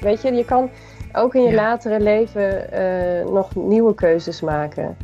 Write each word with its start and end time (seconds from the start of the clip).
Weet 0.00 0.22
je, 0.22 0.32
je 0.32 0.44
kan 0.44 0.70
ook 1.12 1.34
in 1.34 1.42
je 1.42 1.54
latere 1.54 2.00
leven 2.00 2.66
uh, 2.74 3.32
nog 3.32 3.54
nieuwe 3.54 3.94
keuzes 3.94 4.40
maken. 4.40 4.96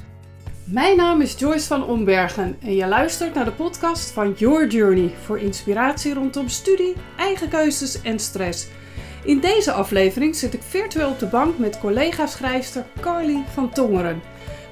Mijn 0.64 0.96
naam 0.96 1.20
is 1.20 1.38
Joyce 1.38 1.66
van 1.66 1.86
Ombergen 1.86 2.56
en 2.62 2.74
je 2.74 2.86
luistert 2.86 3.34
naar 3.34 3.44
de 3.44 3.52
podcast 3.52 4.10
van 4.10 4.32
Your 4.32 4.66
Journey 4.66 5.14
voor 5.22 5.38
inspiratie 5.38 6.14
rondom 6.14 6.48
studie, 6.48 6.94
eigen 7.16 7.48
keuzes 7.48 8.02
en 8.02 8.18
stress. 8.18 8.68
In 9.24 9.40
deze 9.40 9.72
aflevering 9.72 10.36
zit 10.36 10.54
ik 10.54 10.62
virtueel 10.62 11.08
op 11.08 11.18
de 11.18 11.26
bank 11.26 11.58
met 11.58 11.80
collega-schrijfster 11.80 12.84
Carly 13.00 13.44
van 13.52 13.70
Tongeren. 13.70 14.22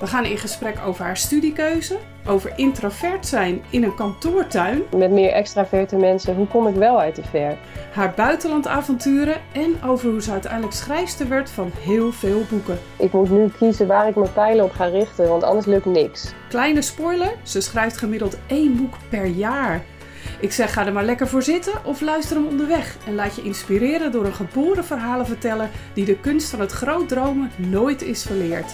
We 0.01 0.07
gaan 0.07 0.25
in 0.25 0.39
gesprek 0.39 0.79
over 0.87 1.05
haar 1.05 1.17
studiekeuze, 1.17 1.99
over 2.27 2.53
introvert 2.57 3.27
zijn 3.27 3.63
in 3.71 3.83
een 3.83 3.95
kantoortuin. 3.95 4.83
Met 4.97 5.11
meer 5.11 5.31
extraverte 5.31 5.97
mensen, 5.97 6.35
hoe 6.35 6.47
kom 6.47 6.67
ik 6.67 6.75
wel 6.75 7.01
uit 7.01 7.17
de 7.17 7.23
ver? 7.23 7.57
Haar 7.93 8.13
buitenlandavonturen 8.17 9.41
en 9.53 9.83
over 9.85 10.11
hoe 10.11 10.23
ze 10.23 10.31
uiteindelijk 10.31 10.75
schrijfster 10.75 11.29
werd 11.29 11.51
van 11.51 11.71
heel 11.81 12.13
veel 12.13 12.43
boeken. 12.51 12.79
Ik 12.97 13.13
moet 13.13 13.31
nu 13.31 13.49
kiezen 13.59 13.87
waar 13.87 14.09
ik 14.09 14.17
mijn 14.17 14.33
pijlen 14.33 14.65
op 14.65 14.73
ga 14.73 14.85
richten, 14.85 15.29
want 15.29 15.43
anders 15.43 15.67
lukt 15.67 15.85
niks. 15.85 16.33
Kleine 16.49 16.83
spoiler, 16.83 17.33
ze 17.43 17.61
schrijft 17.61 17.97
gemiddeld 17.97 18.37
één 18.47 18.77
boek 18.77 18.95
per 19.09 19.27
jaar. 19.27 19.85
Ik 20.41 20.53
zeg 20.53 20.73
ga 20.73 20.87
er 20.87 20.93
maar 20.93 21.05
lekker 21.05 21.29
voor 21.29 21.43
zitten 21.43 21.73
of 21.85 22.01
luister 22.01 22.37
hem 22.37 22.47
onderweg 22.47 22.97
en 23.07 23.15
laat 23.15 23.37
je 23.37 23.43
inspireren 23.43 24.13
door 24.13 24.25
een 24.25 24.35
geboren 24.35 24.85
verhalenverteller 24.85 25.69
die 25.93 26.05
de 26.05 26.21
kunst 26.21 26.51
van 26.51 26.61
het 26.61 26.73
groot 26.73 27.09
dromen 27.09 27.51
nooit 27.57 28.03
is 28.03 28.23
verleerd. 28.23 28.73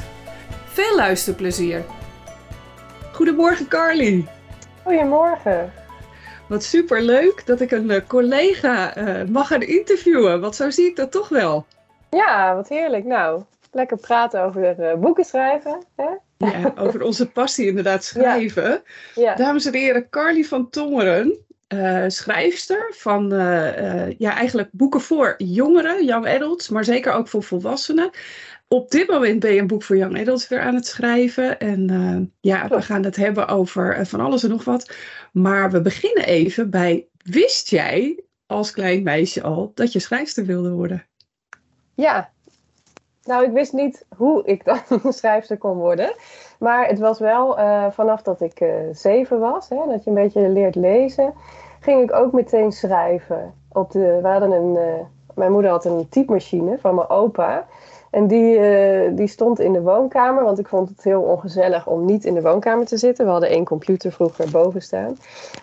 Veel 0.73 0.96
luisterplezier! 0.96 1.84
Goedemorgen 3.20 3.69
Carly. 3.69 4.27
Goedemorgen. 4.83 5.73
Wat 6.48 6.62
super 6.62 7.02
leuk 7.02 7.43
dat 7.46 7.60
ik 7.60 7.70
een 7.70 7.91
eh, 7.91 8.01
collega 8.06 8.98
uh, 8.98 9.29
mag 9.29 9.46
gaan 9.46 9.62
interviewen. 9.62 10.41
Want 10.41 10.55
zo 10.56 10.70
zie 10.70 10.87
ik 10.87 10.96
dat 10.96 11.12
toch 11.12 11.29
wel. 11.29 11.66
Ja, 12.10 12.55
wat 12.55 12.69
heerlijk. 12.69 13.05
Nou, 13.05 13.43
lekker 13.73 13.96
praten 13.96 14.43
over 14.43 14.79
uh, 14.79 14.95
boeken 14.95 15.24
schrijven. 15.24 15.82
Hè? 15.96 16.09
Ja, 16.37 16.73
over 16.79 17.02
onze 17.02 17.30
passie 17.30 17.66
inderdaad 17.66 18.04
schrijven. 18.10 18.82
Ja. 19.15 19.34
Dames 19.34 19.66
en 19.66 19.74
heren, 19.74 20.09
Carly 20.09 20.45
van 20.45 20.71
Tongeren, 20.71 21.38
uh, 21.68 22.05
schrijfster 22.07 22.93
van 22.96 23.29
ja, 24.18 24.34
eigenlijk 24.37 24.68
boeken 24.73 25.01
voor 25.01 25.34
jongeren, 25.38 26.05
young 26.05 26.27
adults, 26.27 26.68
maar 26.68 26.84
zeker 26.84 27.12
ook 27.12 27.29
voor 27.29 27.43
volwassenen 27.43 28.10
op 28.73 28.90
dit 28.90 29.09
moment 29.09 29.40
ben 29.40 29.52
je 29.52 29.60
een 29.60 29.66
boek 29.66 29.82
voor 29.82 29.96
Young 29.96 30.18
Adults 30.18 30.49
weer 30.49 30.60
aan 30.60 30.74
het 30.74 30.87
schrijven. 30.87 31.59
En 31.59 31.90
uh, 31.90 32.21
ja, 32.40 32.68
we 32.68 32.82
gaan 32.82 33.04
het 33.04 33.16
hebben 33.16 33.49
over 33.49 33.99
uh, 33.99 34.04
van 34.04 34.21
alles 34.21 34.43
en 34.43 34.51
nog 34.51 34.65
wat. 34.65 34.95
Maar 35.32 35.71
we 35.71 35.80
beginnen 35.80 36.24
even 36.24 36.71
bij, 36.71 37.09
wist 37.24 37.71
jij 37.71 38.24
als 38.46 38.71
klein 38.71 39.02
meisje 39.02 39.43
al 39.43 39.73
dat 39.74 39.93
je 39.93 39.99
schrijfster 39.99 40.45
wilde 40.45 40.71
worden? 40.71 41.07
Ja, 41.95 42.30
nou 43.23 43.45
ik 43.45 43.52
wist 43.52 43.73
niet 43.73 44.07
hoe 44.16 44.45
ik 44.45 44.65
dan 44.65 44.80
een 44.88 45.12
schrijfster 45.23 45.59
kon 45.59 45.77
worden. 45.77 46.15
Maar 46.59 46.87
het 46.87 46.99
was 46.99 47.18
wel 47.18 47.59
uh, 47.59 47.90
vanaf 47.90 48.23
dat 48.23 48.40
ik 48.40 48.65
zeven 48.93 49.38
was, 49.38 49.68
hè, 49.68 49.77
dat 49.87 50.05
je 50.05 50.10
een 50.10 50.16
beetje 50.16 50.49
leert 50.49 50.74
lezen, 50.74 51.34
ging 51.80 52.02
ik 52.02 52.12
ook 52.12 52.32
meteen 52.32 52.73
schrijven. 52.73 53.55
Op 53.73 53.90
de, 53.90 54.18
we 54.23 54.29
hadden 54.29 54.51
een, 54.51 54.79
mijn 55.34 55.52
moeder 55.52 55.71
had 55.71 55.84
een 55.84 56.09
typemachine 56.09 56.79
van 56.79 56.95
mijn 56.95 57.09
opa. 57.09 57.66
En 58.10 58.26
die, 58.26 58.58
uh, 58.58 59.16
die 59.16 59.26
stond 59.26 59.60
in 59.60 59.72
de 59.72 59.80
woonkamer, 59.80 60.44
want 60.44 60.58
ik 60.58 60.68
vond 60.68 60.88
het 60.88 61.04
heel 61.04 61.22
ongezellig 61.22 61.86
om 61.86 62.04
niet 62.04 62.24
in 62.24 62.34
de 62.34 62.40
woonkamer 62.40 62.86
te 62.86 62.96
zitten. 62.96 63.24
We 63.24 63.30
hadden 63.30 63.48
één 63.48 63.64
computer 63.64 64.12
vroeger 64.12 64.50
boven 64.50 64.82
staan. 64.82 65.16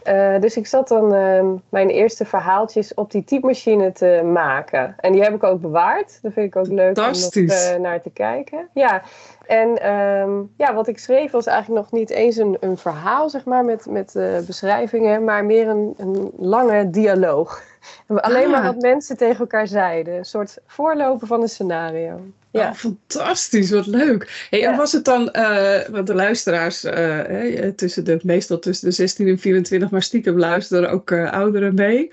Uh, 0.05 0.39
dus 0.39 0.57
ik 0.57 0.67
zat 0.67 0.87
dan 0.87 1.13
uh, 1.13 1.43
mijn 1.69 1.89
eerste 1.89 2.25
verhaaltjes 2.25 2.93
op 2.93 3.11
die 3.11 3.23
typemachine 3.23 3.91
te 3.91 4.21
maken. 4.33 4.95
En 4.99 5.11
die 5.11 5.21
heb 5.21 5.33
ik 5.33 5.43
ook 5.43 5.61
bewaard. 5.61 6.19
Dat 6.21 6.33
vind 6.33 6.47
ik 6.47 6.55
ook 6.55 6.67
leuk 6.67 6.97
om 6.97 7.03
nog, 7.03 7.77
naar 7.79 8.01
te 8.01 8.09
kijken. 8.09 8.67
Ja, 8.73 9.01
en 9.47 9.91
um, 9.91 10.53
ja, 10.57 10.73
wat 10.73 10.87
ik 10.87 10.99
schreef 10.99 11.31
was 11.31 11.45
eigenlijk 11.45 11.81
nog 11.81 11.99
niet 11.99 12.09
eens 12.09 12.35
een, 12.35 12.57
een 12.59 12.77
verhaal, 12.77 13.29
zeg 13.29 13.45
maar, 13.45 13.65
met, 13.65 13.85
met 13.85 14.13
beschrijvingen, 14.45 15.23
maar 15.23 15.45
meer 15.45 15.67
een, 15.67 15.93
een 15.97 16.31
lange 16.37 16.89
dialoog. 16.89 17.61
Alleen 18.07 18.49
maar 18.49 18.59
ah. 18.59 18.65
wat 18.65 18.81
mensen 18.81 19.17
tegen 19.17 19.39
elkaar 19.39 19.67
zeiden. 19.67 20.13
Een 20.17 20.25
soort 20.25 20.57
voorlopen 20.65 21.27
van 21.27 21.41
een 21.41 21.49
scenario. 21.49 22.21
Ja. 22.51 22.69
Oh, 22.69 22.75
fantastisch, 22.75 23.71
wat 23.71 23.85
leuk. 23.85 24.47
Hey, 24.49 24.65
En 24.65 24.75
was 24.75 24.91
het 24.91 25.05
dan, 25.05 25.29
uh, 25.33 25.79
want 25.89 26.07
de 26.07 26.13
luisteraars, 26.13 26.85
uh, 26.85 27.67
tussen 27.75 28.05
de, 28.05 28.19
meestal 28.23 28.59
tussen 28.59 28.89
de 28.89 28.95
16 28.95 29.27
en 29.27 29.39
24, 29.39 29.89
maar 29.89 30.03
stiekem 30.03 30.39
luisteren 30.39 30.89
ook 30.89 31.11
uh, 31.11 31.31
ouderen 31.31 31.75
mee. 31.75 32.11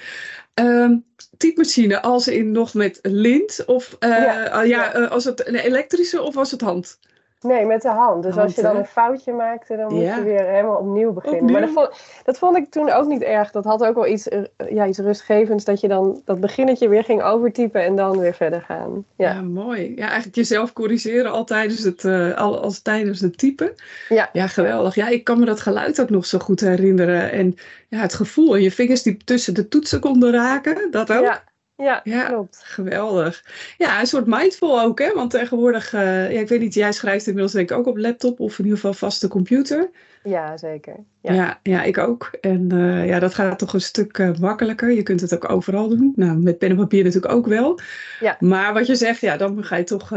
Um, 0.54 1.04
typemachine 1.36 2.02
als 2.02 2.28
in 2.28 2.52
nog 2.52 2.74
met 2.74 2.98
lint? 3.02 3.64
Of 3.66 3.96
ja, 4.00 4.62
ja, 4.62 4.90
als 4.90 5.24
het 5.24 5.48
een 5.48 5.54
elektrische 5.54 6.22
of 6.22 6.34
was 6.34 6.50
het 6.50 6.60
hand? 6.60 6.98
Nee, 7.44 7.66
met 7.66 7.82
de 7.82 7.88
hand. 7.88 8.22
Dus 8.22 8.36
als 8.36 8.54
je 8.54 8.62
dan 8.62 8.76
een 8.76 8.86
foutje 8.86 9.32
maakte, 9.32 9.76
dan 9.76 9.92
moest 9.94 10.14
je 10.14 10.22
weer 10.22 10.46
helemaal 10.46 10.76
opnieuw 10.76 11.12
beginnen. 11.12 11.52
Maar 11.52 11.60
dat 11.60 11.70
vond, 11.70 11.90
dat 12.24 12.38
vond, 12.38 12.56
ik 12.56 12.70
toen 12.70 12.90
ook 12.90 13.06
niet 13.06 13.22
erg. 13.22 13.50
Dat 13.50 13.64
had 13.64 13.84
ook 13.84 13.94
wel 13.94 14.06
iets, 14.06 14.28
eh, 14.28 14.42
ja, 14.70 14.86
iets 14.86 14.98
rustgevends, 14.98 15.64
dat 15.64 15.80
je 15.80 15.88
dan 15.88 16.22
dat 16.24 16.40
beginnetje 16.40 16.88
weer 16.88 17.04
ging 17.04 17.22
overtypen 17.22 17.82
en 17.82 17.96
dan 17.96 18.18
weer 18.18 18.34
verder 18.34 18.60
gaan. 18.60 19.04
Ja, 19.16 19.32
ja 19.32 19.40
mooi. 19.40 19.92
Ja, 19.96 20.06
eigenlijk 20.06 20.36
jezelf 20.36 20.72
corrigeren 20.72 21.32
al 21.32 21.44
tijdens 21.44 21.82
het, 21.82 22.02
uh, 22.02 22.36
al, 22.36 22.60
als 22.60 22.82
tijdens 22.82 23.20
het 23.20 23.38
typen. 23.38 23.74
Ja. 24.08 24.28
ja, 24.32 24.46
geweldig. 24.46 24.94
Ja, 24.94 25.08
ik 25.08 25.24
kan 25.24 25.38
me 25.38 25.44
dat 25.44 25.60
geluid 25.60 26.00
ook 26.00 26.10
nog 26.10 26.26
zo 26.26 26.38
goed 26.38 26.60
herinneren. 26.60 27.32
En 27.32 27.54
ja, 27.88 27.98
het 27.98 28.14
gevoel, 28.14 28.54
en 28.54 28.62
je 28.62 28.70
vingers 28.70 29.02
die 29.02 29.16
tussen 29.24 29.54
de 29.54 29.68
toetsen 29.68 30.00
konden 30.00 30.32
raken, 30.32 30.90
dat 30.90 31.12
ook. 31.12 31.22
Ja. 31.22 31.42
Ja, 31.76 32.00
ja, 32.04 32.24
klopt. 32.26 32.60
Geweldig. 32.64 33.44
Ja, 33.78 34.00
een 34.00 34.06
soort 34.06 34.26
mindful 34.26 34.80
ook, 34.80 34.98
hè? 34.98 35.12
Want 35.12 35.30
tegenwoordig, 35.30 35.92
uh, 35.92 36.32
ja, 36.32 36.40
ik 36.40 36.48
weet 36.48 36.60
niet, 36.60 36.74
jij 36.74 36.92
schrijft 36.92 37.26
inmiddels 37.26 37.52
denk 37.52 37.70
ik 37.70 37.76
ook 37.76 37.86
op 37.86 37.96
laptop 37.96 38.40
of 38.40 38.58
in 38.58 38.64
ieder 38.64 38.78
geval 38.78 38.94
vaste 38.94 39.28
computer. 39.28 39.90
Ja, 40.22 40.56
zeker. 40.56 40.96
Ja, 41.20 41.32
ja, 41.32 41.60
ja 41.62 41.82
ik 41.82 41.98
ook. 41.98 42.30
En 42.40 42.70
uh, 42.72 43.06
ja, 43.06 43.18
dat 43.18 43.34
gaat 43.34 43.58
toch 43.58 43.72
een 43.72 43.80
stuk 43.80 44.18
uh, 44.18 44.36
makkelijker. 44.40 44.90
Je 44.90 45.02
kunt 45.02 45.20
het 45.20 45.34
ook 45.34 45.50
overal 45.50 45.88
doen. 45.88 46.12
Nou, 46.16 46.38
met 46.38 46.58
pen 46.58 46.70
en 46.70 46.76
papier 46.76 47.04
natuurlijk 47.04 47.32
ook 47.32 47.46
wel. 47.46 47.80
Ja. 48.20 48.36
Maar 48.40 48.72
wat 48.72 48.86
je 48.86 48.94
zegt, 48.94 49.20
ja, 49.20 49.36
dan 49.36 49.64
ga 49.64 49.76
je 49.76 49.84
toch 49.84 50.10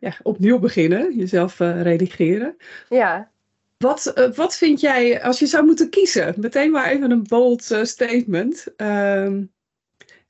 ja, 0.00 0.16
opnieuw 0.22 0.58
beginnen. 0.58 1.16
Jezelf 1.16 1.58
redigeren. 1.58 2.56
Ja. 2.88 3.30
Wat, 3.78 4.30
wat 4.34 4.56
vind 4.56 4.80
jij, 4.80 5.22
als 5.22 5.38
je 5.38 5.46
zou 5.46 5.64
moeten 5.64 5.90
kiezen, 5.90 6.34
meteen 6.36 6.70
maar 6.70 6.90
even 6.90 7.10
een 7.10 7.26
bold 7.28 7.62
statement. 7.82 8.66
Ehm, 8.76 9.42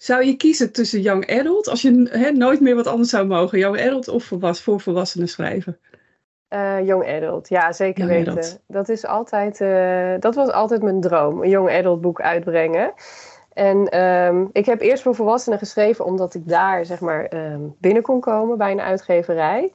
zou 0.02 0.24
je 0.24 0.36
kiezen 0.36 0.72
tussen 0.72 1.00
young 1.00 1.38
adult, 1.38 1.68
als 1.68 1.82
je 1.82 2.08
he, 2.10 2.30
nooit 2.30 2.60
meer 2.60 2.74
wat 2.74 2.86
anders 2.86 3.10
zou 3.10 3.26
mogen, 3.26 3.58
young 3.58 3.80
adult 3.80 4.08
of 4.08 4.24
volwassen, 4.24 4.64
voor 4.64 4.80
volwassenen 4.80 5.28
schrijven? 5.28 5.78
Uh, 6.48 6.86
young 6.86 7.08
adult, 7.08 7.48
ja 7.48 7.72
zeker 7.72 8.06
weten. 8.06 8.60
Dat, 8.66 8.88
is 8.88 9.06
altijd, 9.06 9.60
uh, 9.60 10.14
dat 10.20 10.34
was 10.34 10.50
altijd 10.50 10.82
mijn 10.82 11.00
droom, 11.00 11.42
een 11.42 11.48
young 11.48 11.70
adult 11.70 12.00
boek 12.00 12.20
uitbrengen. 12.20 12.92
En 13.52 14.00
um, 14.00 14.48
ik 14.52 14.66
heb 14.66 14.80
eerst 14.80 15.02
voor 15.02 15.14
volwassenen 15.14 15.58
geschreven 15.58 16.04
omdat 16.04 16.34
ik 16.34 16.48
daar 16.48 16.84
zeg 16.84 17.00
maar 17.00 17.32
um, 17.34 17.74
binnen 17.78 18.02
kon 18.02 18.20
komen 18.20 18.58
bij 18.58 18.70
een 18.70 18.80
uitgeverij. 18.80 19.72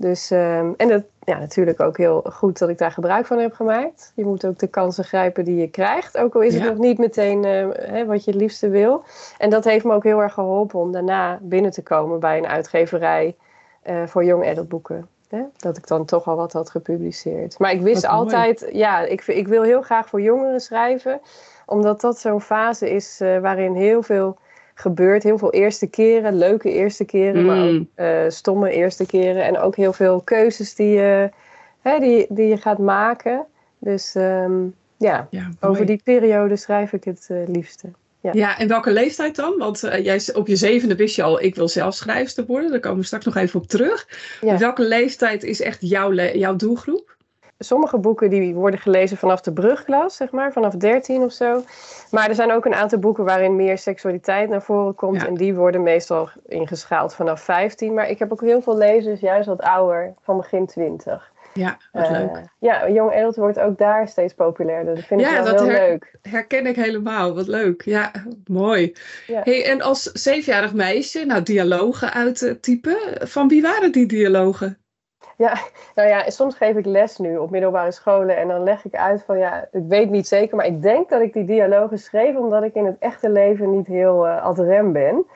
Dus, 0.00 0.30
um, 0.30 0.74
en 0.76 0.88
dat, 0.88 1.02
ja, 1.24 1.38
natuurlijk 1.38 1.80
ook 1.80 1.96
heel 1.96 2.24
goed 2.32 2.58
dat 2.58 2.68
ik 2.68 2.78
daar 2.78 2.90
gebruik 2.90 3.26
van 3.26 3.38
heb 3.38 3.52
gemaakt. 3.52 4.12
Je 4.14 4.24
moet 4.24 4.46
ook 4.46 4.58
de 4.58 4.66
kansen 4.66 5.04
grijpen 5.04 5.44
die 5.44 5.56
je 5.56 5.68
krijgt. 5.68 6.18
Ook 6.18 6.34
al 6.34 6.40
is 6.40 6.54
het 6.54 6.64
nog 6.64 6.78
niet 6.78 6.98
meteen 6.98 7.44
uh, 7.44 7.68
hè, 7.72 8.06
wat 8.06 8.24
je 8.24 8.30
het 8.30 8.40
liefste 8.40 8.68
wil. 8.68 9.04
En 9.38 9.50
dat 9.50 9.64
heeft 9.64 9.84
me 9.84 9.94
ook 9.94 10.04
heel 10.04 10.22
erg 10.22 10.32
geholpen 10.32 10.78
om 10.78 10.92
daarna 10.92 11.38
binnen 11.42 11.70
te 11.70 11.82
komen 11.82 12.20
bij 12.20 12.38
een 12.38 12.46
uitgeverij 12.46 13.36
uh, 13.84 14.06
voor 14.06 14.24
jong 14.24 14.46
adult 14.46 14.68
boeken. 14.68 15.08
Hè? 15.28 15.42
Dat 15.56 15.76
ik 15.76 15.86
dan 15.86 16.04
toch 16.04 16.26
al 16.26 16.36
wat 16.36 16.52
had 16.52 16.70
gepubliceerd. 16.70 17.58
Maar 17.58 17.72
ik 17.72 17.80
wist 17.80 18.06
altijd, 18.06 18.68
ja, 18.72 19.00
ik, 19.00 19.26
ik 19.26 19.48
wil 19.48 19.62
heel 19.62 19.82
graag 19.82 20.08
voor 20.08 20.20
jongeren 20.20 20.60
schrijven. 20.60 21.20
Omdat 21.66 22.00
dat 22.00 22.18
zo'n 22.18 22.40
fase 22.40 22.90
is 22.90 23.20
uh, 23.20 23.38
waarin 23.38 23.74
heel 23.74 24.02
veel 24.02 24.36
gebeurt. 24.80 25.22
Heel 25.22 25.38
veel 25.38 25.52
eerste 25.52 25.86
keren, 25.86 26.38
leuke 26.38 26.72
eerste 26.72 27.04
keren, 27.04 27.46
maar 27.46 27.68
ook 27.68 27.82
uh, 27.96 28.20
stomme 28.28 28.70
eerste 28.70 29.06
keren. 29.06 29.44
En 29.44 29.58
ook 29.58 29.76
heel 29.76 29.92
veel 29.92 30.20
keuzes 30.20 30.74
die 30.74 30.88
je, 30.88 31.30
hè, 31.80 31.98
die, 31.98 32.26
die 32.28 32.48
je 32.48 32.56
gaat 32.56 32.78
maken. 32.78 33.46
Dus 33.78 34.14
um, 34.14 34.74
ja, 34.96 35.28
over 35.60 35.86
die 35.86 36.00
periode 36.04 36.56
schrijf 36.56 36.92
ik 36.92 37.04
het 37.04 37.28
uh, 37.30 37.38
liefste. 37.46 37.88
Ja. 38.22 38.30
ja, 38.32 38.58
en 38.58 38.68
welke 38.68 38.92
leeftijd 38.92 39.36
dan? 39.36 39.54
Want 39.58 39.84
uh, 39.84 40.04
jij, 40.04 40.20
op 40.34 40.46
je 40.46 40.56
zevende 40.56 40.96
wist 40.96 41.16
je 41.16 41.22
al, 41.22 41.42
ik 41.42 41.54
wil 41.54 41.68
zelf 41.68 41.94
schrijfster 41.94 42.46
worden. 42.46 42.70
Daar 42.70 42.80
komen 42.80 42.98
we 42.98 43.04
straks 43.04 43.24
nog 43.24 43.36
even 43.36 43.60
op 43.60 43.66
terug. 43.66 44.08
Ja. 44.40 44.58
Welke 44.58 44.82
leeftijd 44.82 45.42
is 45.42 45.60
echt 45.60 45.78
jouw, 45.80 46.12
jouw 46.12 46.56
doelgroep? 46.56 47.16
Sommige 47.62 47.98
boeken 47.98 48.30
die 48.30 48.54
worden 48.54 48.80
gelezen 48.80 49.16
vanaf 49.16 49.40
de 49.40 49.52
brugklas, 49.52 50.16
zeg 50.16 50.30
maar, 50.30 50.52
vanaf 50.52 50.74
13 50.74 51.22
of 51.22 51.32
zo. 51.32 51.62
Maar 52.10 52.28
er 52.28 52.34
zijn 52.34 52.52
ook 52.52 52.64
een 52.64 52.74
aantal 52.74 52.98
boeken 52.98 53.24
waarin 53.24 53.56
meer 53.56 53.78
seksualiteit 53.78 54.48
naar 54.48 54.62
voren 54.62 54.94
komt. 54.94 55.26
En 55.26 55.34
die 55.34 55.54
worden 55.54 55.82
meestal 55.82 56.28
ingeschaald 56.48 57.14
vanaf 57.14 57.40
15. 57.40 57.94
Maar 57.94 58.10
ik 58.10 58.18
heb 58.18 58.32
ook 58.32 58.40
heel 58.40 58.62
veel 58.62 58.76
lezers, 58.76 59.20
juist 59.20 59.48
wat 59.48 59.60
ouder, 59.60 60.14
van 60.22 60.36
begin 60.36 60.66
20. 60.66 61.32
Ja, 61.54 61.78
wat 61.92 62.04
uh, 62.04 62.10
leuk. 62.10 62.44
Ja, 62.58 62.90
Young 62.90 63.14
Adult 63.14 63.36
wordt 63.36 63.58
ook 63.58 63.78
daar 63.78 64.08
steeds 64.08 64.34
populairder. 64.34 64.94
Dat 64.94 65.04
vind 65.04 65.20
ik 65.20 65.26
wel 65.26 65.44
heel 65.44 65.66
leuk. 65.66 66.18
herken 66.22 66.66
ik 66.66 66.76
helemaal. 66.76 67.34
Wat 67.34 67.46
leuk. 67.46 67.82
Ja, 67.84 68.12
mooi. 68.44 68.96
Ja. 69.26 69.40
Hey, 69.44 69.64
en 69.64 69.82
als 69.82 70.02
zevenjarig 70.02 70.74
meisje, 70.74 71.24
nou, 71.24 71.42
dialogen 71.42 72.12
uit 72.12 72.56
typen. 72.60 72.98
Van 73.28 73.48
wie 73.48 73.62
waren 73.62 73.92
die 73.92 74.06
dialogen? 74.06 74.78
Ja, 75.40 75.58
nou 75.94 76.08
ja, 76.08 76.30
soms 76.30 76.56
geef 76.56 76.76
ik 76.76 76.84
les 76.84 77.18
nu 77.18 77.36
op 77.36 77.50
middelbare 77.50 77.90
scholen 77.90 78.36
en 78.36 78.48
dan 78.48 78.62
leg 78.62 78.84
ik 78.84 78.94
uit 78.94 79.22
van 79.24 79.38
ja, 79.38 79.68
ik 79.72 79.84
weet 79.88 80.10
niet 80.10 80.28
zeker, 80.28 80.56
maar 80.56 80.66
ik 80.66 80.82
denk 80.82 81.08
dat 81.08 81.20
ik 81.20 81.32
die 81.32 81.44
dialogen 81.44 81.98
schreef 81.98 82.36
omdat 82.36 82.62
ik 82.62 82.74
in 82.74 82.86
het 82.86 82.96
echte 82.98 83.30
leven 83.30 83.70
niet 83.70 83.86
heel 83.86 84.26
uh, 84.26 84.42
ad 84.42 84.58
rem 84.58 84.92
ben. 84.92 85.26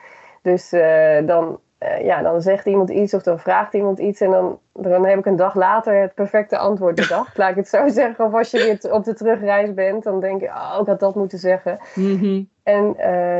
Dus 0.41 0.73
uh, 0.73 1.27
dan, 1.27 1.59
uh, 1.79 2.05
ja, 2.05 2.21
dan 2.21 2.41
zegt 2.41 2.65
iemand 2.65 2.89
iets 2.89 3.13
of 3.13 3.21
dan 3.21 3.39
vraagt 3.39 3.73
iemand 3.73 3.99
iets 3.99 4.21
en 4.21 4.31
dan, 4.31 4.59
dan 4.73 5.05
heb 5.05 5.19
ik 5.19 5.25
een 5.25 5.35
dag 5.35 5.55
later 5.55 6.01
het 6.01 6.13
perfecte 6.13 6.57
antwoord 6.57 6.95
bedacht. 6.95 7.37
Laat 7.39 7.49
ik 7.49 7.55
het 7.55 7.67
zo 7.67 7.87
zeggen. 7.87 8.25
Of 8.25 8.33
als 8.33 8.51
je 8.51 8.57
weer 8.57 8.93
op 8.93 9.03
de 9.03 9.13
terugreis 9.13 9.73
bent, 9.73 10.03
dan 10.03 10.19
denk 10.19 10.41
je, 10.41 10.47
oh, 10.47 10.77
ik 10.81 10.87
had 10.87 10.99
dat 10.99 11.15
moeten 11.15 11.39
zeggen. 11.39 11.79
Mm 11.95 12.17
-hmm. 12.17 12.49
En 12.63 12.95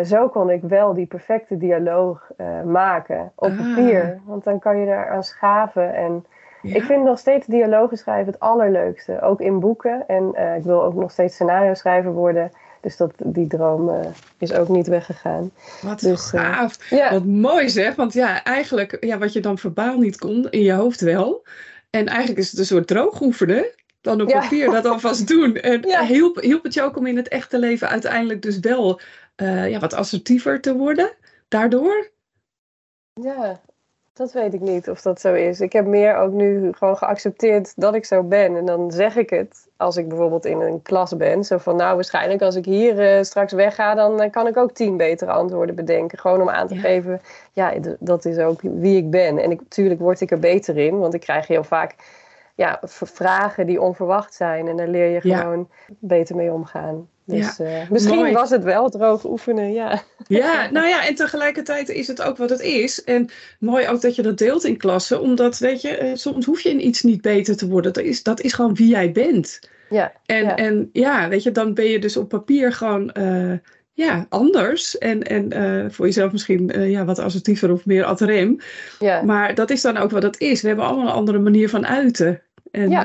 zo 0.06 0.30
kon 0.30 0.50
ik 0.50 0.62
wel 0.62 0.94
die 0.94 1.06
perfecte 1.06 1.58
dialoog 1.58 2.32
maken 2.66 3.32
op 3.36 3.50
ah. 3.50 3.58
papier. 3.58 4.22
Want 4.26 4.44
dan 4.44 4.60
kan 4.60 4.78
je 4.78 4.86
daar 4.86 5.10
aan 5.10 5.24
schaven 5.24 5.94
en 5.94 6.26
ik 6.74 6.84
vind 6.84 7.04
nog 7.04 7.20
steeds 7.20 7.48
dialogen 7.48 7.98
schrijven 7.98 8.32
het 8.32 8.42
allerleukste. 8.42 9.22
Ook 9.22 9.42
in 9.42 9.60
boeken. 9.60 10.08
En 10.08 10.32
uh, 10.36 10.56
ik 10.56 10.64
wil 10.64 10.84
ook 10.84 10.94
nog 10.94 11.12
steeds 11.12 11.34
scenario 11.34 11.74
schrijver 11.74 12.12
worden. 12.12 12.52
Dus 12.82 12.98
dat, 12.98 13.12
die 13.18 13.48
droom 13.48 13.90
uh, 13.90 14.00
is 14.38 14.54
ook 14.54 14.68
niet 14.68 14.88
weggegaan. 14.88 15.52
Wat 15.82 16.00
dus, 16.00 16.34
eh, 16.34 16.42
gaaf. 16.42 16.90
Ja. 16.90 17.12
Wat 17.12 17.26
mooi 17.26 17.70
zeg. 17.70 17.96
Want 17.96 18.14
ja, 18.14 18.44
eigenlijk 18.44 18.98
ja, 19.00 19.18
wat 19.18 19.34
je 19.34 19.40
dan 19.40 19.58
verbaal 19.58 19.98
niet 19.98 20.18
kon, 20.18 20.50
in 20.50 20.62
je 20.62 20.74
hoofd 20.74 21.02
wel. 21.02 21.44
En 21.90 22.08
eigenlijk 22.08 22.40
is 22.40 22.50
het 22.50 22.60
een 22.60 22.66
soort 22.66 22.88
droogoefenen. 22.88 23.66
Dan 24.02 24.22
op 24.22 24.28
papier 24.28 24.72
dat 24.72 24.86
alvast 24.86 25.28
doen. 25.38 25.56
En 25.56 26.06
hielp, 26.06 26.40
hielp 26.42 26.64
het 26.64 26.74
je 26.74 26.82
ook 26.82 26.98
om 26.98 27.06
in 27.06 27.18
het 27.18 27.28
echte 27.28 27.60
leven 27.60 27.90
uiteindelijk 27.90 28.42
dus 28.42 28.60
wel 28.60 29.00
ja, 29.36 29.80
wat 29.80 29.94
assertiever 29.94 30.62
te 30.62 30.76
worden? 30.76 31.12
Daardoor? 31.48 32.10
Ja, 33.14 33.62
dat 34.16 34.32
weet 34.32 34.54
ik 34.54 34.62
niet 34.62 34.90
of 34.90 35.02
dat 35.02 35.22
zo 35.22 35.34
is. 35.34 35.62
Ik 35.62 35.74
heb 35.74 35.86
meer 35.86 36.16
ook 36.16 36.32
nu 36.32 36.74
gewoon 36.74 36.98
geaccepteerd 36.98 37.74
dat 37.76 37.96
ik 37.96 38.06
zo 38.06 38.24
ben. 38.24 38.56
En 38.56 38.66
dan 38.66 38.92
zeg 38.92 39.16
ik 39.16 39.30
het 39.30 39.68
als 39.78 39.98
ik 39.98 40.08
bijvoorbeeld 40.08 40.46
in 40.46 40.62
een 40.62 40.82
klas 40.82 41.18
ben. 41.18 41.44
Zo 41.44 41.58
van, 41.58 41.76
nou 41.76 41.96
waarschijnlijk 41.96 42.42
als 42.42 42.56
ik 42.56 42.66
hier 42.66 43.18
uh, 43.18 43.24
straks 43.24 43.54
wegga, 43.54 43.96
dan 43.96 44.24
uh, 44.24 44.32
kan 44.32 44.48
ik 44.48 44.58
ook 44.58 44.72
tien 44.72 44.98
betere 44.98 45.32
antwoorden 45.32 45.76
bedenken. 45.76 46.18
Gewoon 46.18 46.42
om 46.42 46.50
aan 46.50 46.68
te 46.68 46.76
geven, 46.76 47.22
ja, 47.52 47.74
dat 48.00 48.26
is 48.26 48.38
ook 48.38 48.62
wie 48.62 48.98
ik 48.98 49.10
ben. 49.10 49.38
En 49.38 49.50
natuurlijk 49.50 50.00
word 50.00 50.22
ik 50.22 50.32
er 50.32 50.40
beter 50.40 50.78
in, 50.78 51.00
want 51.00 51.14
ik 51.14 51.22
krijg 51.22 51.48
heel 51.48 51.64
vaak 51.64 51.96
ja, 52.56 52.80
vragen 52.86 53.66
die 53.66 53.82
onverwacht 53.82 54.34
zijn. 54.34 54.68
En 54.68 54.78
daar 54.78 54.88
leer 54.88 55.10
je 55.10 55.22
gewoon 55.22 55.70
beter 55.88 56.36
mee 56.36 56.52
omgaan. 56.52 57.08
Dus 57.26 57.58
ja, 57.58 57.82
uh, 57.82 57.90
misschien 57.90 58.34
was 58.34 58.50
het 58.50 58.64
wel 58.64 58.90
droog 58.90 59.26
oefenen, 59.26 59.74
ja. 59.74 60.04
Ja, 60.28 60.70
nou 60.72 60.88
ja, 60.88 61.08
en 61.08 61.16
tegelijkertijd 61.16 61.90
is 61.90 62.08
het 62.08 62.22
ook 62.22 62.38
wat 62.38 62.50
het 62.50 62.60
is. 62.60 63.04
En 63.04 63.30
mooi 63.60 63.88
ook 63.88 64.02
dat 64.02 64.16
je 64.16 64.22
dat 64.22 64.38
deelt 64.38 64.64
in 64.64 64.78
klassen, 64.78 65.22
omdat, 65.22 65.58
weet 65.58 65.82
je, 65.82 66.02
uh, 66.02 66.12
soms 66.14 66.46
hoef 66.46 66.62
je 66.62 66.70
in 66.70 66.88
iets 66.88 67.02
niet 67.02 67.22
beter 67.22 67.58
te 67.58 67.68
worden. 67.68 67.94
Dat 67.94 68.04
is, 68.04 68.24
dat 68.24 68.42
is 68.42 68.54
gewoon 68.54 68.76
wie 68.76 68.88
jij 68.88 69.12
bent. 69.12 69.60
Ja, 69.90 70.14
en, 70.26 70.44
ja. 70.44 70.56
en 70.56 70.90
ja, 70.94 71.30
weet 71.30 71.44
je, 71.44 71.52
dan 71.52 71.74
ben 71.74 71.86
je 71.86 72.00
dus 72.00 72.18
op 72.18 72.30
papier 72.30 72.74
gewoon 72.74 73.12
uh, 73.18 73.54
ja, 73.94 74.26
anders. 74.30 74.98
En, 74.98 75.24
en 75.24 75.92
voor 75.92 76.06
jezelf 76.06 76.32
misschien 76.32 76.90
ja, 76.90 77.06
wat 77.06 77.20
assertiever 77.20 77.72
of 77.72 77.86
meer 77.86 78.04
ad 78.04 78.22
rem. 78.22 78.60
Ja. 79.00 79.22
Maar 79.22 79.56
dat 79.56 79.70
is 79.70 79.82
dan 79.82 79.98
ook 79.98 80.12
wat 80.12 80.24
het 80.24 80.40
is. 80.40 80.62
We 80.62 80.68
hebben 80.68 80.86
allemaal 80.86 81.08
een 81.08 81.14
andere 81.14 81.40
manier 81.40 81.70
van 81.70 81.88
uiten. 81.88 82.42
En 82.72 82.90
ja. 82.90 83.04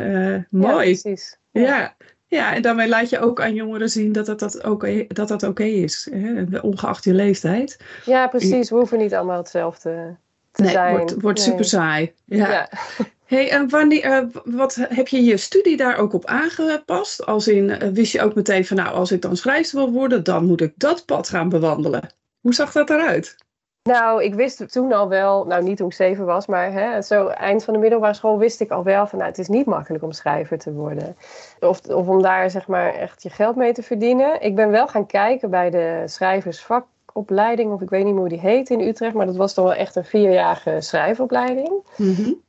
mooi. 0.51 0.89
Ja, 0.89 1.01
precies. 1.01 1.39
ja. 1.51 1.97
Ja, 2.31 2.55
en 2.55 2.63
daarmee 2.63 2.89
laat 2.89 3.11
je 3.11 3.19
ook 3.19 3.41
aan 3.41 3.55
jongeren 3.55 3.89
zien 3.89 4.13
dat 4.13 4.27
dat, 4.27 4.39
dat, 4.39 4.65
oké 4.65 5.05
dat, 5.09 5.29
dat 5.29 5.43
oké 5.43 5.65
is, 5.65 6.09
hè? 6.11 6.59
ongeacht 6.61 7.05
je 7.05 7.15
leeftijd. 7.15 7.79
Ja, 8.05 8.29
precies. 8.29 8.71
We 8.71 8.77
hoeven 8.77 8.99
niet 8.99 9.15
allemaal 9.15 9.37
hetzelfde 9.37 10.17
te 10.51 10.63
nee, 10.63 10.71
zijn. 10.71 10.97
Wordt, 10.97 11.21
wordt 11.21 11.41
super 11.41 11.65
saai. 11.65 12.13
Ja. 12.25 12.51
ja. 12.51 12.71
Hey, 13.31 13.51
en 13.51 13.69
wanneer, 13.69 14.05
uh, 14.05 14.27
wat 14.45 14.75
heb 14.89 15.09
je 15.09 15.25
je 15.25 15.37
studie 15.37 15.77
daar 15.77 15.97
ook 15.97 16.13
op 16.13 16.25
aangepast? 16.25 17.27
Als 17.27 17.49
in, 17.49 17.69
uh, 17.69 17.77
wist 17.77 18.13
je 18.13 18.23
ook 18.23 18.35
meteen 18.35 18.67
van, 18.67 18.77
nou, 18.77 18.95
als 18.95 19.13
ik 19.13 19.23
dan 19.23 19.37
schrijfster 19.37 19.79
wil 19.79 19.93
worden, 19.93 20.25
dan 20.25 20.45
moet 20.47 20.61
ik 20.61 20.73
dat 20.77 21.05
pad 21.05 21.29
gaan 21.29 21.49
bewandelen. 21.49 22.15
Hoe 22.41 22.55
zag 22.55 22.73
dat 22.73 22.91
eruit? 22.91 23.37
Nou, 23.83 24.25
ik 24.25 24.35
wist 24.35 24.73
toen 24.73 24.93
al 24.93 25.09
wel, 25.09 25.45
nou 25.45 25.63
niet 25.63 25.77
toen 25.77 25.87
ik 25.87 25.93
zeven 25.93 26.25
was, 26.25 26.47
maar 26.47 26.73
hè, 26.73 27.03
zo 27.03 27.27
eind 27.27 27.65
van 27.65 27.75
de 27.75 27.81
middelbare 27.81 28.15
school 28.15 28.39
wist 28.39 28.61
ik 28.61 28.71
al 28.71 28.83
wel 28.83 29.07
van, 29.07 29.19
nou, 29.19 29.31
het 29.31 29.39
is 29.41 29.49
niet 29.49 29.67
makkelijk 29.67 30.05
om 30.05 30.13
schrijver 30.13 30.59
te 30.59 30.73
worden. 30.73 31.17
Of, 31.61 31.89
of 31.89 32.09
om 32.09 32.23
daar 32.23 32.51
zeg 32.51 32.69
maar 32.69 32.95
echt 32.95 33.23
je 33.23 33.31
geld 33.31 33.57
mee 33.57 33.73
te 33.73 33.83
verdienen. 33.83 34.43
Ik 34.43 34.55
ben 34.55 34.71
wel 34.71 34.89
gaan 34.89 35.07
kijken 35.07 35.51
bij 35.51 35.71
de 35.71 36.03
schrijversvakopleiding, 36.05 37.73
of 37.73 37.81
ik 37.81 37.91
weet 37.91 38.05
niet 38.05 38.13
meer 38.13 38.21
hoe 38.21 38.29
die 38.29 38.41
heet 38.41 38.71
in 38.71 38.81
Utrecht, 38.81 39.15
maar 39.15 39.27
dat 39.27 39.37
was 39.37 39.55
dan 39.55 39.65
wel 39.65 39.75
echt 39.75 39.97
een 39.97 40.05
vierjarige 40.05 40.81
schrijfopleiding. 40.81 41.83
Mm 41.97 42.43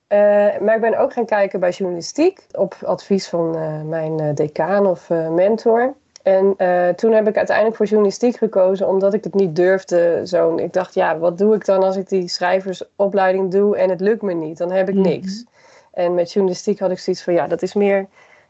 maar 0.61 0.75
ik 0.75 0.81
ben 0.81 0.97
ook 0.97 1.13
gaan 1.13 1.25
kijken 1.25 1.59
bij 1.59 1.69
journalistiek 1.69 2.45
op 2.51 2.75
advies 2.83 3.29
van 3.29 3.57
uh, 3.57 3.81
mijn 3.81 4.21
uh, 4.21 4.33
decaan 4.33 4.85
of 4.85 5.09
mentor. 5.09 5.95
En 6.23 6.53
uh, 6.57 6.89
toen 6.89 7.11
heb 7.11 7.27
ik 7.27 7.37
uiteindelijk 7.37 7.77
voor 7.77 7.85
journalistiek 7.85 8.37
gekozen, 8.37 8.87
omdat 8.87 9.13
ik 9.13 9.23
het 9.23 9.33
niet 9.33 9.55
durfde. 9.55 10.21
Zo, 10.25 10.57
ik 10.57 10.73
dacht, 10.73 10.93
ja, 10.93 11.17
wat 11.17 11.37
doe 11.37 11.55
ik 11.55 11.65
dan 11.65 11.83
als 11.83 11.95
ik 11.95 12.09
die 12.09 12.27
schrijversopleiding 12.27 13.51
doe 13.51 13.77
en 13.77 13.89
het 13.89 14.01
lukt 14.01 14.21
me 14.21 14.33
niet? 14.33 14.57
Dan 14.57 14.71
heb 14.71 14.89
ik 14.89 14.95
mhm. 14.95 15.07
niks. 15.07 15.45
En 15.93 16.13
met 16.13 16.31
journalistiek 16.31 16.79
had 16.79 16.91
ik 16.91 16.99
zoiets 16.99 17.23
van, 17.23 17.33
ja, 17.33 17.47
dat 17.47 17.61
is 17.61 17.73
meer 17.73 18.07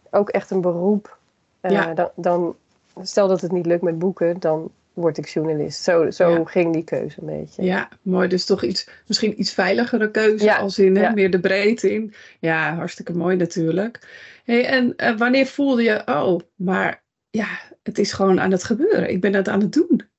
ook 0.10 0.30
echt 0.30 0.52
een 0.52 0.62
beroep. 0.62 1.18
Uh, 1.62 1.72
ja. 1.72 1.94
dan, 1.94 2.10
dan, 2.16 2.56
stel 3.02 3.28
dat 3.28 3.42
het 3.42 3.52
niet 3.52 3.66
lukt 3.66 3.82
met 3.82 4.00
boeken, 4.00 4.40
dan 4.40 4.72
word 4.94 5.18
ik 5.18 5.28
journalist. 5.28 5.84
Zo, 5.84 6.12
zo 6.12 6.44
ging 6.46 6.74
die 6.74 6.84
keuze 6.84 7.20
een 7.20 7.26
beetje. 7.26 7.64
Ja, 7.64 7.90
mooi. 8.02 8.28
Dus 8.28 8.46
toch 8.46 8.64
iets, 8.64 8.90
misschien 9.08 9.40
iets 9.40 9.54
veiligere 9.54 10.12
keuze, 10.12 10.46
ja. 10.46 10.58
als 10.58 10.80
in 10.80 10.98
hè, 10.98 11.14
meer 11.14 11.32
de 11.32 11.40
breedte 11.40 11.94
in. 11.94 12.14
Ja, 12.40 12.76
hartstikke 12.76 13.14
mooi 13.14 13.36
natuurlijk. 13.36 14.00
Hey, 14.44 14.66
en 14.66 14.94
uh, 14.98 15.18
wanneer 15.18 15.46
voelde 15.46 15.84
je, 15.84 16.02
oh, 16.06 16.40
maar 16.56 17.01
ja, 17.32 17.48
het 17.84 17.98
is 17.98 18.12
gewoon 18.12 18.40
aan 18.40 18.52
het 18.52 18.64
gebeuren. 18.64 19.10
Ik 19.10 19.22
ben 19.22 19.34
het 19.34 19.48
aan 19.48 19.62
het 19.62 19.74
doen. 19.74 20.10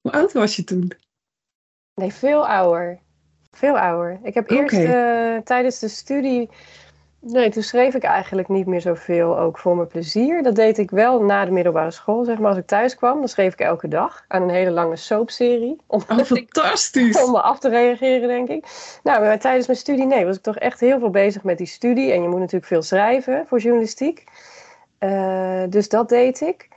Hoe 0.00 0.12
oud 0.12 0.32
was 0.32 0.56
je 0.56 0.64
toen? 0.64 0.92
Nee, 1.94 2.12
veel 2.12 2.48
ouder. 2.48 2.98
Veel 3.50 3.78
ouder. 3.78 4.18
Ik 4.22 4.34
heb 4.34 4.50
eerst 4.50 4.74
uh, 4.74 5.36
tijdens 5.36 5.78
de 5.78 5.88
studie. 5.88 6.50
Nee, 7.20 7.50
toen 7.50 7.62
schreef 7.62 7.94
ik 7.94 8.02
eigenlijk 8.02 8.48
niet 8.48 8.66
meer 8.66 8.80
zoveel, 8.80 9.38
ook 9.38 9.58
voor 9.58 9.76
mijn 9.76 9.88
plezier. 9.88 10.42
Dat 10.42 10.54
deed 10.54 10.78
ik 10.78 10.90
wel 10.90 11.22
na 11.22 11.44
de 11.44 11.50
middelbare 11.50 11.90
school, 11.90 12.24
zeg 12.24 12.38
maar. 12.38 12.48
Als 12.48 12.58
ik 12.58 12.66
thuis 12.66 12.94
kwam, 12.94 13.18
dan 13.18 13.28
schreef 13.28 13.52
ik 13.52 13.60
elke 13.60 13.88
dag 13.88 14.24
aan 14.28 14.42
een 14.42 14.50
hele 14.50 14.70
lange 14.70 14.96
soapserie. 14.96 15.76
Om, 15.86 16.02
oh, 16.08 16.18
fantastisch! 16.36 17.22
om 17.22 17.30
me 17.30 17.40
af 17.40 17.58
te 17.58 17.68
reageren, 17.68 18.28
denk 18.28 18.48
ik. 18.48 18.64
Nou, 19.02 19.20
maar 19.20 19.38
tijdens 19.38 19.66
mijn 19.66 19.78
studie, 19.78 20.06
nee, 20.06 20.24
was 20.24 20.36
ik 20.36 20.42
toch 20.42 20.56
echt 20.56 20.80
heel 20.80 20.98
veel 20.98 21.10
bezig 21.10 21.42
met 21.42 21.58
die 21.58 21.66
studie. 21.66 22.12
En 22.12 22.22
je 22.22 22.28
moet 22.28 22.38
natuurlijk 22.38 22.66
veel 22.66 22.82
schrijven 22.82 23.44
voor 23.46 23.58
journalistiek. 23.58 24.24
Uh, 25.00 25.62
dus 25.68 25.88
dat 25.88 26.08
deed 26.08 26.40
ik. 26.40 26.68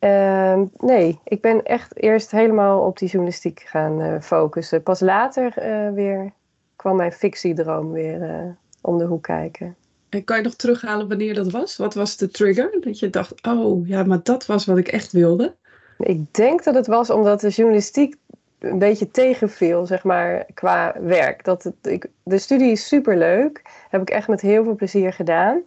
Uh, 0.00 0.60
nee, 0.78 1.20
ik 1.24 1.40
ben 1.40 1.62
echt 1.62 2.00
eerst 2.00 2.30
helemaal 2.30 2.80
op 2.80 2.98
die 2.98 3.08
journalistiek 3.08 3.62
gaan 3.66 4.00
uh, 4.00 4.20
focussen. 4.20 4.82
Pas 4.82 5.00
later 5.00 5.52
uh, 5.58 5.94
weer 5.94 6.32
kwam 6.76 6.96
mijn 6.96 7.12
fictiedroom 7.12 7.92
weer 7.92 8.56
om 8.80 8.98
de 8.98 9.04
hoek 9.04 9.22
kijken. 9.22 9.76
En 10.08 10.24
kan 10.24 10.36
je 10.36 10.42
nog 10.42 10.54
terughalen 10.54 11.08
wanneer 11.08 11.34
dat 11.34 11.50
was? 11.50 11.76
Wat 11.76 11.94
was 11.94 12.16
de 12.16 12.28
trigger? 12.28 12.76
Dat 12.80 12.98
je 12.98 13.10
dacht, 13.10 13.46
oh 13.46 13.88
ja, 13.88 14.04
maar 14.04 14.20
dat 14.22 14.46
was 14.46 14.66
wat 14.66 14.78
ik 14.78 14.88
echt 14.88 15.12
wilde? 15.12 15.54
Ik 15.98 16.34
denk 16.34 16.64
dat 16.64 16.74
het 16.74 16.86
was 16.86 17.10
omdat 17.10 17.40
de 17.40 17.48
journalistiek 17.48 18.16
een 18.58 18.78
beetje 18.78 19.10
tegenviel, 19.10 19.86
zeg 19.86 20.04
maar, 20.04 20.46
qua 20.54 20.94
werk. 21.00 21.44
Dat 21.44 21.62
het, 21.62 21.74
ik, 21.82 22.06
de 22.22 22.38
studie 22.38 22.70
is 22.70 22.88
superleuk. 22.88 23.62
Heb 23.90 24.00
ik 24.00 24.10
echt 24.10 24.28
met 24.28 24.40
heel 24.40 24.64
veel 24.64 24.74
plezier 24.74 25.12
gedaan. 25.12 25.62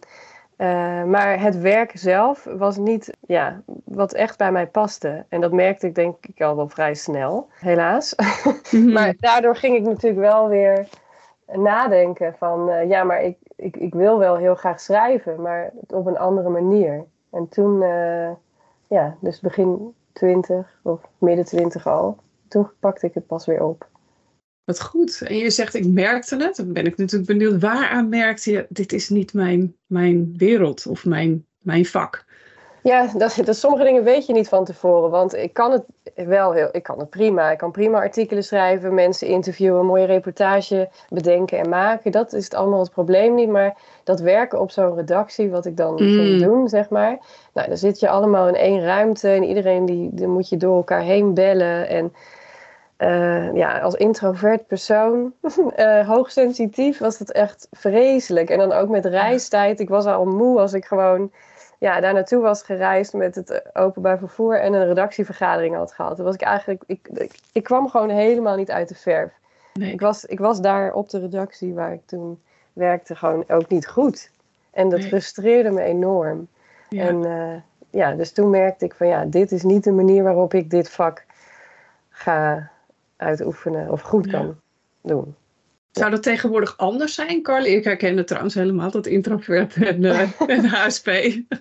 Uh, 0.58 1.04
maar 1.04 1.40
het 1.40 1.58
werk 1.58 1.90
zelf 1.94 2.44
was 2.44 2.76
niet 2.76 3.16
ja, 3.26 3.62
wat 3.84 4.12
echt 4.12 4.38
bij 4.38 4.52
mij 4.52 4.66
paste. 4.66 5.24
En 5.28 5.40
dat 5.40 5.52
merkte 5.52 5.86
ik 5.86 5.94
denk 5.94 6.26
ik 6.26 6.40
al 6.40 6.56
wel 6.56 6.68
vrij 6.68 6.94
snel, 6.94 7.48
helaas. 7.58 8.14
Mhm. 8.70 8.92
maar 8.96 9.14
daardoor 9.18 9.56
ging 9.56 9.76
ik 9.76 9.82
natuurlijk 9.82 10.20
wel 10.20 10.48
weer 10.48 10.88
nadenken 11.46 12.34
van... 12.38 12.68
Uh, 12.68 12.88
ja, 12.88 13.04
maar 13.04 13.22
ik, 13.22 13.36
ik, 13.56 13.76
ik 13.76 13.94
wil 13.94 14.18
wel 14.18 14.36
heel 14.36 14.54
graag 14.54 14.80
schrijven, 14.80 15.42
maar 15.42 15.70
op 15.88 16.06
een 16.06 16.18
andere 16.18 16.48
manier. 16.48 17.04
En 17.30 17.48
toen, 17.48 17.82
uh, 17.82 18.30
ja, 18.86 19.16
dus 19.20 19.40
begin 19.40 19.94
twintig 20.12 20.78
of 20.82 21.00
midden 21.18 21.44
twintig 21.44 21.86
al... 21.86 22.16
toen 22.48 22.70
pakte 22.80 23.06
ik 23.06 23.14
het 23.14 23.26
pas 23.26 23.46
weer 23.46 23.64
op. 23.64 23.86
Wat 24.66 24.82
goed. 24.82 25.22
En 25.24 25.36
je 25.36 25.50
zegt, 25.50 25.74
ik 25.74 25.86
merkte 25.86 26.36
het. 26.36 26.56
Dan 26.56 26.72
ben 26.72 26.86
ik 26.86 26.96
natuurlijk 26.96 27.30
benieuwd, 27.30 27.60
waaraan 27.60 28.08
merkte 28.08 28.50
je, 28.50 28.66
dit 28.68 28.92
is 28.92 29.08
niet 29.08 29.34
mijn, 29.34 29.76
mijn 29.86 30.34
wereld 30.36 30.86
of 30.86 31.04
mijn, 31.04 31.46
mijn 31.58 31.86
vak? 31.86 32.24
Ja, 32.82 33.10
dat, 33.16 33.40
dat, 33.44 33.56
sommige 33.56 33.84
dingen 33.84 34.04
weet 34.04 34.26
je 34.26 34.32
niet 34.32 34.48
van 34.48 34.64
tevoren. 34.64 35.10
Want 35.10 35.34
ik 35.34 35.52
kan 35.52 35.72
het 35.72 35.84
wel 36.14 36.52
heel, 36.52 36.68
ik 36.72 36.82
kan 36.82 36.98
het 36.98 37.10
prima. 37.10 37.50
Ik 37.50 37.58
kan 37.58 37.70
prima 37.70 37.98
artikelen 37.98 38.44
schrijven, 38.44 38.94
mensen 38.94 39.28
interviewen, 39.28 39.80
een 39.80 39.86
mooie 39.86 40.04
reportage 40.06 40.88
bedenken 41.08 41.58
en 41.58 41.68
maken. 41.68 42.12
Dat 42.12 42.32
is 42.32 42.44
het 42.44 42.54
allemaal 42.54 42.80
het 42.80 42.90
probleem 42.90 43.34
niet. 43.34 43.48
Maar 43.48 43.76
dat 44.04 44.20
werken 44.20 44.60
op 44.60 44.70
zo'n 44.70 44.94
redactie, 44.94 45.50
wat 45.50 45.66
ik 45.66 45.76
dan 45.76 46.02
mm. 46.02 46.38
doen, 46.38 46.68
zeg 46.68 46.88
maar. 46.88 47.18
Nou, 47.54 47.68
dan 47.68 47.76
zit 47.76 48.00
je 48.00 48.08
allemaal 48.08 48.48
in 48.48 48.54
één 48.54 48.84
ruimte 48.84 49.28
en 49.28 49.44
iedereen 49.44 49.86
die, 49.86 50.10
die 50.12 50.26
moet 50.26 50.48
je 50.48 50.56
door 50.56 50.76
elkaar 50.76 51.02
heen 51.02 51.34
bellen. 51.34 51.88
En 51.88 52.12
uh, 52.98 53.54
ja, 53.54 53.78
als 53.78 53.94
introvert 53.94 54.66
persoon, 54.66 55.32
uh, 55.76 56.08
hoogsensitief, 56.14 56.98
was 56.98 57.18
dat 57.18 57.30
echt 57.30 57.68
vreselijk. 57.70 58.50
En 58.50 58.58
dan 58.58 58.72
ook 58.72 58.88
met 58.88 59.04
reistijd. 59.04 59.80
Ik 59.80 59.88
was 59.88 60.04
al 60.04 60.24
moe 60.24 60.60
als 60.60 60.72
ik 60.72 60.84
gewoon 60.84 61.30
ja, 61.78 62.00
daar 62.00 62.12
naartoe 62.12 62.42
was 62.42 62.62
gereisd 62.62 63.12
met 63.12 63.34
het 63.34 63.62
openbaar 63.72 64.18
vervoer 64.18 64.60
en 64.60 64.72
een 64.72 64.86
redactievergadering 64.86 65.74
had 65.74 65.92
gehad. 65.92 66.16
Dan 66.16 66.26
was 66.26 66.34
ik 66.34 66.42
eigenlijk, 66.42 66.82
ik, 66.86 67.08
ik, 67.52 67.62
kwam 67.62 67.88
gewoon 67.88 68.08
helemaal 68.08 68.56
niet 68.56 68.70
uit 68.70 68.88
de 68.88 68.94
verf. 68.94 69.32
Nee. 69.72 69.92
Ik, 69.92 70.00
was, 70.00 70.24
ik 70.24 70.38
was 70.38 70.60
daar 70.60 70.92
op 70.92 71.08
de 71.08 71.18
redactie 71.18 71.74
waar 71.74 71.92
ik 71.92 72.00
toen 72.06 72.40
werkte 72.72 73.16
gewoon 73.16 73.44
ook 73.48 73.68
niet 73.68 73.86
goed. 73.86 74.30
En 74.70 74.88
dat 74.88 75.04
frustreerde 75.04 75.70
me 75.70 75.82
enorm. 75.82 76.48
Ja. 76.88 77.06
En 77.06 77.22
uh, 77.22 77.54
ja, 77.90 78.12
dus 78.12 78.32
toen 78.32 78.50
merkte 78.50 78.84
ik 78.84 78.94
van 78.94 79.06
ja, 79.06 79.24
dit 79.24 79.52
is 79.52 79.62
niet 79.62 79.84
de 79.84 79.92
manier 79.92 80.22
waarop 80.22 80.54
ik 80.54 80.70
dit 80.70 80.90
vak 80.90 81.24
ga 82.10 82.70
uitoefenen 83.16 83.90
of 83.90 84.00
goed 84.00 84.26
kan 84.26 84.60
doen. 85.02 85.34
Zou 85.90 86.10
dat 86.10 86.22
tegenwoordig 86.22 86.76
anders 86.76 87.14
zijn, 87.14 87.42
Carly? 87.42 87.68
Ik 87.68 87.84
herken 87.84 88.16
het 88.16 88.26
trouwens 88.26 88.54
helemaal, 88.54 88.90
dat 88.90 89.06
introvert 89.06 89.74
en, 89.74 90.02
uh, 90.02 90.40
en 90.56 90.64
HSP. 90.64 91.06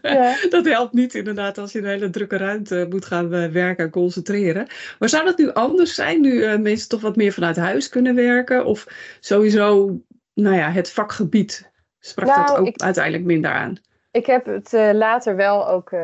Ja. 0.02 0.36
dat 0.50 0.66
helpt 0.66 0.94
niet 0.94 1.14
inderdaad 1.14 1.58
als 1.58 1.72
je 1.72 1.78
in 1.78 1.84
een 1.84 1.90
hele 1.90 2.10
drukke 2.10 2.38
ruimte 2.38 2.88
moet 2.90 3.06
gaan 3.06 3.34
uh, 3.34 3.52
werken 3.52 3.86
en 3.86 3.92
concentreren. 3.92 4.68
Maar 5.00 5.10
zou 5.10 5.26
dat 5.26 5.38
nu 5.38 5.52
anders 5.54 5.96
zijn, 5.96 6.22
nu 6.22 6.32
uh, 6.32 6.58
mensen 6.58 6.90
toch 6.90 7.02
wat 7.02 7.16
meer 7.16 7.32
vanuit 7.32 7.56
huis 7.56 7.90
kunnen 7.90 8.16
werken? 8.16 8.66
Of 8.66 8.88
sowieso, 9.20 10.00
nou 10.34 10.56
ja, 10.56 10.72
het 10.72 10.92
vakgebied 10.92 11.72
sprak 12.00 12.28
dat 12.28 12.48
nou, 12.48 12.68
ook 12.68 12.82
uiteindelijk 12.82 13.24
minder 13.24 13.52
aan? 13.52 13.78
Ik 14.15 14.25
heb 14.25 14.45
het 14.45 14.74
uh, 14.74 14.91
later 14.93 15.36
wel 15.36 15.69
ook 15.69 15.91
uh, 15.91 16.01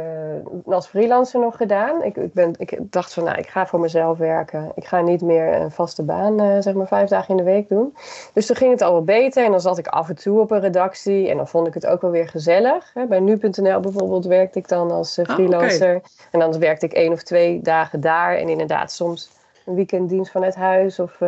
als 0.66 0.88
freelancer 0.88 1.40
nog 1.40 1.58
gedaan. 1.58 2.04
Ik, 2.04 2.16
ik, 2.16 2.34
ben, 2.34 2.54
ik 2.58 2.78
dacht 2.80 3.14
van, 3.14 3.24
nou, 3.24 3.38
ik 3.38 3.48
ga 3.48 3.68
voor 3.68 3.80
mezelf 3.80 4.18
werken. 4.18 4.72
Ik 4.76 4.86
ga 4.86 5.02
niet 5.02 5.22
meer 5.22 5.54
een 5.54 5.72
vaste 5.72 6.04
baan, 6.04 6.42
uh, 6.42 6.56
zeg 6.60 6.74
maar, 6.74 6.88
vijf 6.88 7.10
dagen 7.10 7.30
in 7.30 7.38
de 7.38 7.52
week 7.52 7.70
doen. 7.70 7.96
Dus 8.34 8.46
toen 8.46 8.56
ging 8.56 8.72
het 8.72 8.82
al 8.82 8.92
wel 8.92 9.04
beter. 9.04 9.46
En 9.46 9.52
dan 9.52 9.62
zat 9.62 9.78
ik 9.78 9.88
af 9.88 10.10
en 10.10 10.16
toe 10.16 10.40
op 10.40 10.52
een 10.52 10.60
redactie. 10.60 11.30
En 11.30 11.38
dan 11.38 11.48
vond 11.48 11.68
ik 11.68 11.74
het 11.74 11.86
ook 11.86 12.02
wel 12.02 12.12
weer 12.12 12.28
gezellig. 12.28 12.92
Hè. 12.94 13.06
Bij 13.06 13.20
nu.nl 13.20 13.80
bijvoorbeeld 13.80 14.26
werkte 14.26 14.60
ik 14.60 14.68
dan 14.68 14.92
als 14.92 15.20
ah, 15.20 15.26
freelancer. 15.26 16.02
En 16.32 16.40
dan 16.40 16.60
werkte 16.60 16.86
ik 16.86 16.94
één 16.94 17.12
of 17.12 17.24
twee 17.24 17.62
dagen 17.62 18.02
daar. 18.02 18.36
En 18.36 18.50
inderdaad 18.50 18.92
soms 18.92 19.32
een 19.66 19.76
weekenddienst 19.76 20.32
vanuit 20.32 20.56
huis. 20.56 21.00
Of, 21.00 21.22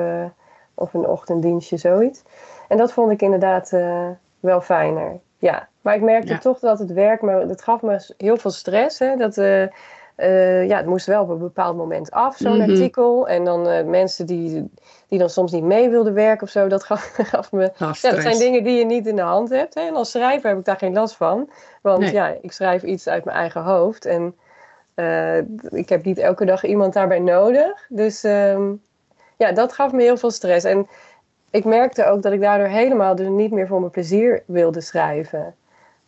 of 0.73 0.93
een 0.93 1.07
ochtenddienstje, 1.07 1.77
zoiets. 1.77 2.23
En 2.67 2.77
dat 2.77 2.93
vond 2.93 3.11
ik 3.11 3.21
inderdaad 3.21 3.69
wel 4.39 4.61
fijner. 4.61 5.19
Ja, 5.37 5.67
maar 5.83 5.95
ik 5.95 6.01
merkte 6.01 6.37
toch 6.37 6.59
dat 6.59 6.79
het 6.79 6.93
werk 6.93 7.21
me, 7.21 7.31
het 7.31 7.61
gaf 7.61 7.81
me 7.81 8.13
heel 8.17 8.37
veel 8.37 8.51
stress. 8.51 8.99
Hè? 8.99 9.15
Dat, 9.15 9.37
uh, 9.37 10.67
ja, 10.67 10.77
het 10.77 10.85
moest 10.85 11.05
wel 11.05 11.21
op 11.21 11.29
een 11.29 11.39
bepaald 11.39 11.77
moment 11.77 12.11
af, 12.11 12.37
zo'n 12.37 12.57
mhm. 12.57 12.69
artikel. 12.69 13.27
En 13.27 13.43
dan 13.43 13.67
uh, 13.67 13.83
mensen 13.83 14.25
die, 14.25 14.69
die 15.07 15.19
dan 15.19 15.29
soms 15.29 15.51
niet 15.51 15.63
mee 15.63 15.89
wilden 15.89 16.13
werken 16.13 16.43
of 16.43 16.49
zo, 16.49 16.67
dat 16.67 16.83
gaf, 16.83 17.13
gaf 17.33 17.51
me. 17.51 17.71
ja, 17.77 17.87
dat 17.87 18.21
zijn 18.21 18.37
dingen 18.37 18.63
die 18.63 18.77
je 18.77 18.85
niet 18.85 19.07
in 19.07 19.15
de 19.15 19.21
hand 19.21 19.49
hebt. 19.49 19.73
Hè? 19.73 19.81
En 19.81 19.95
als 19.95 20.11
schrijver 20.11 20.49
heb 20.49 20.57
ik 20.59 20.65
daar 20.65 20.77
geen 20.77 20.93
last 20.93 21.15
van. 21.15 21.49
Want 21.81 22.09
ja, 22.09 22.35
ik 22.41 22.51
schrijf 22.51 22.83
iets 22.83 23.07
uit 23.07 23.25
mijn 23.25 23.37
eigen 23.37 23.61
hoofd. 23.61 24.05
En 24.05 24.35
ik 25.69 25.89
heb 25.89 26.03
niet 26.03 26.17
elke 26.17 26.45
dag 26.45 26.63
iemand 26.63 26.93
daarbij 26.93 27.19
nodig. 27.19 27.85
Dus 27.89 28.23
uh, 28.23 28.59
ja, 29.37 29.51
dat 29.51 29.73
gaf 29.73 29.91
me 29.91 30.01
heel 30.01 30.17
veel 30.17 30.31
stress. 30.31 30.65
En 30.65 30.87
ik 31.49 31.65
merkte 31.65 32.05
ook 32.05 32.21
dat 32.21 32.33
ik 32.33 32.41
daardoor 32.41 32.67
helemaal 32.67 33.15
dus 33.15 33.27
niet 33.27 33.51
meer 33.51 33.67
voor 33.67 33.79
mijn 33.79 33.91
plezier 33.91 34.43
wilde 34.45 34.81
schrijven. 34.81 35.55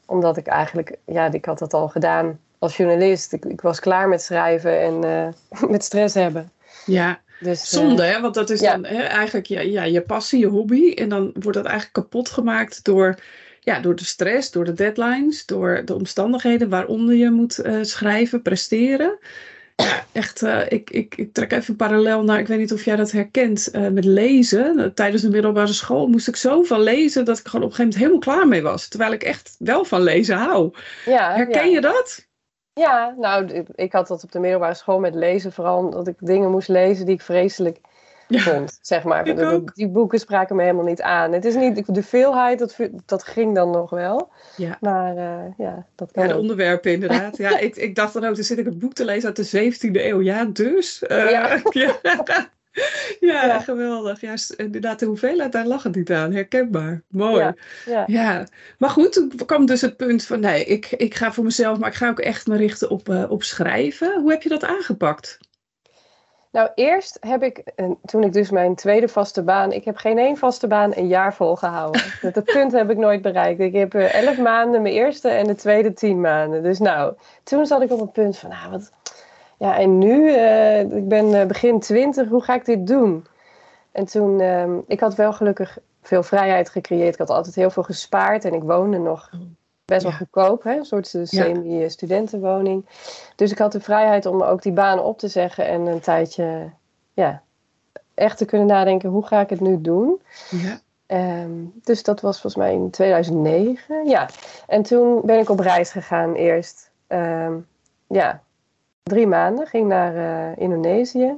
Omdat 0.06 0.38
ik 0.38 0.48
eigenlijk, 0.48 0.96
ja, 1.06 1.32
ik 1.32 1.46
had 1.46 1.60
dat 1.60 1.74
al 1.74 1.88
gedaan 1.88 2.40
als 2.60 2.78
journalist. 2.78 3.34
Ik, 3.34 3.46
ik 3.46 3.62
was 3.62 3.80
klaar 3.80 4.08
met 4.10 4.22
schrijven 4.22 4.82
en 4.82 5.06
uh, 5.06 5.70
met 5.74 5.84
stress 5.84 6.14
hebben. 6.14 6.52
Ja, 6.86 7.20
dus, 7.40 7.70
zonde 7.70 8.04
uh, 8.04 8.14
hè, 8.14 8.22
want 8.22 8.34
dat 8.34 8.50
is 8.50 8.60
dan 8.60 8.86
hè, 8.86 9.02
eigenlijk 9.02 9.46
ja, 9.46 9.62
ja, 9.62 9.84
je 9.84 10.02
passie, 10.02 10.40
je 10.40 10.48
hobby. 10.48 10.94
En 10.94 11.10
dan 11.10 11.32
wordt 11.34 11.58
dat 11.58 11.66
eigenlijk 11.66 11.94
kapot 11.94 12.30
gemaakt 12.30 12.84
door, 12.84 13.20
ja, 13.60 13.80
door 13.80 13.96
de 13.96 14.06
stress, 14.06 14.52
door 14.52 14.66
de 14.66 14.74
deadlines, 14.74 15.46
door 15.46 15.82
de 15.86 15.96
omstandigheden 15.96 16.70
waaronder 16.70 17.16
je 17.16 17.32
moet 17.32 17.66
uh, 17.66 17.84
schrijven, 17.84 18.42
presteren. 18.42 19.18
Ja, 19.76 20.06
echt. 20.12 20.42
Uh, 20.42 20.62
ik, 20.70 20.90
ik, 20.90 21.16
ik 21.16 21.34
trek 21.34 21.52
even 21.52 21.76
parallel 21.76 22.24
naar, 22.24 22.40
ik 22.40 22.48
weet 22.48 22.60
niet 22.60 22.74
of 22.74 22.86
jij 22.86 22.96
dat 22.96 23.12
herkent, 23.12 23.70
uh, 23.76 23.88
met 23.88 24.06
lezen. 24.06 24.94
Tijdens 24.94 25.22
de 25.22 25.30
middelbare 25.30 25.74
school 25.74 26.08
moest 26.08 26.28
ik 26.28 26.36
zoveel 26.36 26.80
lezen 26.80 27.26
dat 27.26 27.40
ik 27.40 27.48
gewoon 27.48 27.66
op 27.66 27.70
een 27.70 27.76
gegeven 27.76 28.00
moment 28.00 28.24
helemaal 28.26 28.38
klaar 28.38 28.48
mee 28.48 28.62
was. 28.62 28.88
Terwijl 28.88 29.12
ik 29.12 29.24
echt 29.24 29.56
wel 29.60 29.86
van 29.86 30.02
lezen 30.02 30.38
hou. 30.38 30.74
Ja, 31.06 31.36
Herken 31.36 31.70
je 31.70 31.82
dat? 31.82 32.28
Ja, 32.74 33.16
nou, 33.18 33.66
ik 33.76 33.92
had 33.92 34.08
dat 34.08 34.24
op 34.24 34.32
de 34.32 34.40
middelbare 34.40 34.74
school 34.74 35.00
met 35.00 35.16
lezen. 35.16 35.52
Vooral 35.52 35.90
dat 35.90 36.08
ik 36.08 36.16
dingen 36.20 36.52
moest 36.52 36.68
lezen 36.68 37.06
die 37.06 37.16
ik 37.16 37.22
vreselijk 37.22 37.80
ja, 38.28 38.64
zeg 38.82 39.04
maar. 39.04 39.24
die 39.74 39.90
boeken 39.90 40.20
spraken 40.20 40.56
me 40.56 40.62
helemaal 40.62 40.86
niet 40.86 41.02
aan. 41.02 41.32
Het 41.32 41.46
is 41.46 41.56
niet, 41.56 41.96
de 41.96 42.04
veelheid, 42.04 42.60
dat, 42.60 42.78
dat 43.06 43.24
ging 43.24 43.56
dan 43.56 43.70
nog 43.72 43.90
wel. 43.90 44.30
Ja. 44.58 44.78
Maar 44.82 45.16
uh, 45.16 45.58
ja, 45.58 45.86
dat 45.96 46.12
kan 46.12 46.24
Ja, 46.24 46.34
de 46.34 46.40
onderwerpen 46.40 46.92
inderdaad. 46.92 47.38
ja, 47.38 47.60
ik, 47.60 47.76
ik 47.76 47.96
dacht 47.96 48.14
dan 48.14 48.26
ook, 48.26 48.36
dan 48.36 48.44
zit 48.44 48.58
ik 48.58 48.66
een 48.66 48.80
boek 48.80 48.94
te 48.94 49.06
lezen 49.06 49.34
uit 49.36 49.52
de 49.52 49.74
17e 49.74 49.92
eeuw. 49.92 50.22
Ja, 50.22 50.46
dus. 50.46 51.04
Uh, 51.08 51.30
ja. 51.32 51.62
ja. 53.20 53.46
ja. 53.46 53.60
geweldig. 53.60 54.22
Ja, 54.22 54.36
inderdaad, 54.58 55.00
de 55.00 55.06
hoeveelheid, 55.06 55.52
daar 55.52 55.68
lag 55.68 55.84
het 55.84 55.96
niet 55.96 56.12
aan. 56.12 56.34
Herkenbaar. 56.34 57.02
Mooi. 57.08 57.40
Ja, 57.40 57.56
ja. 57.86 58.04
ja. 58.08 58.48
Maar 58.78 58.90
goed, 58.90 59.14
toen 59.14 59.32
kwam 59.46 59.66
dus 59.66 59.82
het 59.82 59.98
punt 59.98 60.26
van, 60.26 60.40
nee, 60.40 60.66
ik, 60.66 60.92
ik 60.92 61.16
ga 61.16 61.34
voor 61.34 61.44
mezelf, 61.44 61.80
maar 61.80 61.90
ik 61.90 61.96
ga 61.96 62.10
ook 62.10 62.20
echt 62.20 62.48
me 62.48 62.58
richten 62.58 62.90
op, 62.90 63.10
uh, 63.10 63.32
op 63.32 63.44
schrijven. 63.44 64.22
Hoe 64.22 64.32
heb 64.32 64.42
je 64.42 64.50
dat 64.50 64.64
aangepakt? 64.64 65.38
Nou, 66.56 66.70
eerst 66.76 67.18
heb 67.20 67.44
ik, 67.44 67.64
toen 68.06 68.24
ik 68.24 68.34
dus 68.34 68.50
mijn 68.50 68.76
tweede 68.76 69.08
vaste 69.08 69.44
baan, 69.44 69.72
ik 69.72 69.86
heb 69.86 69.98
geen 69.98 70.18
één 70.18 70.38
vaste 70.38 70.68
baan 70.68 70.92
een 70.96 71.08
jaar 71.08 71.34
volgehouden. 71.34 72.02
Dat 72.34 72.44
punt 72.44 72.72
heb 72.72 72.90
ik 72.90 72.98
nooit 72.98 73.22
bereikt. 73.22 73.60
Ik 73.60 73.74
heb 73.74 73.94
eh, 73.94 74.24
elf 74.24 74.38
maanden 74.38 74.82
mijn 74.82 74.94
eerste 74.94 75.30
en 75.30 75.48
de 75.48 75.56
tweede 75.56 75.94
tien 75.94 76.22
maanden. 76.22 76.64
Dus 76.64 76.80
nou, 76.80 77.14
toen 77.44 77.66
zat 77.66 77.82
ik 77.82 77.92
op 77.92 78.00
het 78.00 78.12
punt 78.12 78.38
van, 78.38 78.50
nou, 78.50 78.72
wat, 78.72 78.92
ja, 79.58 79.78
en 79.78 79.98
nu, 79.98 80.30
uh, 80.30 80.80
ik 80.80 81.08
ben 81.08 81.26
uh, 81.26 81.46
begin 81.46 81.80
twintig, 81.80 82.28
hoe 82.28 82.44
ga 82.44 82.56
ik 82.56 82.66
dit 82.66 82.88
doen? 82.88 83.26
En 83.92 84.06
toen, 84.06 84.40
uh, 84.40 84.78
ik 84.88 85.00
had 85.00 85.16
wel 85.16 85.34
gelukkig 85.34 85.78
veel 86.02 86.24
vrijheid 86.24 86.70
gecreëerd. 86.70 87.14
Ik 87.14 87.20
had 87.20 87.30
altijd 87.30 87.56
heel 87.56 87.70
veel 87.70 87.84
gespaard 87.84 88.46
en 88.46 88.54
ik 88.54 88.64
woonde 88.64 88.98
nog 88.98 89.30
best 89.86 90.04
wel 90.04 90.12
goedkoop, 90.12 90.64
hè? 90.64 90.78
een 90.78 90.86
soort 90.86 91.08
semi-studentenwoning. 91.24 92.86
Dus 93.36 93.52
ik 93.52 93.58
had 93.58 93.72
de 93.72 93.82
vrijheid 93.82 94.26
om 94.26 94.42
ook 94.42 94.62
die 94.62 94.72
baan 94.72 95.00
op 95.00 95.20
te 95.20 95.28
zeggen 95.28 95.68
en 95.68 95.86
een 95.86 96.00
tijdje 96.00 96.70
ja, 97.14 97.42
echt 98.14 98.38
te 98.38 98.46
kunnen 98.46 98.68
nadenken, 98.68 99.10
hoe 99.10 99.26
ga 99.26 99.42
ik 99.42 99.50
het 99.50 99.60
nu 99.60 99.82
doen? 99.82 100.22
Ja. 100.50 100.80
Um, 101.08 101.74
dus 101.84 102.04
dat 102.04 102.22
was 102.22 102.42
volgens 102.42 102.64
mij 102.64 102.74
in 102.74 102.90
2009. 102.90 104.08
Ja, 104.08 104.30
en 104.68 104.82
toen 104.82 105.22
ben 105.24 105.40
ik 105.40 105.50
op 105.50 105.60
reis 105.60 105.92
gegaan 105.92 106.34
eerst. 106.34 106.92
Um, 107.08 107.68
ja, 108.08 108.42
drie 109.04 109.28
maanden. 109.28 109.68
Ging 109.68 109.88
naar 109.88 110.16
uh, 110.16 110.58
Indonesië. 110.58 111.34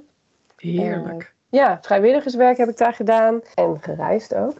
Heerlijk. 0.55 1.21
Uh, 1.21 1.59
ja, 1.59 1.79
vrijwilligerswerk 1.81 2.57
heb 2.57 2.69
ik 2.69 2.77
daar 2.77 2.93
gedaan. 2.93 3.41
En 3.55 3.77
gereisd 3.81 4.35
ook. 4.35 4.55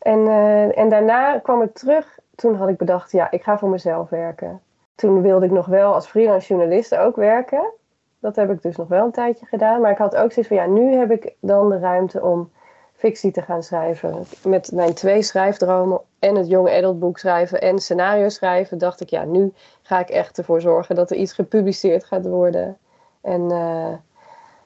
En, 0.00 0.18
uh, 0.18 0.78
en 0.78 0.88
daarna 0.88 1.38
kwam 1.38 1.62
ik 1.62 1.74
terug 1.74 2.18
toen 2.40 2.54
had 2.54 2.68
ik 2.68 2.76
bedacht, 2.76 3.12
ja, 3.12 3.30
ik 3.30 3.42
ga 3.42 3.58
voor 3.58 3.68
mezelf 3.68 4.08
werken. 4.08 4.60
Toen 4.94 5.22
wilde 5.22 5.46
ik 5.46 5.52
nog 5.52 5.66
wel 5.66 5.94
als 5.94 6.06
freelance 6.06 6.48
journalist 6.48 6.96
ook 6.96 7.16
werken. 7.16 7.70
Dat 8.18 8.36
heb 8.36 8.50
ik 8.50 8.62
dus 8.62 8.76
nog 8.76 8.88
wel 8.88 9.04
een 9.04 9.12
tijdje 9.12 9.46
gedaan. 9.46 9.80
Maar 9.80 9.90
ik 9.90 9.98
had 9.98 10.16
ook 10.16 10.32
zoiets 10.32 10.54
van, 10.54 10.56
ja, 10.56 10.66
nu 10.66 10.94
heb 10.94 11.10
ik 11.10 11.34
dan 11.40 11.68
de 11.68 11.78
ruimte 11.78 12.22
om 12.22 12.50
fictie 12.92 13.32
te 13.32 13.42
gaan 13.42 13.62
schrijven. 13.62 14.24
Met 14.44 14.72
mijn 14.72 14.94
twee 14.94 15.22
schrijfdromen 15.22 16.00
en 16.18 16.34
het 16.34 16.48
jonge 16.48 16.70
adultboek 16.70 17.18
schrijven 17.18 17.60
en 17.60 17.78
scenario 17.78 18.28
schrijven, 18.28 18.78
dacht 18.78 19.00
ik, 19.00 19.08
ja, 19.08 19.24
nu 19.24 19.52
ga 19.82 19.98
ik 19.98 20.08
echt 20.08 20.38
ervoor 20.38 20.60
zorgen 20.60 20.94
dat 20.94 21.10
er 21.10 21.16
iets 21.16 21.32
gepubliceerd 21.32 22.04
gaat 22.04 22.26
worden. 22.26 22.78
En 23.20 23.40
uh, 23.40 23.94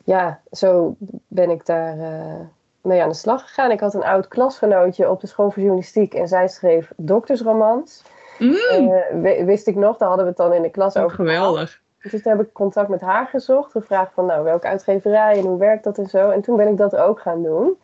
ja, 0.05 0.41
zo 0.51 0.95
ben 1.29 1.51
ik 1.51 1.67
daar 1.67 1.97
uh, 1.97 2.41
mee 2.85 3.03
aan 3.03 3.09
de 3.09 3.15
slag 3.15 3.43
gegaan. 3.43 3.71
Ik 3.71 3.81
had 3.81 3.95
een 3.95 4.05
oud 4.05 4.29
klasgenootje 4.29 5.11
op 5.11 5.21
de 5.21 5.27
school 5.27 5.51
voor 5.51 5.63
journalistiek 5.63 6.15
en 6.15 6.29
zij 6.29 6.49
schreef 6.49 6.93
doktersromans. 6.97 8.03
Mm. 8.39 8.53
Uh, 8.53 9.45
wist 9.45 9.67
ik 9.67 9.77
nog, 9.77 9.97
daar 9.97 10.09
hadden 10.09 10.27
we 10.27 10.33
het 10.33 10.41
dan 10.41 10.53
in 10.53 10.63
de 10.63 10.71
klas 10.71 10.95
oh, 10.95 11.03
over. 11.03 11.17
Geweldig. 11.17 11.81
Dus 12.03 12.23
toen 12.23 12.33
heb 12.33 12.41
ik 12.41 12.53
contact 12.53 12.89
met 12.89 13.01
haar 13.01 13.27
gezocht, 13.27 13.71
gevraagd 13.71 14.13
van 14.13 14.27
nou 14.27 14.45
welke 14.45 14.67
uitgeverij 14.67 15.39
en 15.39 15.45
hoe 15.45 15.59
werkt 15.59 15.85
dat 15.85 15.99
en 15.99 16.07
zo. 16.07 16.31
En 16.31 16.41
toen 16.41 16.57
ben 16.57 16.69
ik 16.69 16.77
dat 16.77 16.97
ook 16.97 17.21
gaan 17.21 17.43
doen. 17.43 17.79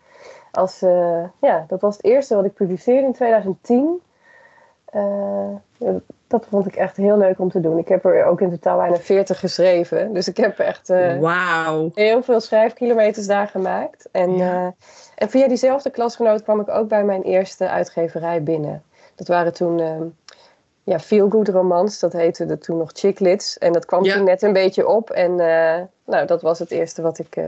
Als, 0.53 0.83
uh, 0.83 1.25
ja, 1.41 1.65
dat 1.69 1.81
was 1.81 1.97
het 1.97 2.05
eerste 2.05 2.35
wat 2.35 2.45
ik 2.45 2.55
publiceerde 2.55 3.07
in 3.07 3.13
2010. 3.13 4.01
Uh, 4.95 5.95
dat 6.31 6.47
vond 6.49 6.67
ik 6.67 6.77
echt 6.77 6.97
heel 6.97 7.19
leuk 7.19 7.39
om 7.39 7.51
te 7.51 7.61
doen. 7.61 7.79
Ik 7.79 7.89
heb 7.89 8.05
er 8.05 8.25
ook 8.25 8.41
in 8.41 8.51
totaal 8.51 8.79
bijna 8.79 8.97
40 8.97 9.39
geschreven. 9.39 10.13
Dus 10.13 10.29
ik 10.29 10.37
heb 10.37 10.59
echt 10.59 10.91
uh, 10.91 11.19
heel 11.95 12.23
veel 12.23 12.41
schrijfkilometers 12.41 13.27
daar 13.27 13.49
gemaakt. 13.49 14.09
En, 14.13 14.37
ja. 14.37 14.75
en 15.15 15.31
via 15.31 15.49
diezelfde 15.49 15.91
klasgenoot 15.91 16.43
kwam 16.43 16.61
ik 16.61 16.69
ook 16.69 16.89
bij 16.89 17.05
mijn 17.05 17.23
eerste 17.23 17.69
uitgeverij 17.69 18.43
binnen. 18.43 18.83
Dat 19.15 19.29
waren 19.29 19.53
toen 19.53 19.81
ehm, 19.81 20.03
ja, 20.83 20.99
feel 20.99 21.31
good 21.31 21.49
romans. 21.49 21.99
Dat 21.99 22.13
heette 22.13 22.47
de 22.47 22.59
toen 22.59 22.77
nog 22.77 22.91
chicklits. 22.93 23.59
En 23.59 23.73
dat 23.73 23.85
kwam 23.85 24.03
toen 24.03 24.25
net 24.25 24.43
een 24.43 24.53
beetje 24.53 24.89
op. 24.89 25.11
En 25.11 25.35
nou, 26.05 26.27
dat 26.27 26.43
was 26.43 26.59
het 26.59 26.71
eerste 26.71 27.03
wat 27.03 27.19
ik 27.19 27.41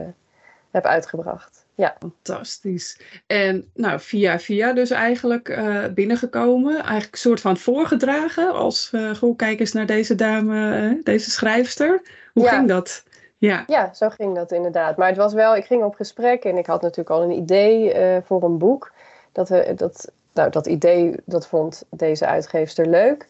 heb 0.70 0.84
uitgebracht. 0.84 1.62
Ja. 1.74 1.96
Fantastisch. 1.98 3.00
En 3.26 3.70
nou, 3.74 4.00
via 4.00 4.38
via 4.38 4.72
dus 4.72 4.90
eigenlijk 4.90 5.48
uh, 5.48 5.84
binnengekomen. 5.94 6.74
Eigenlijk 6.74 7.12
een 7.12 7.18
soort 7.18 7.40
van 7.40 7.56
voorgedragen 7.56 8.52
als 8.52 8.90
uh, 8.94 9.14
goh, 9.14 9.36
kijk 9.36 9.60
eens 9.60 9.72
naar 9.72 9.86
deze 9.86 10.14
dame, 10.14 10.90
uh, 10.90 11.04
deze 11.04 11.30
schrijfster. 11.30 12.02
Hoe 12.32 12.48
ging 12.48 12.68
dat? 12.68 13.04
Ja. 13.36 13.64
ja, 13.66 13.94
zo 13.94 14.08
ging 14.08 14.34
dat 14.34 14.52
inderdaad. 14.52 14.96
Maar 14.96 15.08
het 15.08 15.16
was 15.16 15.32
wel, 15.32 15.56
ik 15.56 15.64
ging 15.64 15.82
op 15.82 15.94
gesprek 15.94 16.44
en 16.44 16.56
ik 16.56 16.66
had 16.66 16.82
natuurlijk 16.82 17.10
al 17.10 17.22
een 17.22 17.36
idee 17.36 17.94
voor 18.24 18.42
een 18.42 18.58
boek. 18.58 18.92
Dat, 19.32 19.48
dat, 19.76 20.12
nou, 20.34 20.50
dat 20.50 20.66
idee, 20.66 21.14
dat 21.24 21.46
vond 21.46 21.84
deze 21.90 22.26
uitgeefster 22.26 22.86
leuk. 22.86 23.26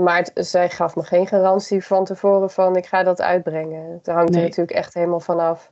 maar 0.00 0.16
het, 0.16 0.30
zij 0.34 0.70
gaf 0.70 0.96
me 0.96 1.02
geen 1.02 1.26
garantie 1.26 1.84
van 1.84 2.04
tevoren 2.04 2.50
van 2.50 2.76
ik 2.76 2.86
ga 2.86 3.02
dat 3.02 3.20
uitbrengen. 3.20 3.92
Het 3.92 4.14
hangt 4.14 4.34
er 4.34 4.42
natuurlijk 4.42 4.76
echt 4.76 4.94
helemaal 4.94 5.20
vanaf 5.20 5.70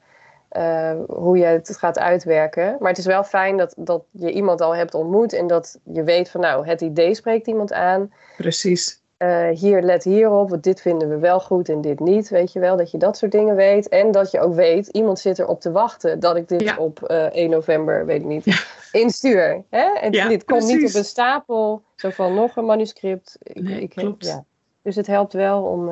uh, 0.57 0.93
hoe 1.09 1.39
je 1.39 1.45
het 1.45 1.77
gaat 1.79 1.99
uitwerken. 1.99 2.77
Maar 2.79 2.89
het 2.89 2.99
is 2.99 3.07
wel 3.07 3.25
fijn 3.25 3.57
dat, 3.57 3.75
dat 3.77 4.05
je 4.11 4.33
iemand 4.33 4.61
al 4.61 4.77
hebt 4.77 4.95
ontmoet 4.95 5.33
en 5.33 5.47
dat 5.47 5.79
je 5.83 6.03
weet 6.03 6.31
van 6.31 6.41
nou, 6.41 6.67
het 6.67 6.81
idee 6.81 7.15
spreekt 7.15 7.47
iemand 7.47 7.73
aan. 7.73 8.13
Precies. 8.37 9.01
Uh, 9.19 9.49
hier, 9.49 9.83
let 9.83 10.05
hierop, 10.05 10.51
want 10.51 10.65
dit 10.65 10.81
vinden 10.81 11.09
we 11.09 11.19
wel 11.19 11.41
goed 11.41 11.69
en 11.69 11.81
dit 11.81 12.01
niet, 12.01 12.29
weet 12.29 12.53
je 12.53 12.61
wel. 12.61 12.77
Dat 12.77 12.91
je 12.91 12.99
dat 12.99 13.17
soort 13.17 13.33
dingen 13.33 13.57
weet. 13.57 13.89
En 13.89 14.11
dat 14.11 14.31
je 14.31 14.41
ook 14.41 14.55
weet, 14.55 14.87
iemand 14.87 15.19
zit 15.19 15.39
erop 15.39 15.61
te 15.61 15.71
wachten 15.71 16.21
dat 16.21 16.37
ik 16.37 16.49
dit 16.49 16.77
op 16.77 17.07
uh, 17.11 17.27
eh, 17.27 17.33
1 17.33 17.51
november, 17.51 18.07
weet 18.07 18.21
ik 18.21 18.27
niet, 18.27 18.45
ja. 18.45 18.57
instuur. 18.93 19.63
Hè? 19.71 19.93
En 20.01 20.13
ja, 20.13 20.29
dit 20.29 20.45
komt 20.45 20.65
niet 20.65 20.89
op 20.89 20.95
een 20.95 21.05
stapel, 21.05 21.83
zo 21.97 22.11
van 22.11 22.35
nog 22.35 22.57
een 22.57 22.65
manuscript. 22.65 23.37
Ik, 23.43 23.63
nee, 23.63 23.81
ik, 23.81 23.91
klopt. 23.91 24.27
Ja. 24.27 24.45
Dus 24.83 24.97
het 24.97 25.07
helpt 25.07 25.33
wel 25.33 25.63
om 25.63 25.85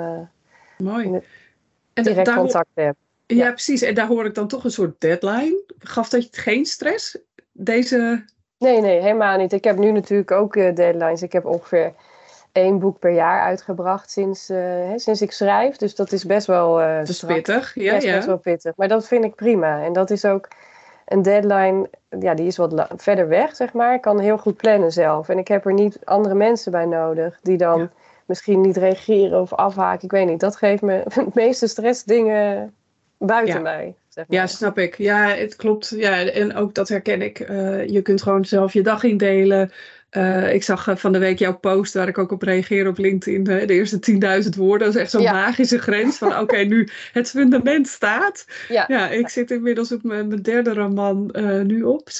Mooi. 0.78 1.20
direct 1.92 2.34
contact 2.34 2.68
te 2.74 2.80
hebben. 2.80 3.09
Ja, 3.36 3.50
precies. 3.50 3.82
En 3.82 3.94
daar 3.94 4.06
hoor 4.06 4.24
ik 4.24 4.34
dan 4.34 4.48
toch 4.48 4.64
een 4.64 4.70
soort 4.70 5.00
deadline. 5.00 5.62
Gaf 5.78 6.08
dat 6.08 6.20
je 6.20 6.26
het 6.26 6.38
geen 6.38 6.66
stress? 6.66 7.18
Deze... 7.52 8.24
Nee, 8.58 8.80
nee, 8.80 9.00
helemaal 9.00 9.38
niet. 9.38 9.52
Ik 9.52 9.64
heb 9.64 9.78
nu 9.78 9.90
natuurlijk 9.90 10.30
ook 10.30 10.56
uh, 10.56 10.74
deadlines. 10.74 11.22
Ik 11.22 11.32
heb 11.32 11.44
ongeveer 11.44 11.92
één 12.52 12.78
boek 12.78 12.98
per 12.98 13.12
jaar 13.12 13.40
uitgebracht 13.42 14.10
sinds, 14.10 14.50
uh, 14.50 14.58
hè, 14.58 14.98
sinds 14.98 15.22
ik 15.22 15.32
schrijf. 15.32 15.76
Dus 15.76 15.94
dat 15.94 16.12
is 16.12 16.24
best 16.24 16.46
wel 16.46 16.80
uh, 16.80 16.98
dat 16.98 17.08
is 17.08 17.24
pittig. 17.24 17.74
Ja, 17.74 17.94
ja. 17.94 18.14
best 18.14 18.26
wel 18.26 18.38
pittig. 18.38 18.76
Maar 18.76 18.88
dat 18.88 19.06
vind 19.06 19.24
ik 19.24 19.34
prima. 19.34 19.82
En 19.82 19.92
dat 19.92 20.10
is 20.10 20.24
ook 20.24 20.48
een 21.06 21.22
deadline, 21.22 21.90
ja, 22.20 22.34
die 22.34 22.46
is 22.46 22.56
wat 22.56 22.86
verder 22.96 23.28
weg, 23.28 23.56
zeg 23.56 23.72
maar. 23.72 23.94
Ik 23.94 24.00
kan 24.00 24.20
heel 24.20 24.38
goed 24.38 24.56
plannen 24.56 24.92
zelf. 24.92 25.28
En 25.28 25.38
ik 25.38 25.48
heb 25.48 25.66
er 25.66 25.72
niet 25.72 25.98
andere 26.04 26.34
mensen 26.34 26.72
bij 26.72 26.86
nodig 26.86 27.38
die 27.42 27.56
dan 27.56 27.90
misschien 28.26 28.60
niet 28.60 28.76
reageren 28.76 29.40
of 29.40 29.52
afhaken. 29.52 30.04
Ik 30.04 30.10
weet 30.10 30.26
niet. 30.26 30.40
Dat 30.40 30.56
geeft 30.56 30.82
me 30.82 31.02
het 31.14 31.34
meeste 31.34 31.66
stressdingen 31.66 32.74
buiten 33.26 33.54
ja. 33.54 33.60
mij. 33.60 33.94
Zeg 34.08 34.28
maar. 34.28 34.38
Ja, 34.38 34.46
snap 34.46 34.78
ik. 34.78 34.98
Ja, 34.98 35.28
het 35.28 35.56
klopt. 35.56 35.94
Ja, 35.96 36.24
en 36.24 36.54
ook 36.54 36.74
dat 36.74 36.88
herken 36.88 37.22
ik. 37.22 37.38
Uh, 37.38 37.86
je 37.88 38.02
kunt 38.02 38.22
gewoon 38.22 38.44
zelf 38.44 38.72
je 38.72 38.82
dag 38.82 39.02
indelen. 39.02 39.70
Uh, 40.16 40.54
ik 40.54 40.62
zag 40.62 40.88
uh, 40.88 40.96
van 40.96 41.12
de 41.12 41.18
week 41.18 41.38
jouw 41.38 41.58
post 41.58 41.94
waar 41.94 42.08
ik 42.08 42.18
ook 42.18 42.32
op 42.32 42.42
reageer 42.42 42.88
op 42.88 42.98
LinkedIn. 42.98 43.44
de 43.44 43.66
eerste 43.66 43.98
10.000 44.42 44.48
woorden. 44.56 44.86
Dat 44.86 44.96
is 44.96 45.02
echt 45.02 45.10
zo'n 45.10 45.22
ja. 45.22 45.32
magische 45.32 45.78
grens 45.78 46.18
van 46.18 46.28
oké, 46.32 46.40
okay, 46.40 46.64
nu 46.64 46.88
het 47.12 47.30
fundament 47.30 47.88
staat. 47.88 48.44
Ja, 48.68 48.84
ja 48.88 49.08
ik 49.08 49.28
zit 49.28 49.50
inmiddels 49.50 49.92
op 49.92 50.02
mijn, 50.02 50.28
mijn 50.28 50.42
derde 50.42 50.74
roman 50.74 51.34
uh, 51.36 51.60
nu 51.60 51.82
op. 51.82 52.10
47.000. 52.10 52.18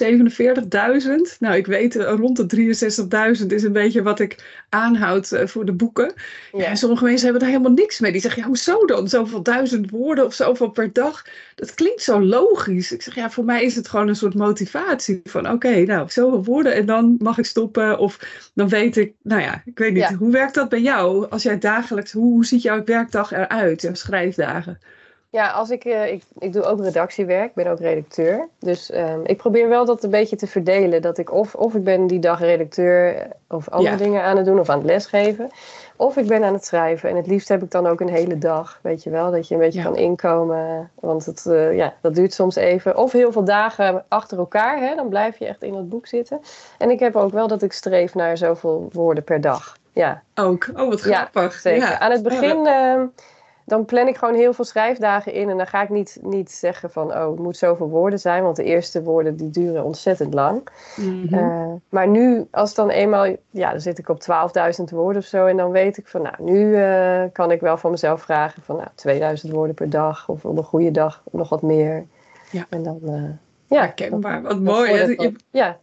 Nou, 1.38 1.56
ik 1.56 1.66
weet 1.66 1.94
rond 1.94 2.50
de 2.50 3.37
63.000 3.40 3.47
is 3.47 3.62
een 3.62 3.73
beetje 3.73 4.02
wat 4.02 4.20
ik 4.20 4.61
aanhoud 4.68 5.40
voor 5.44 5.64
de 5.64 5.73
boeken. 5.73 6.12
Ja. 6.52 6.64
en 6.64 6.76
sommige 6.76 7.04
mensen 7.04 7.25
hebben 7.25 7.42
daar 7.42 7.50
helemaal 7.50 7.73
niks 7.73 8.00
mee. 8.00 8.12
Die 8.12 8.20
zeggen, 8.20 8.42
ja, 8.42 8.49
hoezo 8.49 8.85
dan? 8.85 9.09
Zoveel 9.09 9.42
duizend 9.42 9.90
woorden 9.90 10.25
of 10.25 10.35
zoveel 10.35 10.70
per 10.70 10.92
dag. 10.92 11.25
Dat 11.54 11.75
klinkt 11.75 12.02
zo 12.02 12.20
logisch. 12.20 12.92
Ik 12.92 13.02
zeg, 13.02 13.14
ja, 13.14 13.30
voor 13.30 13.44
mij 13.44 13.64
is 13.64 13.76
het 13.76 13.88
gewoon 13.88 14.09
een 14.09 14.16
soort 14.16 14.35
motivatie. 14.35 15.20
Van 15.25 15.44
oké, 15.44 15.54
okay, 15.54 15.82
nou, 15.82 16.11
zoveel 16.11 16.44
woorden 16.44 16.75
en 16.75 16.87
dan 16.87 17.16
mag 17.18 17.38
ik 17.38 17.44
stoppen 17.44 17.79
of 17.99 18.18
dan 18.54 18.69
weet 18.69 18.97
ik, 18.97 19.14
nou 19.23 19.43
ja, 19.43 19.62
ik 19.64 19.78
weet 19.78 19.93
niet. 19.93 20.14
Hoe 20.19 20.32
werkt 20.32 20.54
dat 20.54 20.69
bij 20.69 20.80
jou? 20.80 21.30
Als 21.30 21.43
jij 21.43 21.58
dagelijks, 21.58 22.12
hoe, 22.12 22.32
hoe 22.32 22.45
ziet 22.45 22.62
jouw 22.62 22.84
werkdag 22.84 23.32
eruit, 23.32 23.84
en 23.84 23.97
schrijfdagen? 23.97 24.78
Ja, 25.30 25.50
als 25.50 25.71
ik, 25.71 25.84
uh, 25.84 26.12
ik, 26.12 26.23
ik 26.38 26.52
doe 26.52 26.62
ook 26.62 26.80
redactiewerk, 26.80 27.54
ben 27.54 27.66
ook 27.66 27.78
redacteur. 27.78 28.49
Dus 28.58 28.95
um, 28.95 29.21
ik 29.25 29.36
probeer 29.36 29.69
wel 29.69 29.84
dat 29.84 30.04
een 30.04 30.10
beetje 30.10 30.36
te 30.36 30.47
verdelen. 30.47 31.02
Dat 31.02 31.19
ik 31.19 31.32
of, 31.32 31.54
of 31.54 31.75
ik 31.75 31.84
ben 31.84 32.06
die 32.06 32.19
dag 32.19 32.40
redacteur 32.40 33.14
eh, 33.14 33.30
of 33.49 33.69
andere 33.69 33.97
ja. 33.97 34.02
dingen 34.02 34.23
aan 34.23 34.36
het 34.36 34.47
doen 34.47 34.58
of 34.58 34.69
aan 34.69 34.78
het 34.78 34.86
lesgeven. 34.86 35.50
Of 36.00 36.17
ik 36.17 36.26
ben 36.26 36.45
aan 36.45 36.52
het 36.52 36.65
schrijven. 36.65 37.08
En 37.08 37.17
het 37.17 37.26
liefst 37.26 37.49
heb 37.49 37.63
ik 37.63 37.71
dan 37.71 37.86
ook 37.86 38.00
een 38.00 38.08
hele 38.08 38.39
dag, 38.39 38.78
weet 38.82 39.02
je 39.02 39.10
wel. 39.10 39.30
Dat 39.30 39.49
je 39.49 39.54
een 39.54 39.60
beetje 39.60 39.78
ja. 39.78 39.84
kan 39.84 39.97
inkomen. 39.97 40.91
Want 41.00 41.26
het, 41.26 41.45
uh, 41.49 41.76
ja, 41.76 41.95
dat 42.00 42.15
duurt 42.15 42.34
soms 42.34 42.56
even. 42.56 42.97
Of 42.97 43.13
heel 43.13 43.32
veel 43.32 43.45
dagen 43.45 44.04
achter 44.08 44.39
elkaar. 44.39 44.78
Hè, 44.78 44.95
dan 44.95 45.08
blijf 45.08 45.39
je 45.39 45.47
echt 45.47 45.63
in 45.63 45.73
dat 45.73 45.89
boek 45.89 46.06
zitten. 46.06 46.41
En 46.78 46.91
ik 46.91 47.00
heb 47.00 47.17
ook 47.17 47.32
wel 47.32 47.49
dat 47.49 47.63
ik 47.63 47.73
streef 47.73 48.15
naar 48.15 48.36
zoveel 48.36 48.89
woorden 48.93 49.25
per 49.25 49.41
dag. 49.41 49.76
Ja. 49.93 50.23
Ook. 50.34 50.69
Oh, 50.76 50.89
wat 50.89 51.00
grappig. 51.00 51.54
Ja, 51.54 51.60
zeker. 51.60 51.99
Aan 51.99 52.10
het 52.10 52.23
begin... 52.23 52.67
Uh, 52.67 53.02
dan 53.71 53.85
plan 53.85 54.09
ik 54.09 54.17
gewoon 54.17 54.35
heel 54.35 54.52
veel 54.52 54.65
schrijfdagen 54.65 55.33
in. 55.33 55.49
En 55.49 55.56
dan 55.56 55.67
ga 55.67 55.83
ik 55.83 55.89
niet, 55.89 56.19
niet 56.23 56.50
zeggen 56.50 56.91
van, 56.91 57.13
oh, 57.13 57.30
het 57.30 57.39
moet 57.39 57.56
zoveel 57.56 57.89
woorden 57.89 58.19
zijn. 58.19 58.43
Want 58.43 58.56
de 58.56 58.65
eerste 58.65 59.02
woorden, 59.02 59.37
die 59.37 59.50
duren 59.50 59.85
ontzettend 59.85 60.35
lang. 60.35 60.69
Mm 60.97 61.26
-hmm. 61.28 61.39
uh, 61.39 61.73
maar 61.89 62.09
nu, 62.09 62.47
als 62.50 62.75
dan 62.75 62.91
eenmaal, 62.91 63.37
ja, 63.50 63.71
dan 63.71 63.80
zit 63.80 63.99
ik 63.99 64.09
op 64.09 64.21
12.000 64.78 64.85
woorden 64.85 65.23
of 65.23 65.28
zo. 65.28 65.47
En 65.47 65.56
dan 65.56 65.71
weet 65.71 65.97
ik 65.97 66.09
van, 66.09 66.23
nou, 66.23 66.35
nu 66.39 66.76
uh, 66.76 67.23
kan 67.33 67.50
ik 67.50 67.61
wel 67.61 67.76
van 67.76 67.91
mezelf 67.91 68.23
vragen 68.23 68.63
van, 68.63 68.76
nou, 68.76 68.89
2000 68.95 69.52
woorden 69.52 69.75
per 69.75 69.91
dag. 69.91 70.28
Of 70.28 70.45
op 70.45 70.56
een 70.56 70.65
goede 70.65 70.91
dag 70.91 71.23
nog 71.30 71.49
wat 71.49 71.63
meer. 71.63 72.06
Ja. 72.50 72.67
En 72.69 72.83
dan, 72.83 73.00
uh, 73.02 73.23
ja. 73.67 73.80
Herkenbaar, 73.80 74.43
wat 74.43 74.61
mooi. 74.61 75.35
Ja. 75.50 75.78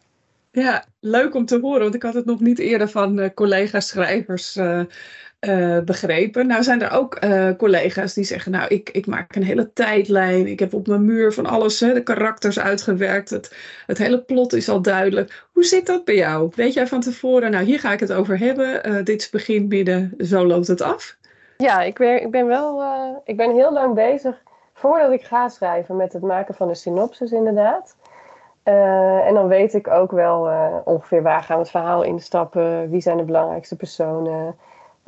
Ja, 0.52 0.86
leuk 1.00 1.36
om 1.36 1.46
te 1.46 1.60
horen, 1.60 1.82
want 1.82 1.96
ik 1.96 2.04
had 2.04 2.14
het 2.14 2.26
nog 2.26 2.40
niet 2.40 2.60
eerder 2.60 2.90
van 2.90 3.20
uh, 3.20 3.30
collega-schrijvers 3.34 4.56
uh, 5.40 5.80
begrepen. 5.80 6.48
Nou 6.48 6.64
zijn 6.64 6.82
er 6.82 6.92
ook 6.92 7.24
uh, 7.24 7.50
collega's 7.58 8.14
die 8.14 8.24
zeggen, 8.24 8.52
nou 8.52 8.68
ik, 8.68 8.90
ik 8.90 9.06
maak 9.06 9.36
een 9.36 9.44
hele 9.44 9.74
tijdlijn. 9.74 10.48
Ik 10.48 10.60
heb 10.60 10.74
op 10.74 10.88
mijn 10.88 11.06
muur 11.06 11.34
van 11.34 11.46
alles, 11.46 11.80
hè, 11.80 11.94
de 11.94 12.04
karakters 12.04 12.60
uitgewerkt. 12.60 13.30
Het, 13.30 13.56
het 13.86 13.98
hele 13.98 14.22
plot 14.22 14.54
is 14.54 14.70
al 14.70 14.82
duidelijk. 14.82 15.46
Hoe 15.52 15.64
zit 15.64 15.86
dat 15.86 16.06
bij 16.06 16.16
jou? 16.16 16.52
Weet 16.56 16.74
jij 16.74 16.88
van 16.88 17.02
tevoren, 17.02 17.52
nou 17.52 17.66
hier 17.66 17.80
ga 17.80 17.92
ik 17.92 18.00
het 18.00 18.14
over 18.14 18.40
hebben. 18.40 18.90
Uh, 18.90 19.04
dit 19.04 19.22
is 19.22 19.30
begin, 19.30 19.68
midden, 19.68 20.14
zo 20.20 20.46
loopt 20.46 20.68
het 20.68 20.82
af? 20.82 21.18
Ja, 21.58 21.82
ik 21.82 21.98
ben, 21.98 22.22
ik 22.22 22.32
ben 22.32 22.48
wel, 22.48 22.84
ik 23.26 23.38
ben 23.38 23.56
heel 23.56 23.74
lang 23.74 23.94
bezig 23.94 24.42
voordat 24.74 25.12
ik 25.12 25.24
ga 25.24 25.50
schrijven 25.50 25.96
met 25.96 26.14
het 26.14 26.22
maken 26.22 26.56
van 26.56 26.70
een 26.70 26.76
synopsis 26.76 27.32
inderdaad. 27.32 27.96
En 28.64 29.34
dan 29.34 29.48
weet 29.48 29.74
ik 29.74 29.88
ook 29.88 30.12
wel 30.12 30.50
ongeveer 30.84 31.22
waar 31.22 31.44
gaan 31.44 31.60
het 31.60 31.70
verhaal 31.70 32.04
instappen, 32.04 32.90
wie 32.90 33.02
zijn 33.02 33.18
de 33.18 33.24
belangrijkste 33.24 33.76
personen, 33.76 34.56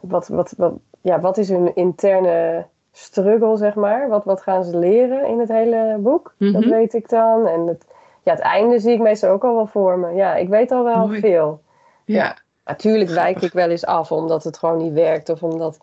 wat, 0.02 0.28
wat, 0.28 0.54
wat, 0.58 0.74
ja, 1.02 1.20
wat 1.20 1.38
is 1.38 1.50
hun 1.50 1.76
interne 1.76 2.66
struggle, 2.92 3.58
zeg 3.58 3.76
maar? 3.76 4.10
Wat, 4.10 4.26
wat 4.26 4.42
gaan 4.42 4.64
ze 4.64 4.78
leren 4.78 5.28
in 5.28 5.40
het 5.40 5.50
hele 5.50 5.98
boek? 6.00 6.34
Mm 6.38 6.54
-hmm. 6.54 6.62
Dat 6.62 6.72
weet 6.72 6.94
ik 6.94 7.10
dan. 7.10 7.48
En 7.48 7.68
het, 7.68 7.86
ja, 8.24 8.32
het 8.32 8.42
einde 8.42 8.80
zie 8.80 8.94
ik 8.94 9.00
meestal 9.00 9.32
ook 9.32 9.44
al 9.44 9.56
wel 9.56 9.68
voor 9.68 10.00
me. 10.00 10.14
Ja, 10.14 10.36
ik 10.36 10.50
weet 10.50 10.72
al 10.72 10.84
wel 10.84 11.08
Mooi. 11.08 11.20
veel. 11.20 11.62
Ja. 12.06 12.24
ja. 12.24 12.38
Natuurlijk 12.66 13.10
wijk 13.10 13.42
ik 13.42 13.54
wel 13.54 13.70
eens 13.70 13.86
af 13.86 14.12
omdat 14.12 14.44
het 14.44 14.58
gewoon 14.58 14.78
niet 14.78 14.94
werkt. 14.94 15.30
Of 15.30 15.44
omdat 15.44 15.80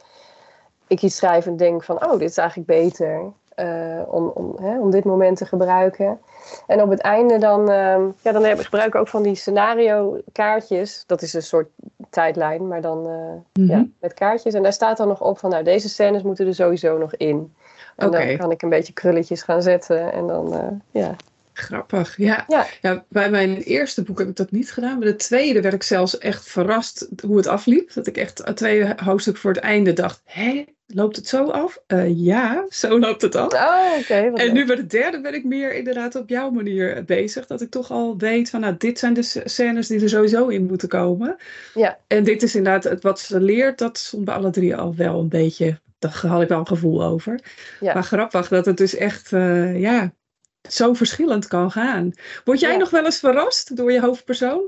ik 0.87 1.03
iets 1.03 1.17
schrijf 1.17 1.47
en 1.47 1.57
denk 1.57 1.85
van, 1.85 2.05
oh, 2.05 2.19
dit 2.19 2.31
is 2.31 2.39
eigenlijk 2.39 2.69
beter. 2.69 3.23
Uh, 3.61 4.03
om, 4.07 4.31
om, 4.35 4.57
hè, 4.61 4.81
om 4.81 4.91
dit 4.91 5.05
moment 5.05 5.37
te 5.37 5.47
gebruiken. 5.47 6.19
En 6.67 6.83
op 6.83 6.91
het 6.91 7.01
einde 7.01 7.39
dan, 7.39 7.61
uh, 7.61 7.99
ja, 8.23 8.33
dan 8.33 8.45
heb, 8.45 8.59
gebruik 8.59 8.87
ik 8.87 8.95
ook 8.95 9.09
van 9.09 9.23
die 9.23 9.35
scenario 9.35 10.21
kaartjes. 10.33 11.05
Dat 11.07 11.23
is 11.23 11.33
een 11.33 11.43
soort 11.43 11.69
tijdlijn, 12.11 12.69
maar 12.69 12.81
dan 12.81 12.99
uh, 12.99 13.13
mm 13.13 13.43
-hmm. 13.53 13.67
ja, 13.71 13.87
met 14.01 14.15
kaartjes. 14.15 14.55
En 14.55 14.63
daar 14.63 14.73
staat 14.73 14.97
dan 14.97 15.09
nog 15.09 15.23
op 15.23 15.39
van, 15.39 15.51
nou, 15.51 15.65
deze 15.65 15.89
scènes 15.89 16.23
moeten 16.23 16.47
er 16.47 16.55
sowieso 16.55 16.99
nog 16.99 17.15
in. 17.15 17.55
En 17.97 18.07
okay. 18.07 18.27
dan 18.27 18.37
kan 18.37 18.51
ik 18.51 18.63
een 18.63 18.69
beetje 18.69 18.93
krulletjes 18.93 19.43
gaan 19.43 19.63
zetten. 19.63 20.13
En 20.13 20.27
dan, 20.27 20.55
uh, 20.55 20.61
ja. 20.91 21.15
Grappig, 21.57 22.17
ja. 22.17 22.45
ja. 22.49 22.67
ja. 22.81 23.05
Bij 23.09 23.31
mijn 23.31 23.57
eerste 23.57 24.03
boek 24.03 24.19
heb 24.19 24.29
ik 24.29 24.37
dat 24.37 24.51
niet 24.51 24.73
gedaan. 24.73 24.99
Bij 24.99 25.09
de 25.09 25.17
tweede 25.17 25.61
werd 25.61 25.75
ik 25.75 25.83
zelfs 25.83 26.19
echt 26.19 26.49
verrast 26.49 27.09
hoe 27.23 27.37
het 27.37 27.47
afliep. 27.47 27.93
Dat 27.93 28.07
ik 28.07 28.17
echt 28.17 28.57
twee 28.57 28.95
hoofdstukken 28.97 29.43
voor 29.43 29.53
het 29.53 29.63
einde 29.63 29.93
dacht: 29.93 30.21
hé, 30.25 30.65
loopt 30.87 31.17
het 31.17 31.29
zo 31.29 31.51
af? 31.51 31.79
Uh, 31.87 32.17
ja, 32.17 32.67
zo 32.69 32.99
loopt 32.99 33.23
het 33.23 33.35
af. 33.35 33.53
Oh, 33.53 34.11
en 34.41 34.53
nu 34.53 34.67
bij 34.67 34.77
de 34.77 34.87
derde 34.87 35.21
ben 35.21 35.35
ik 35.35 35.45
meer 35.45 35.75
inderdaad 35.75 36.15
op 36.15 36.29
jouw 36.29 36.51
manier 36.51 37.05
bezig. 37.05 37.47
Dat 37.47 37.61
ik 37.61 37.71
toch 37.71 37.91
al 37.91 38.17
weet 38.19 38.51
van, 38.51 38.61
nou, 38.61 38.75
dit 38.79 38.99
zijn 38.99 39.15
de 39.15 39.43
scènes 39.45 39.87
die 39.87 40.03
er 40.03 40.09
sowieso 40.09 40.49
in 40.49 40.67
moeten 40.67 40.89
komen. 40.89 41.37
Ja. 41.75 41.99
En 42.07 42.25
dit 42.25 42.43
is 42.43 42.55
inderdaad, 42.55 43.03
wat 43.03 43.21
ze 43.21 43.41
leert, 43.41 43.79
dat 43.79 43.99
stond 43.99 44.25
bij 44.25 44.35
alle 44.35 44.51
drie 44.51 44.77
al 44.77 44.95
wel 44.95 45.21
een 45.21 45.29
beetje, 45.29 45.79
daar 45.99 46.21
had 46.27 46.43
ik 46.43 46.49
wel 46.49 46.59
een 46.59 46.67
gevoel 46.67 47.05
over. 47.05 47.41
Ja. 47.81 47.95
Maar 47.95 48.05
grappig 48.05 48.49
dat 48.49 48.67
het 48.67 48.77
dus 48.77 48.95
echt, 48.95 49.33
uh, 49.33 49.81
ja, 49.81 50.13
zo 50.69 50.93
verschillend 50.93 51.47
kan 51.47 51.71
gaan. 51.71 52.13
Word 52.45 52.61
jij 52.61 52.77
nog 52.77 52.91
wel 52.91 53.05
eens 53.05 53.19
verrast 53.19 53.77
door 53.77 53.93
je 53.93 54.01
hoofdpersoon? 54.01 54.63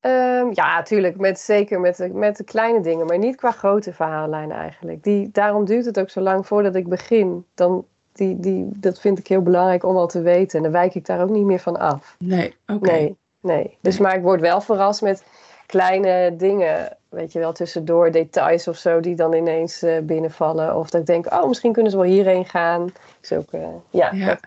Um, 0.00 0.50
ja, 0.52 0.76
natuurlijk. 0.76 1.16
Met, 1.16 1.38
zeker 1.38 1.80
met 1.80 1.96
de, 1.96 2.08
met 2.08 2.36
de 2.36 2.44
kleine 2.44 2.80
dingen, 2.80 3.06
maar 3.06 3.18
niet 3.18 3.36
qua 3.36 3.50
grote 3.50 3.92
verhaallijnen 3.92 4.56
eigenlijk. 4.56 5.02
Die, 5.02 5.30
daarom 5.32 5.64
duurt 5.64 5.84
het 5.84 6.00
ook 6.00 6.10
zo 6.10 6.20
lang 6.20 6.46
voordat 6.46 6.74
ik 6.74 6.88
begin. 6.88 7.44
Dan, 7.54 7.86
die, 8.12 8.40
die, 8.40 8.68
dat 8.74 9.00
vind 9.00 9.18
ik 9.18 9.26
heel 9.26 9.42
belangrijk 9.42 9.84
om 9.84 9.96
al 9.96 10.06
te 10.06 10.20
weten. 10.20 10.56
En 10.56 10.62
dan 10.62 10.72
wijk 10.72 10.94
ik 10.94 11.06
daar 11.06 11.22
ook 11.22 11.30
niet 11.30 11.44
meer 11.44 11.58
van 11.58 11.78
af. 11.78 12.16
Nee, 12.18 12.56
oké. 12.66 12.90
Nee, 12.90 13.16
nee. 13.40 13.78
Dus, 13.80 13.98
maar 13.98 14.16
ik 14.16 14.22
word 14.22 14.40
wel 14.40 14.60
verrast 14.60 15.02
met 15.02 15.24
kleine 15.66 16.36
dingen, 16.36 16.97
weet 17.08 17.32
je 17.32 17.38
wel, 17.38 17.52
tussendoor 17.52 18.10
details 18.10 18.68
of 18.68 18.76
zo, 18.76 19.00
die 19.00 19.14
dan 19.14 19.32
ineens 19.32 19.82
uh, 19.82 19.98
binnenvallen. 19.98 20.76
Of 20.76 20.90
dat 20.90 21.00
ik 21.00 21.06
denk, 21.06 21.32
oh, 21.32 21.48
misschien 21.48 21.72
kunnen 21.72 21.90
ze 21.90 21.98
wel 21.98 22.06
hierheen 22.06 22.44
gaan. 22.44 22.92
Is 23.22 23.32
ook, 23.32 23.52
uh, 23.52 23.66
ja. 23.90 24.12
ja. 24.12 24.38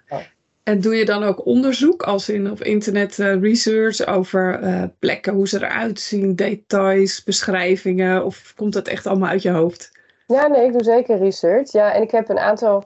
En 0.64 0.82
doe 0.82 0.96
je 0.96 1.06
dan 1.06 1.24
ook 1.24 1.46
onderzoek, 1.46 2.04
als 2.04 2.30
in 2.30 2.52
op 2.52 2.62
internet 2.62 3.18
uh, 3.18 3.42
research 3.42 4.08
over 4.08 4.60
plekken, 5.00 5.34
hoe 5.34 5.48
ze 5.48 5.58
eruit 5.58 6.00
zien, 6.00 6.36
details, 6.36 7.24
beschrijvingen, 7.24 8.26
of 8.26 8.54
komt 8.56 8.74
dat 8.74 8.88
echt 8.88 9.08
allemaal 9.08 9.30
uit 9.30 9.42
je 9.42 9.52
hoofd? 9.52 9.92
Ja, 10.28 10.48
nee, 10.48 10.66
ik 10.66 10.72
doe 10.72 10.84
zeker 10.84 11.18
research. 11.18 11.72
Ja, 11.72 11.94
en 11.94 12.02
ik 12.02 12.12
heb 12.12 12.30
een 12.30 12.40
aantal 12.40 12.84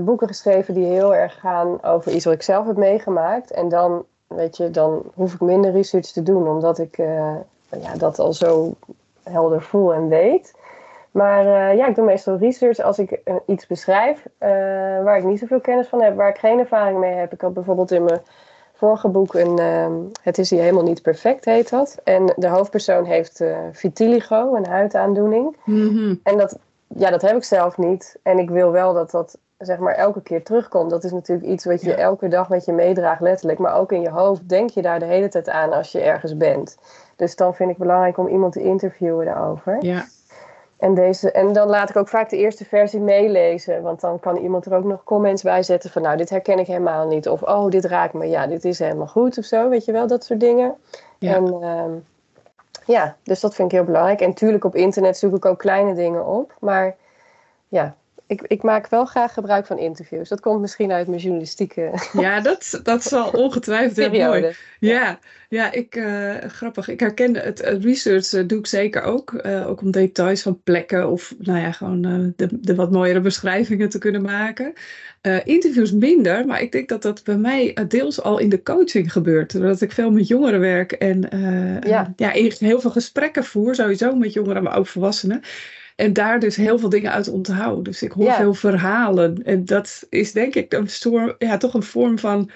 boeken 0.00 0.26
geschreven 0.26 0.74
die 0.74 0.84
heel 0.84 1.14
erg 1.14 1.40
gaan 1.40 1.82
over 1.82 2.12
iets 2.12 2.24
wat 2.24 2.34
ik 2.34 2.42
zelf 2.42 2.66
heb 2.66 2.76
meegemaakt. 2.76 3.50
En 3.50 3.68
dan 3.68 4.04
weet 4.26 4.56
je, 4.56 4.70
dan 4.70 5.02
hoef 5.14 5.34
ik 5.34 5.40
minder 5.40 5.72
research 5.72 6.06
te 6.06 6.22
doen, 6.22 6.48
omdat 6.48 6.78
ik 6.78 6.98
ja, 7.70 7.94
dat 7.96 8.18
al 8.18 8.32
zo 8.32 8.74
helder 9.22 9.62
voel 9.62 9.94
en 9.94 10.08
weet. 10.08 10.54
Maar 11.10 11.44
uh, 11.44 11.76
ja, 11.76 11.86
ik 11.86 11.94
doe 11.94 12.04
meestal 12.04 12.36
research 12.36 12.80
als 12.80 12.98
ik 12.98 13.20
uh, 13.24 13.34
iets 13.46 13.66
beschrijf 13.66 14.26
waar 15.04 15.16
ik 15.16 15.24
niet 15.24 15.38
zoveel 15.38 15.60
kennis 15.60 15.88
van 15.88 16.02
heb, 16.02 16.16
waar 16.16 16.28
ik 16.28 16.38
geen 16.38 16.58
ervaring 16.58 16.98
mee 16.98 17.14
heb. 17.14 17.32
Ik 17.32 17.40
had 17.40 17.54
bijvoorbeeld 17.54 17.90
in 17.90 18.04
mijn 18.04 18.20
vorige 18.74 19.08
boek 19.08 19.34
een 19.34 19.58
ehm, 19.58 19.92
Het 20.22 20.38
is 20.38 20.50
hier 20.50 20.60
helemaal 20.60 20.82
niet 20.82 21.02
perfect, 21.02 21.44
heet 21.44 21.70
dat. 21.70 22.00
En 22.04 22.32
de 22.36 22.48
hoofdpersoon 22.48 23.04
heeft 23.04 23.44
vitiligo, 23.72 24.54
een 24.54 24.66
huidaandoening. 24.66 25.56
Mm 25.64 26.20
En 26.22 26.36
dat, 26.36 26.58
ja, 26.86 27.10
dat 27.10 27.22
heb 27.22 27.36
ik 27.36 27.44
zelf 27.44 27.78
niet. 27.78 28.18
En 28.22 28.38
ik 28.38 28.50
wil 28.50 28.70
wel 28.70 28.92
dat 28.92 29.10
dat 29.10 29.38
zeg 29.58 29.78
maar 29.78 29.94
elke 29.94 30.22
keer 30.22 30.42
terugkomt. 30.42 30.90
Dat 30.90 31.04
is 31.04 31.12
natuurlijk 31.12 31.48
iets 31.48 31.64
wat 31.64 31.82
je 31.82 31.94
elke 31.94 32.28
dag 32.28 32.48
met 32.48 32.64
je 32.64 32.72
meedraagt, 32.72 33.20
letterlijk. 33.20 33.58
Maar 33.58 33.74
ook 33.74 33.92
in 33.92 34.00
je 34.00 34.10
hoofd 34.10 34.48
denk 34.48 34.70
je 34.70 34.82
daar 34.82 34.98
de 34.98 35.04
hele 35.04 35.28
tijd 35.28 35.48
aan 35.48 35.72
als 35.72 35.92
je 35.92 36.00
ergens 36.00 36.36
bent. 36.36 36.76
Dus 37.18 37.36
dan 37.36 37.54
vind 37.54 37.70
ik 37.70 37.76
belangrijk 37.76 38.18
om 38.18 38.28
iemand 38.28 38.52
te 38.52 38.62
interviewen 38.62 39.24
daarover. 39.24 39.84
Ja. 39.84 40.06
En, 40.76 40.94
deze, 40.94 41.32
en 41.32 41.52
dan 41.52 41.68
laat 41.68 41.90
ik 41.90 41.96
ook 41.96 42.08
vaak 42.08 42.30
de 42.30 42.36
eerste 42.36 42.64
versie 42.64 43.00
meelezen. 43.00 43.82
Want 43.82 44.00
dan 44.00 44.20
kan 44.20 44.36
iemand 44.36 44.66
er 44.66 44.74
ook 44.74 44.84
nog 44.84 45.04
comments 45.04 45.42
bij 45.42 45.62
zetten 45.62 45.90
van... 45.90 46.02
nou, 46.02 46.16
dit 46.16 46.30
herken 46.30 46.58
ik 46.58 46.66
helemaal 46.66 47.06
niet. 47.06 47.28
Of, 47.28 47.42
oh, 47.42 47.70
dit 47.70 47.84
raakt 47.84 48.12
me. 48.12 48.26
Ja, 48.26 48.46
dit 48.46 48.64
is 48.64 48.78
helemaal 48.78 49.06
goed 49.06 49.38
of 49.38 49.44
zo. 49.44 49.68
Weet 49.68 49.84
je 49.84 49.92
wel, 49.92 50.06
dat 50.06 50.24
soort 50.24 50.40
dingen. 50.40 50.74
Ja. 51.18 51.34
En 51.34 51.62
ehm, 51.62 51.90
ja, 52.86 53.16
dus 53.22 53.40
dat 53.40 53.54
vind 53.54 53.72
ik 53.72 53.76
heel 53.76 53.86
belangrijk. 53.86 54.20
En 54.20 54.28
natuurlijk 54.28 54.64
op 54.64 54.74
internet 54.74 55.18
zoek 55.18 55.36
ik 55.36 55.44
ook 55.44 55.58
kleine 55.58 55.94
dingen 55.94 56.26
op. 56.26 56.54
Maar 56.60 56.96
ja, 57.68 57.94
ik, 58.28 58.42
ik 58.46 58.62
maak 58.62 58.88
wel 58.88 59.04
graag 59.04 59.32
gebruik 59.32 59.66
van 59.66 59.78
interviews. 59.78 60.28
Dat 60.28 60.40
komt 60.40 60.60
misschien 60.60 60.92
uit 60.92 61.06
mijn 61.06 61.20
journalistieke. 61.20 61.90
Ja, 62.12 62.40
dat, 62.40 62.80
dat 62.82 63.02
zal 63.02 63.30
ongetwijfeld 63.44 64.10
heel 64.10 64.26
mooi. 64.26 64.52
Ja, 64.80 65.18
ja 65.48 65.72
ik, 65.72 65.96
uh, 65.96 66.34
grappig. 66.36 66.88
Ik 66.88 67.00
herken 67.00 67.36
het, 67.36 67.60
research 67.60 68.32
uh, 68.32 68.42
doe 68.46 68.58
ik 68.58 68.66
zeker 68.66 69.02
ook. 69.02 69.32
Uh, 69.32 69.68
ook 69.68 69.80
om 69.80 69.90
details 69.90 70.42
van 70.42 70.60
plekken 70.62 71.10
of 71.10 71.34
nou 71.38 71.58
ja, 71.58 71.72
gewoon 71.72 72.02
de, 72.36 72.48
de 72.50 72.74
wat 72.74 72.90
mooiere 72.90 73.20
beschrijvingen 73.20 73.88
te 73.88 73.98
kunnen 73.98 74.22
maken. 74.22 74.72
interviews 75.44 75.92
minder, 75.92 76.46
maar 76.46 76.62
ik 76.62 76.72
denk 76.72 76.88
dat 76.88 77.02
dat 77.02 77.24
bij 77.24 77.36
mij 77.36 77.76
deels 77.88 78.22
al 78.22 78.38
in 78.38 78.48
de 78.48 78.62
coaching 78.62 79.12
gebeurt. 79.12 79.52
Doordat 79.52 79.80
ik 79.80 79.92
veel 79.92 80.10
met 80.10 80.28
jongeren 80.28 80.60
werk 80.60 80.92
en 80.92 81.28
ja. 81.86 82.12
ja, 82.16 82.30
heel 82.30 82.80
veel 82.80 82.90
gesprekken 82.90 83.44
voer, 83.44 83.74
sowieso 83.74 84.16
met 84.16 84.32
jongeren, 84.32 84.62
maar 84.62 84.76
ook 84.76 84.86
volwassenen. 84.86 85.42
En 85.98 86.12
daar 86.12 86.40
dus 86.40 86.56
heel 86.56 86.78
veel 86.78 86.88
dingen 86.88 87.12
uit 87.12 87.28
onthouden. 87.28 87.84
Dus 87.84 88.02
ik 88.02 88.12
hoor 88.12 88.32
veel 88.32 88.54
verhalen. 88.54 89.42
En 89.44 89.64
dat 89.64 90.06
is 90.10 90.32
denk 90.32 90.54
ik 90.54 90.72
een 90.72 90.88
soort, 90.88 91.34
ja, 91.38 91.56
toch 91.56 91.74
een 91.74 91.82
vorm 91.82 92.18
van 92.18 92.50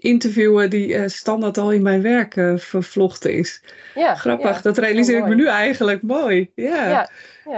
interviewen 0.00 0.70
die 0.70 0.88
uh, 0.88 1.02
standaard 1.06 1.58
al 1.58 1.72
in 1.72 1.82
mijn 1.82 2.02
werk 2.02 2.36
uh, 2.36 2.58
vervlochten 2.58 3.32
is. 3.32 3.62
Ja, 3.94 4.14
Grappig, 4.14 4.62
dat 4.62 4.78
realiseer 4.78 5.18
ik 5.18 5.26
me 5.26 5.34
nu 5.34 5.46
eigenlijk 5.46 6.02
mooi. 6.02 6.50
Ja. 6.54 6.88
Ja, 6.88 7.08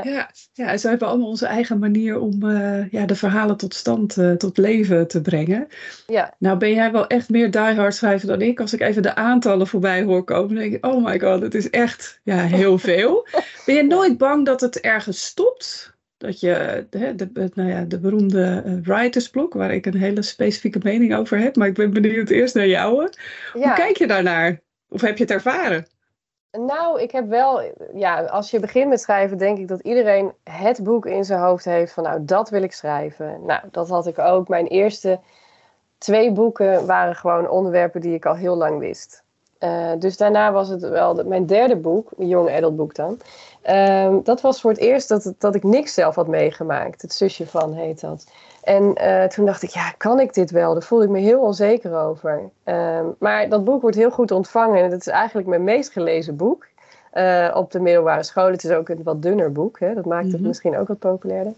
ja. 0.03 0.31
ja. 0.53 0.69
en 0.69 0.79
zo 0.79 0.89
hebben 0.89 1.09
allemaal 1.09 1.29
onze 1.29 1.47
eigen 1.47 1.79
manier 1.79 2.21
om 2.21 2.45
uh, 2.45 2.91
ja, 2.91 3.07
de 3.07 3.15
verhalen 3.15 3.57
tot 3.57 3.75
stand, 3.75 4.17
tot 4.39 4.59
leven 4.59 5.09
te 5.09 5.21
brengen. 5.21 5.69
Ja. 6.07 6.35
Nou 6.39 6.59
ben 6.59 6.75
jij 6.75 6.93
wel 6.93 7.07
echt 7.07 7.29
meer 7.29 7.51
diehard 7.51 7.95
schrijver 7.95 8.29
dan 8.29 8.41
ik. 8.41 8.61
Als 8.61 8.73
ik 8.73 8.81
even 8.81 9.03
de 9.03 9.15
aantallen 9.15 9.67
voorbij 9.67 10.03
hoor 10.03 10.25
komen, 10.25 10.49
dan 10.49 10.59
denk 10.59 10.75
ik, 10.75 10.87
oh 10.87 11.05
my 11.05 11.21
god, 11.21 11.43
het 11.43 11.55
is 11.55 11.71
echt 11.71 12.21
ja, 12.23 12.37
heel 12.37 12.79
veel. 12.79 13.27
ben 13.67 13.75
je 13.75 13.83
nooit 13.83 14.19
bang 14.19 14.47
dat 14.47 14.61
het 14.61 14.81
ergens 14.81 15.25
stopt? 15.25 15.92
Dat 16.23 16.41
je 16.41 16.87
de, 16.91 17.15
de, 17.15 17.51
nou 17.55 17.69
ja, 17.69 17.83
de 17.83 17.99
beroemde 17.99 18.63
uh, 18.67 18.73
writersblok, 18.83 19.55
waar 19.55 19.73
ik 19.73 19.87
een 19.87 19.97
hele 19.97 20.23
specifieke 20.23 20.81
mening 20.83 21.17
over 21.17 21.39
heb, 21.39 21.57
maar 21.57 21.69
ik 21.69 21.75
ben 21.75 21.93
benieuwd 21.93 22.31
eerst 22.31 22.55
naar 22.55 22.67
jou. 22.67 23.09
Hoe 23.53 23.73
kijk 23.75 23.97
je 23.97 24.07
daarnaar? 24.07 24.61
Of 24.89 25.01
heb 25.01 25.17
je 25.17 25.23
het 25.23 25.33
ervaren? 25.33 25.87
Nou, 26.51 27.01
ik 27.01 27.11
heb 27.11 27.29
wel, 27.29 27.63
ja, 27.95 28.23
als 28.23 28.51
je 28.51 28.61
begint 28.61 28.89
met 28.89 29.01
schrijven, 29.01 29.39
denk 29.39 29.59
ik 29.59 29.69
dat 29.69 29.81
iedereen 29.81 30.33
het 30.45 30.83
boek 30.83 31.07
in 31.07 31.25
zijn 31.25 31.41
hoofd 31.41 31.65
heeft 31.65 31.93
van, 31.93 32.03
nou, 32.03 32.25
dat 32.25 32.51
wil 32.51 32.63
ik 32.63 32.73
schrijven. 32.73 33.45
Nou, 33.47 33.61
dat 33.71 33.89
had 33.89 34.07
ik 34.07 34.19
ook. 34.19 34.49
Mijn 34.49 34.67
eerste 34.67 35.21
twee 35.99 36.33
boeken 36.33 36.87
waren 36.87 37.15
gewoon 37.15 37.49
onderwerpen 37.49 38.01
die 38.01 38.15
ik 38.15 38.27
al 38.27 38.35
heel 38.35 38.57
lang 38.57 38.79
wist. 38.79 39.25
Uh, 39.64 39.90
dus 39.98 40.16
daarna 40.16 40.53
was 40.53 40.68
het 40.68 40.88
wel 40.88 41.25
mijn 41.25 41.46
derde 41.46 41.77
boek, 41.77 42.11
een 42.18 42.29
jong 42.29 42.51
adult 42.51 42.77
boek 42.77 42.94
dan. 42.94 43.18
Um, 43.70 44.20
dat 44.25 44.40
was 44.40 44.61
voor 44.61 44.70
het 44.70 44.81
eerst 44.81 45.09
dat, 45.09 45.33
dat 45.38 45.55
ik 45.55 45.62
niks 45.62 45.94
zelf 45.94 46.14
had 46.14 46.27
meegemaakt. 46.27 47.03
Het 47.03 47.12
zusje 47.12 47.46
van 47.46 47.72
heet 47.72 48.01
dat. 48.01 48.27
En 48.62 48.94
uh, 49.03 49.25
toen 49.25 49.46
dacht 49.46 49.62
ik, 49.62 49.70
ja, 49.70 49.90
kan 49.96 50.20
ik 50.20 50.35
dit 50.35 50.51
wel? 50.51 50.72
Daar 50.72 50.83
voelde 50.83 51.05
ik 51.05 51.11
me 51.11 51.18
heel 51.18 51.40
onzeker 51.40 51.96
over. 51.96 52.40
Um, 52.64 53.14
maar 53.18 53.48
dat 53.48 53.64
boek 53.64 53.83
wordt 53.83 53.96
heel 53.96 54.11
goed 54.11 54.31
ontvangen. 54.31 54.83
En 54.83 54.90
het 54.90 55.01
is 55.01 55.12
eigenlijk 55.12 55.48
mijn 55.48 55.64
meest 55.64 55.92
gelezen 55.92 56.37
boek. 56.37 56.66
Uh, 57.14 57.51
op 57.55 57.70
de 57.70 57.81
middelbare 57.81 58.22
school. 58.22 58.51
Het 58.51 58.64
is 58.64 58.70
ook 58.70 58.88
een 58.88 59.03
wat 59.03 59.22
dunner 59.22 59.53
boek. 59.53 59.81
Hè? 59.81 59.94
Dat 59.94 60.05
maakt 60.05 60.22
het 60.22 60.33
mm 60.33 60.38
-hmm. 60.38 60.46
misschien 60.46 60.79
ook 60.79 60.88
wat 60.88 60.98
populairder. 60.98 61.53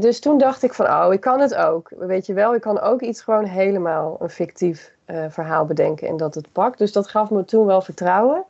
Dus 0.00 0.20
toen 0.20 0.38
dacht 0.38 0.62
ik 0.62 0.74
van, 0.74 0.86
oh, 0.86 1.12
ik 1.12 1.20
kan 1.20 1.40
het 1.40 1.54
ook. 1.54 1.90
Weet 1.98 2.26
je 2.26 2.34
wel, 2.34 2.54
ik 2.54 2.60
kan 2.60 2.80
ook 2.80 3.00
iets 3.00 3.22
gewoon 3.22 3.44
helemaal 3.44 4.16
een 4.20 4.30
fictief 4.30 4.92
uh, 5.12 5.24
verhaal 5.28 5.64
bedenken 5.64 6.08
en 6.08 6.16
dat 6.16 6.34
het 6.34 6.52
pakt. 6.52 6.78
Dus 6.78 6.92
dat 6.92 7.08
gaf 7.08 7.30
me 7.30 7.44
toen 7.44 7.66
wel 7.66 7.80
vertrouwen. 7.80 8.44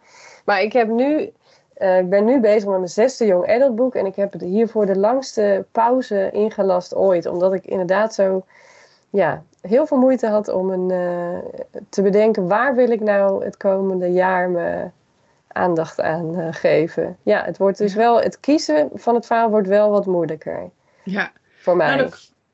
Maar 0.44 0.62
ik 0.62 0.72
heb 0.72 0.88
nu 0.88 1.32
uh, 1.80 1.98
ik 1.98 2.08
ben 2.08 2.24
nu 2.24 2.40
bezig 2.40 2.68
met 2.68 2.76
mijn 2.76 2.88
zesde 2.88 3.26
Young 3.26 3.48
Adult 3.48 3.76
boek. 3.76 3.94
En 3.94 4.06
ik 4.06 4.16
heb 4.16 4.32
het 4.32 4.42
hiervoor 4.42 4.86
de 4.86 4.98
langste 4.98 5.64
pauze 5.72 6.30
ingelast 6.30 6.94
ooit. 6.94 7.26
Omdat 7.26 7.52
ik 7.52 7.64
inderdaad 7.64 8.14
zo 8.14 8.44
ja, 9.10 9.42
heel 9.60 9.86
veel 9.86 9.98
moeite 9.98 10.26
had 10.26 10.48
om 10.48 10.70
een, 10.70 10.90
uh, 10.90 11.38
te 11.88 12.02
bedenken... 12.02 12.48
waar 12.48 12.74
wil 12.74 12.90
ik 12.90 13.00
nou 13.00 13.44
het 13.44 13.56
komende 13.56 14.12
jaar 14.12 14.50
mijn 14.50 14.92
aandacht 15.46 16.00
aan 16.00 16.54
geven. 16.54 17.16
Ja, 17.22 17.44
het 17.44 17.58
wordt 17.58 17.78
dus 17.78 17.94
wel... 17.94 18.20
Het 18.20 18.40
kiezen 18.40 18.88
van 18.94 19.14
het 19.14 19.26
verhaal 19.26 19.50
wordt 19.50 19.68
wel 19.68 19.90
wat 19.90 20.06
moeilijker. 20.06 20.70
Ja. 21.02 21.30
Voor 21.58 21.76
mij. 21.76 21.96
Nou, 21.96 22.10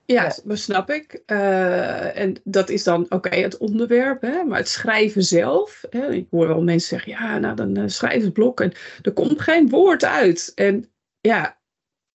ja, 0.07 0.23
ja, 0.23 0.37
dat 0.45 0.59
snap 0.59 0.91
ik. 0.91 1.23
Uh, 1.27 2.17
en 2.17 2.37
dat 2.45 2.69
is 2.69 2.85
dan 2.85 3.07
oké, 3.09 3.37
het 3.37 3.57
onderwerp, 3.57 4.21
hè? 4.21 4.45
maar 4.45 4.59
het 4.59 4.69
schrijven 4.69 5.23
zelf. 5.23 5.85
Hè? 5.91 6.13
Ik 6.13 6.27
hoor 6.31 6.47
wel 6.47 6.63
mensen 6.63 6.89
zeggen, 6.89 7.13
ja, 7.13 7.39
nou 7.39 7.57
dan 7.57 7.79
uh, 7.79 7.85
schrijf 7.87 8.23
het 8.23 8.33
blok 8.33 8.61
en 8.61 8.73
er 9.03 9.13
komt 9.13 9.41
geen 9.41 9.69
woord 9.69 10.05
uit. 10.05 10.53
En 10.55 10.91
ja, 11.21 11.59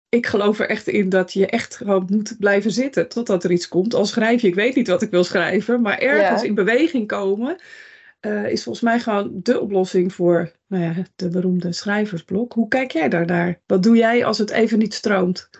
ik 0.08 0.26
geloof 0.26 0.58
er 0.58 0.68
echt 0.68 0.86
in 0.86 1.08
dat 1.08 1.32
je 1.32 1.46
echt 1.46 1.76
gewoon 1.76 2.06
moet 2.10 2.36
blijven 2.38 2.70
zitten 2.70 3.08
totdat 3.08 3.44
er 3.44 3.50
iets 3.50 3.68
komt. 3.68 3.94
Al 3.94 4.06
schrijf 4.06 4.40
je, 4.40 4.48
ik 4.48 4.54
weet 4.54 4.74
niet 4.74 4.88
wat 4.88 5.02
ik 5.02 5.10
wil 5.10 5.24
schrijven, 5.24 5.80
maar 5.80 5.98
ergens 5.98 6.40
ja. 6.40 6.46
in 6.46 6.54
beweging 6.54 7.06
komen 7.06 7.56
uh, 8.20 8.50
is 8.50 8.62
volgens 8.62 8.84
mij 8.84 9.00
gewoon 9.00 9.40
de 9.42 9.60
oplossing 9.60 10.12
voor 10.12 10.52
nou 10.66 10.82
ja, 10.82 10.94
de 11.16 11.28
beroemde 11.28 11.72
schrijversblok. 11.72 12.52
Hoe 12.52 12.68
kijk 12.68 12.90
jij 12.90 13.08
daar 13.08 13.26
naar? 13.26 13.60
Wat 13.66 13.82
doe 13.82 13.96
jij 13.96 14.24
als 14.24 14.38
het 14.38 14.50
even 14.50 14.78
niet 14.78 14.94
stroomt? 14.94 15.50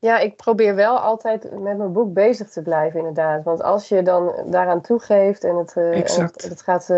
Ja, 0.00 0.18
ik 0.18 0.36
probeer 0.36 0.74
wel 0.74 0.98
altijd 0.98 1.50
met 1.60 1.76
mijn 1.76 1.92
boek 1.92 2.12
bezig 2.12 2.48
te 2.50 2.62
blijven, 2.62 2.98
inderdaad. 2.98 3.44
Want 3.44 3.62
als 3.62 3.88
je 3.88 4.02
dan 4.02 4.32
daaraan 4.46 4.80
toegeeft 4.80 5.44
en 5.44 5.56
het, 5.56 5.74
uh, 5.76 5.94
het, 5.94 6.44
het, 6.48 6.62
gaat 6.62 6.82
uh, 6.82 6.96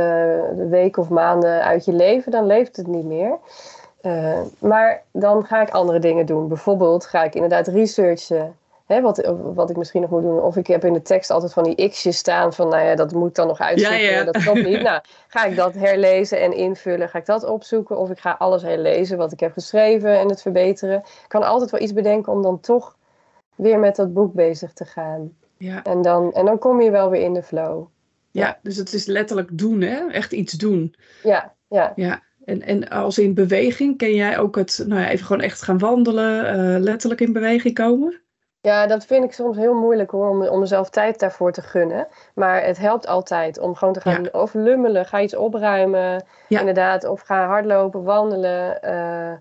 de 0.57 0.67
weken 0.71 1.03
of 1.03 1.09
maanden 1.09 1.65
uit 1.65 1.85
je 1.85 1.93
leven, 1.93 2.33
dan 2.33 2.47
leeft 2.47 2.77
het 2.77 2.87
niet 2.87 3.05
meer. 3.05 3.39
Uh, 4.03 4.41
maar 4.59 5.03
dan 5.13 5.45
ga 5.45 5.63
ik 5.63 5.71
andere 5.71 5.99
dingen 5.99 6.27
doen. 6.27 6.49
Bijvoorbeeld 6.49 7.07
ga 7.07 7.23
ik 7.23 7.35
inderdaad 7.35 7.67
researchen. 7.67 8.57
Hè, 8.87 9.01
wat, 9.01 9.33
wat 9.55 9.71
ik 9.71 9.77
misschien 9.77 10.01
nog 10.01 10.11
moet 10.11 10.23
doen. 10.23 10.41
Of 10.41 10.57
ik 10.57 10.67
heb 10.67 10.85
in 10.85 10.93
de 10.93 11.03
tekst 11.03 11.31
altijd 11.31 11.53
van 11.53 11.63
die 11.63 11.89
x'jes 11.89 12.17
staan 12.17 12.53
van, 12.53 12.69
nou 12.69 12.85
ja, 12.85 12.95
dat 12.95 13.13
moet 13.13 13.35
dan 13.35 13.47
nog 13.47 13.61
uitzoeken. 13.61 14.01
Ja, 14.01 14.11
ja. 14.11 14.25
Dat 14.25 14.43
klopt 14.43 14.65
niet. 14.65 14.83
Nou, 14.83 15.01
ga 15.29 15.45
ik 15.45 15.57
dat 15.57 15.75
herlezen 15.75 16.41
en 16.41 16.53
invullen? 16.53 17.09
Ga 17.09 17.19
ik 17.19 17.27
dat 17.27 17.45
opzoeken? 17.45 17.99
Of 17.99 18.11
ik 18.11 18.19
ga 18.19 18.35
alles 18.39 18.63
herlezen 18.63 19.19
wat 19.19 19.33
ik 19.33 19.41
heb 19.41 19.53
geschreven 19.53 20.19
en 20.19 20.29
het 20.29 20.43
verbeteren? 20.43 20.99
Ik 20.99 21.29
kan 21.29 21.43
altijd 21.43 21.71
wel 21.71 21.81
iets 21.81 21.93
bedenken 21.93 22.33
om 22.33 22.43
dan 22.43 22.61
toch 22.61 22.97
weer 23.55 23.79
met 23.79 23.97
dat 23.97 24.13
boek 24.13 24.33
bezig 24.33 24.73
te 24.73 24.85
gaan. 24.85 25.33
Ja. 25.57 25.83
En, 25.83 26.03
dan, 26.03 26.33
en 26.33 26.45
dan 26.45 26.59
kom 26.59 26.81
je 26.81 26.91
wel 26.91 27.11
weer 27.11 27.23
in 27.23 27.35
de 27.35 27.43
flow. 27.43 27.87
Ja, 28.31 28.59
dus 28.63 28.77
het 28.77 28.93
is 28.93 29.07
letterlijk 29.07 29.49
doen, 29.53 29.81
hè? 29.81 30.07
Echt 30.07 30.33
iets 30.33 30.53
doen. 30.53 30.95
Ja, 31.23 31.55
ja. 31.69 31.93
Ja, 31.97 32.23
en, 32.45 32.63
en 32.63 32.89
als 32.89 33.19
in 33.19 33.35
beweging, 33.35 33.99
ken 33.99 34.15
jij 34.15 34.39
ook 34.39 34.57
het, 34.57 34.85
nou 34.87 35.01
ja, 35.01 35.09
even 35.09 35.27
gewoon 35.27 35.43
echt 35.43 35.63
gaan 35.63 35.79
wandelen, 35.79 36.59
uh, 36.59 36.81
letterlijk 36.81 37.21
in 37.21 37.33
beweging 37.33 37.75
komen? 37.75 38.22
Ja, 38.63 38.87
dat 38.87 39.05
vind 39.05 39.25
ik 39.25 39.33
soms 39.33 39.57
heel 39.57 39.75
moeilijk 39.75 40.11
hoor, 40.11 40.29
om, 40.29 40.47
om 40.47 40.59
mezelf 40.59 40.91
tijd 40.91 41.19
daarvoor 41.19 41.53
te 41.53 41.63
gunnen. 41.63 42.07
Maar 42.35 42.65
het 42.65 42.79
helpt 42.79 43.07
altijd 43.07 43.59
om 43.59 43.75
gewoon 43.75 43.95
te 43.95 44.01
gaan 44.01 44.23
ja. 44.23 44.29
overlummelen. 44.33 45.07
Ga 45.07 45.21
iets 45.21 45.35
opruimen, 45.35 46.25
inderdaad. 46.49 47.05
Of 47.05 47.21
ga 47.21 47.47
hardlopen, 47.47 48.03
wandelen, 48.03 48.79
uh, 48.85 49.33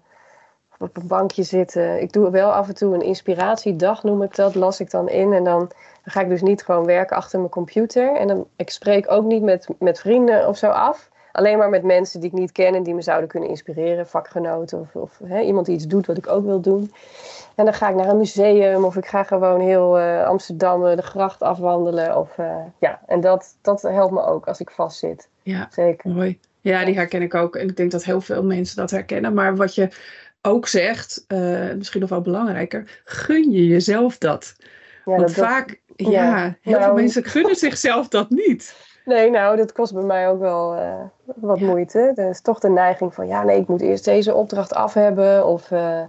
op 0.79 0.97
een 0.97 1.07
bankje 1.07 1.43
zitten. 1.43 2.01
Ik 2.01 2.11
doe 2.11 2.29
wel 2.29 2.53
af 2.53 2.67
en 2.67 2.75
toe 2.75 2.93
een 2.93 3.01
inspiratiedag, 3.01 4.03
noem 4.03 4.23
ik 4.23 4.35
dat. 4.35 4.55
Las 4.55 4.79
ik 4.79 4.91
dan 4.91 5.09
in 5.09 5.33
en 5.33 5.43
dan, 5.43 5.59
dan 5.59 5.69
ga 6.03 6.21
ik 6.21 6.29
dus 6.29 6.41
niet 6.41 6.63
gewoon 6.63 6.85
werken 6.85 7.17
achter 7.17 7.39
mijn 7.39 7.51
computer. 7.51 8.15
En 8.15 8.27
dan, 8.27 8.47
ik 8.55 8.69
spreek 8.69 9.11
ook 9.11 9.23
niet 9.23 9.43
met, 9.43 9.67
met 9.79 9.99
vrienden 9.99 10.47
of 10.47 10.57
zo 10.57 10.69
af 10.69 11.10
alleen 11.31 11.57
maar 11.57 11.69
met 11.69 11.83
mensen 11.83 12.19
die 12.19 12.29
ik 12.29 12.37
niet 12.37 12.51
ken 12.51 12.75
en 12.75 12.83
die 12.83 12.93
me 12.93 13.01
zouden 13.01 13.29
kunnen 13.29 13.49
inspireren, 13.49 14.07
vakgenoten 14.07 14.79
of, 14.79 14.95
of 14.95 15.19
hè, 15.23 15.41
iemand 15.41 15.65
die 15.65 15.75
iets 15.75 15.87
doet 15.87 16.05
wat 16.05 16.17
ik 16.17 16.27
ook 16.27 16.45
wil 16.45 16.61
doen. 16.61 16.91
En 17.55 17.65
dan 17.65 17.73
ga 17.73 17.89
ik 17.89 17.95
naar 17.95 18.09
een 18.09 18.17
museum 18.17 18.83
of 18.83 18.95
ik 18.95 19.05
ga 19.05 19.23
gewoon 19.23 19.59
heel 19.59 19.99
uh, 19.99 20.25
Amsterdam 20.25 20.95
de 20.95 21.01
gracht 21.01 21.41
afwandelen. 21.41 22.17
Of, 22.17 22.37
uh, 22.37 22.55
ja, 22.79 23.01
en 23.07 23.21
dat, 23.21 23.55
dat 23.61 23.81
helpt 23.81 24.13
me 24.13 24.23
ook 24.25 24.47
als 24.47 24.59
ik 24.59 24.69
vastzit. 24.69 25.27
Ja, 25.41 25.67
zeker. 25.71 26.11
Mooi. 26.11 26.39
Ja, 26.61 26.85
die 26.85 26.95
herken 26.95 27.21
ik 27.21 27.35
ook. 27.35 27.55
En 27.55 27.67
ik 27.67 27.77
denk 27.77 27.91
dat 27.91 28.03
heel 28.03 28.21
veel 28.21 28.43
mensen 28.43 28.75
dat 28.75 28.91
herkennen. 28.91 29.33
Maar 29.33 29.55
wat 29.55 29.75
je 29.75 29.89
ook 30.41 30.67
zegt, 30.67 31.25
uh, 31.27 31.73
misschien 31.73 32.01
nog 32.01 32.09
wel 32.09 32.21
belangrijker, 32.21 33.01
gun 33.03 33.51
je 33.51 33.67
jezelf 33.67 34.17
dat. 34.17 34.55
Ja, 34.59 35.15
Want 35.15 35.21
dat, 35.21 35.31
vaak, 35.31 35.81
ja, 35.95 36.09
ja 36.11 36.55
heel 36.61 36.73
nou, 36.73 36.83
veel 36.83 36.93
mensen 36.93 37.23
gunnen 37.23 37.55
zichzelf 37.55 38.07
dat 38.07 38.29
niet. 38.29 38.75
Nee, 39.05 39.29
nou, 39.29 39.57
dat 39.57 39.71
kost 39.71 39.93
bij 39.93 40.03
mij 40.03 40.29
ook 40.29 40.39
wel 40.39 40.75
uh, 40.75 40.93
wat 41.35 41.59
ja. 41.59 41.65
moeite. 41.65 42.11
Er 42.15 42.29
is 42.29 42.41
toch 42.41 42.59
de 42.59 42.69
neiging 42.69 43.13
van, 43.13 43.27
ja, 43.27 43.43
nee, 43.43 43.59
ik 43.59 43.67
moet 43.67 43.81
eerst 43.81 44.05
deze 44.05 44.33
opdracht 44.33 44.73
af 44.73 44.93
hebben. 44.93 45.45
Of 45.45 45.71
uh, 45.71 46.01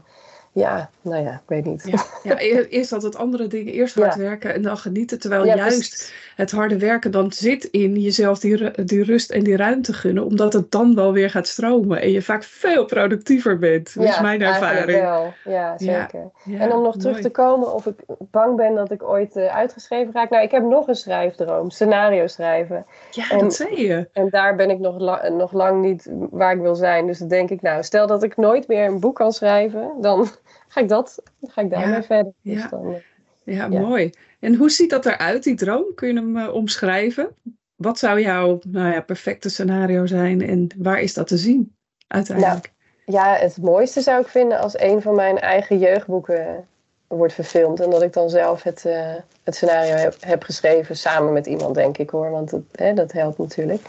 ja, 0.52 0.90
nou 1.02 1.24
ja, 1.24 1.32
ik 1.32 1.40
weet 1.46 1.64
niet. 1.64 1.82
Ja, 1.86 2.04
ja 2.22 2.38
eerst 2.68 2.92
altijd 2.92 3.16
andere 3.16 3.46
dingen, 3.46 3.72
eerst 3.72 3.94
hard 3.94 4.14
werken 4.14 4.54
en 4.54 4.62
dan 4.62 4.76
genieten. 4.76 5.20
Terwijl 5.20 5.46
juist 5.46 6.12
het 6.36 6.50
harde 6.50 6.78
werken 6.78 7.10
dan 7.10 7.32
zit 7.32 7.64
in 7.64 8.00
jezelf 8.00 8.38
die, 8.38 8.84
die 8.84 9.04
rust 9.04 9.30
en 9.30 9.42
die 9.42 9.56
ruimte 9.56 9.92
gunnen. 9.92 10.24
Omdat 10.24 10.52
het 10.52 10.70
dan 10.70 10.94
wel 10.94 11.12
weer 11.12 11.30
gaat 11.30 11.46
stromen 11.46 12.00
en 12.00 12.10
je 12.10 12.22
vaak 12.22 12.44
veel 12.44 12.84
productiever 12.84 13.58
bent. 13.58 13.94
Dat 13.94 14.04
is 14.04 14.20
mijn 14.20 14.42
ervaring. 14.42 15.00
Wel. 15.00 15.32
Ja, 15.44 15.78
zeker. 15.78 16.30
en 16.58 16.72
om 16.72 16.82
nog 16.82 16.96
terug 16.96 17.20
te 17.20 17.30
komen 17.30 17.74
of 17.74 17.86
ik 17.86 18.00
bang 18.30 18.56
ben 18.56 18.74
dat 18.74 18.90
ik 18.90 19.02
ooit 19.02 19.36
uh, 19.36 19.46
uitgeschreven 19.46 20.12
raak. 20.12 20.30
Nou, 20.30 20.44
ik 20.44 20.50
heb 20.50 20.62
nog 20.62 20.88
een 20.88 20.94
schrijfdroom, 20.94 21.70
scenario 21.70 22.26
schrijven. 22.26 22.86
Ja, 23.10 23.30
en, 23.30 23.38
dat 23.38 23.54
zei 23.54 23.86
je. 23.86 24.08
En 24.12 24.28
daar 24.30 24.56
ben 24.56 24.70
ik 24.70 24.78
nog, 24.78 24.98
la 24.98 25.28
nog 25.28 25.52
lang 25.52 25.82
niet 25.82 26.10
waar 26.30 26.54
ik 26.54 26.60
wil 26.60 26.74
zijn. 26.74 27.06
Dus 27.06 27.18
dan 27.18 27.28
denk 27.28 27.50
ik, 27.50 27.62
nou, 27.62 27.82
stel 27.82 28.06
dat 28.06 28.22
ik 28.22 28.36
nooit 28.36 28.68
meer 28.68 28.84
een 28.84 29.00
boek 29.00 29.14
kan 29.14 29.32
schrijven, 29.32 29.90
dan 30.00 30.28
ga 30.72 30.80
ik 30.80 30.88
dat, 30.88 31.22
ga 31.42 31.62
ik 31.62 31.70
daarmee 31.70 31.94
ja, 31.94 32.02
verder. 32.02 32.32
Dus 32.42 32.62
ja. 32.62 32.68
Dan, 32.68 33.00
ja, 33.44 33.68
mooi. 33.68 34.10
En 34.40 34.54
hoe 34.54 34.70
ziet 34.70 34.90
dat 34.90 35.06
eruit, 35.06 35.42
die 35.42 35.54
droom? 35.54 35.94
Kun 35.94 36.08
je 36.08 36.14
hem 36.14 36.36
uh, 36.36 36.54
omschrijven? 36.54 37.36
Wat 37.76 37.98
zou 37.98 38.20
jouw 38.20 38.58
nou 38.68 38.92
ja, 38.92 39.00
perfecte 39.00 39.48
scenario 39.48 40.06
zijn 40.06 40.42
en 40.42 40.68
waar 40.78 41.00
is 41.00 41.14
dat 41.14 41.26
te 41.26 41.36
zien 41.36 41.76
uiteindelijk? 42.08 42.72
Nou, 43.06 43.24
ja, 43.24 43.34
het 43.34 43.56
mooiste 43.56 44.00
zou 44.00 44.20
ik 44.20 44.28
vinden 44.28 44.60
als 44.60 44.80
een 44.80 45.02
van 45.02 45.14
mijn 45.14 45.38
eigen 45.38 45.78
jeugdboeken 45.78 46.66
wordt 47.06 47.32
verfilmd. 47.32 47.80
En 47.80 47.90
dat 47.90 48.02
ik 48.02 48.12
dan 48.12 48.30
zelf 48.30 48.62
het, 48.62 48.84
uh, 48.86 49.14
het 49.44 49.54
scenario 49.54 49.94
heb, 49.94 50.16
heb, 50.20 50.42
geschreven 50.42 50.96
samen 50.96 51.32
met 51.32 51.46
iemand, 51.46 51.74
denk 51.74 51.98
ik 51.98 52.10
hoor. 52.10 52.30
Want 52.30 52.52
hè, 52.72 52.94
dat 52.94 53.12
helpt 53.12 53.38
natuurlijk. 53.38 53.82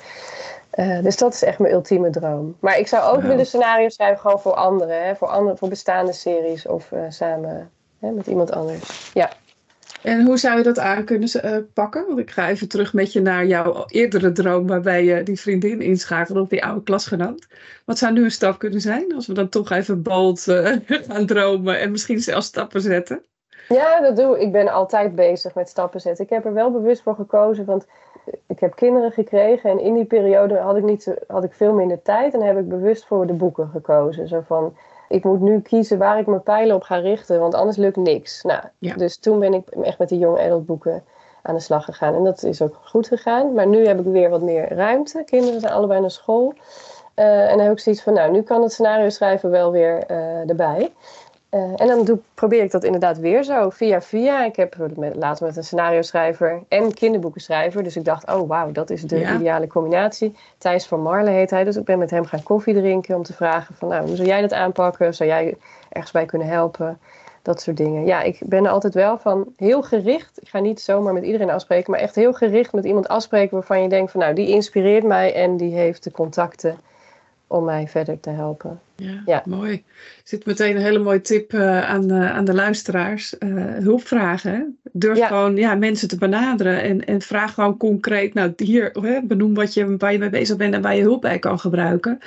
Uh, 0.76 1.04
dus 1.04 1.18
dat 1.18 1.34
is 1.34 1.44
echt 1.44 1.60
mijn 1.60 1.74
ultieme 1.74 2.10
droom. 2.10 2.56
Maar 2.60 2.80
ik 2.80 2.88
zou 2.88 3.16
ook 3.16 3.22
willen 3.22 3.46
scenario's 3.46 3.94
schrijven 3.94 4.20
gewoon 4.20 4.40
voor 4.40 4.54
anderen. 4.54 5.06
Hè? 5.06 5.16
Voor, 5.16 5.28
andere, 5.28 5.58
voor 5.58 5.70
bestaande 5.70 6.14
series 6.14 6.68
of 6.68 6.92
uh, 6.92 7.00
samen 7.10 7.72
hè, 8.00 8.12
met 8.12 8.28
iemand 8.28 8.52
anders. 8.52 9.12
Ja. 9.14 9.32
En 10.02 10.26
hoe 10.26 10.38
zou 10.38 10.58
je 10.58 10.64
dat 10.64 10.80
aan 10.80 11.04
kunnen 11.04 11.30
uh, 11.46 11.58
pakken? 11.74 12.06
Want 12.08 12.20
ik 12.20 12.32
ga 12.32 12.50
even 12.50 12.68
terug 12.68 12.94
met 12.94 13.14
je 13.14 13.22
naar 13.22 13.46
jouw 13.46 13.84
eerdere 13.88 14.32
droom 14.32 14.68
waarbij 14.68 15.04
je 15.04 15.24
die 15.24 15.40
vriendin 15.40 15.82
inschakelde 15.82 16.42
op 16.42 16.50
die 16.50 16.66
oude 16.66 16.84
klasgenoot. 16.84 17.48
Wat 17.86 17.98
zou 17.98 18.14
nu 18.14 18.24
een 18.24 18.32
stap 18.32 18.60
kunnen 18.60 18.82
zijn 18.82 19.16
als 19.16 19.28
we 19.28 19.34
dan 19.34 19.50
toch 19.50 19.72
even 19.72 20.02
bold 20.02 20.40
gaan 21.08 21.26
dromen 21.26 21.80
en 21.80 21.92
misschien 21.92 22.20
zelfs 22.20 22.48
stappen 22.48 22.82
zetten? 22.82 23.24
Ja, 23.68 24.02
dat 24.02 24.16
doe 24.16 24.36
ik. 24.36 24.42
Ik 24.42 24.52
ben 24.52 24.68
altijd 24.68 25.16
bezig 25.16 25.56
met 25.56 25.70
stappen 25.70 26.02
zetten. 26.02 26.24
Ik 26.24 26.30
heb 26.30 26.46
er 26.46 26.54
wel 26.54 26.72
bewust 26.72 27.02
voor 27.02 27.16
gekozen, 27.16 27.66
want 27.66 27.86
ik 28.48 28.60
heb 28.60 28.76
kinderen 28.76 29.12
gekregen 29.12 29.70
en 29.70 29.80
in 29.80 29.94
die 29.94 30.06
periode 30.06 30.58
had 30.58 30.78
ik, 30.78 30.84
niet 30.84 31.14
had 31.28 31.44
ik 31.44 31.54
veel 31.54 31.74
minder 31.74 32.02
tijd 32.02 32.34
en 32.34 32.42
heb 32.42 32.58
ik 32.58 32.70
bewust 32.70 33.06
voor 33.06 33.28
de 33.28 33.34
boeken 33.34 33.70
gekozen. 33.70 34.28
Zo 34.28 34.44
van, 34.48 34.76
ik 35.10 35.24
moet 35.24 35.40
nu 35.40 35.62
kiezen 35.62 35.98
waar 35.98 36.20
ik 36.20 36.28
mijn 36.28 36.44
pijlen 36.44 36.76
op 36.76 36.84
ga 36.84 36.96
richten, 36.96 37.40
want 37.40 37.56
anders 37.56 37.78
lukt 37.78 37.96
niks. 37.96 38.42
Nou, 38.42 38.62
Dus 38.98 39.18
toen 39.18 39.40
ben 39.40 39.54
ik 39.54 39.70
echt 39.70 40.00
met 40.00 40.10
die 40.10 40.20
jonge 40.20 40.42
adult 40.42 40.66
boeken 40.66 41.04
aan 41.42 41.56
de 41.56 41.62
slag 41.62 41.86
gegaan. 41.86 42.16
En 42.16 42.24
dat 42.24 42.44
is 42.44 42.62
ook 42.62 42.80
goed 42.84 43.08
gegaan. 43.08 43.54
Maar 43.54 43.68
nu 43.68 43.88
heb 43.88 44.00
ik 44.00 44.06
weer 44.06 44.30
wat 44.30 44.42
meer 44.42 44.74
ruimte. 44.74 45.24
Kinderen 45.26 45.60
zijn 45.60 45.74
allebei 45.74 46.02
naar 46.02 46.12
school. 46.12 46.54
Uh, 47.16 47.50
en 47.50 47.58
dan 47.58 47.66
heb 47.66 47.72
ik 47.72 47.80
zoiets 47.80 48.02
van, 48.02 48.14
nou, 48.14 48.32
nu 48.32 48.42
kan 48.42 48.62
het 48.62 48.72
scenario 48.72 49.10
schrijven 49.10 49.50
wel 49.50 49.72
weer 49.72 50.04
uh, 50.12 50.50
erbij. 50.50 50.92
Uh, 51.54 51.60
en 51.76 51.88
dan 51.88 52.06
doe, 52.06 52.20
probeer 52.34 52.63
ik 52.63 52.72
dat 52.72 52.84
inderdaad 52.84 53.18
weer 53.18 53.44
zo, 53.44 53.70
via 53.70 54.02
via. 54.02 54.46
Ik 54.46 54.56
heb 54.56 54.76
met, 54.96 55.16
later 55.16 55.46
met 55.46 55.58
een 55.58 55.63
scenario 55.63 56.02
schrijver 56.02 56.63
en 56.68 56.94
kinderboekenschrijver. 56.94 57.84
Dus 57.84 57.96
ik 57.96 58.06
dacht, 58.06 58.32
oh 58.32 58.48
wauw, 58.48 58.72
dat 58.72 58.89
is 58.89 59.02
de 59.02 59.20
ja. 59.20 59.36
ideale 59.36 59.68
combinatie. 59.68 60.36
Thijs 60.58 60.86
van 60.86 61.02
Marle 61.02 61.30
heet 61.30 61.50
hij. 61.50 61.63
Dus 61.63 61.76
ik 61.76 61.84
ben 61.84 62.00
met 62.00 62.10
hem 62.10 62.26
gaan 62.26 62.44
koffie 62.44 62.74
drinken 62.74 63.16
om 63.16 63.24
te 63.24 63.34
vragen 63.34 63.76
van... 63.76 63.88
nou, 63.88 64.08
hoe 64.08 64.16
zou 64.16 64.28
jij 64.28 64.42
dat 64.42 64.54
aanpakken? 64.54 65.13
Zou 65.13 65.30
jij 65.30 65.56
ergens 65.89 66.12
bij 66.12 66.26
kunnen 66.26 66.48
helpen? 66.48 67.00
Dat 67.42 67.62
soort 67.62 67.78
dingen. 67.78 68.06
Ja, 68.06 68.22
ik 68.22 68.39
ben 68.46 68.66
er 68.66 68.72
altijd 68.72 68.94
wel 68.94 69.18
van 69.18 69.54
heel 69.58 69.84
gericht. 69.84 70.42
Ik 70.42 70.50
ga 70.50 70.60
niet 70.60 70.82
zomaar 70.82 71.13
met 71.13 71.24
iedereen 71.24 71.50
afspreken... 71.50 71.92
maar 71.92 72.00
echt 72.00 72.16
heel 72.16 72.34
gericht 72.34 72.74
met 72.74 72.86
iemand 72.86 73.08
afspreken 73.08 73.54
waarvan 73.54 73.82
je 73.82 73.89
denkt 73.89 74.12
van... 74.12 74.20
nou, 74.20 74.34
die 74.34 74.48
inspireert 74.48 75.04
mij 75.04 75.34
en 75.34 75.58
die 75.58 75.76
heeft 75.76 76.04
de 76.04 76.12
contacten 76.12 76.78
om 77.54 77.63
mij 77.63 77.88
verder 77.88 78.20
te 78.20 78.30
helpen. 78.30 78.80
Ja, 78.96 79.22
ja. 79.26 79.44
mooi. 79.46 79.72
Er 79.74 80.22
zit 80.24 80.46
meteen 80.46 80.76
een 80.76 80.82
hele 80.82 81.00
mooie 81.00 81.22
tip 81.22 81.54
uh, 81.54 81.89
aan, 81.89 82.12
uh, 82.12 82.32
aan 82.32 82.46
de 82.46 82.54
luisteraars. 82.54 83.36
Uh, 83.39 83.63
hulp 83.66 84.08
vragen. 84.08 84.78
Durf 84.92 85.18
ja. 85.18 85.28
gewoon 85.28 85.56
ja, 85.56 85.76
mensen 85.76 86.08
te 86.08 86.18
benaderen 86.18 86.82
en, 86.82 87.06
en 87.06 87.22
vraag 87.22 87.54
gewoon 87.54 87.78
concreet. 87.78 88.34
Nou, 88.34 88.54
hier 88.56 88.89
hè, 89.02 89.22
benoem 89.24 89.54
wat 89.54 89.74
je, 89.74 89.98
waar 89.98 90.12
je 90.12 90.20
mee 90.20 90.30
bezig 90.30 90.58
bent 90.58 90.74
en 90.74 90.82
waar 90.82 90.96
je 90.96 91.02
hulp 91.02 91.22
bij 91.22 91.39
kan 91.39 91.60
gebruiken. 91.60 92.20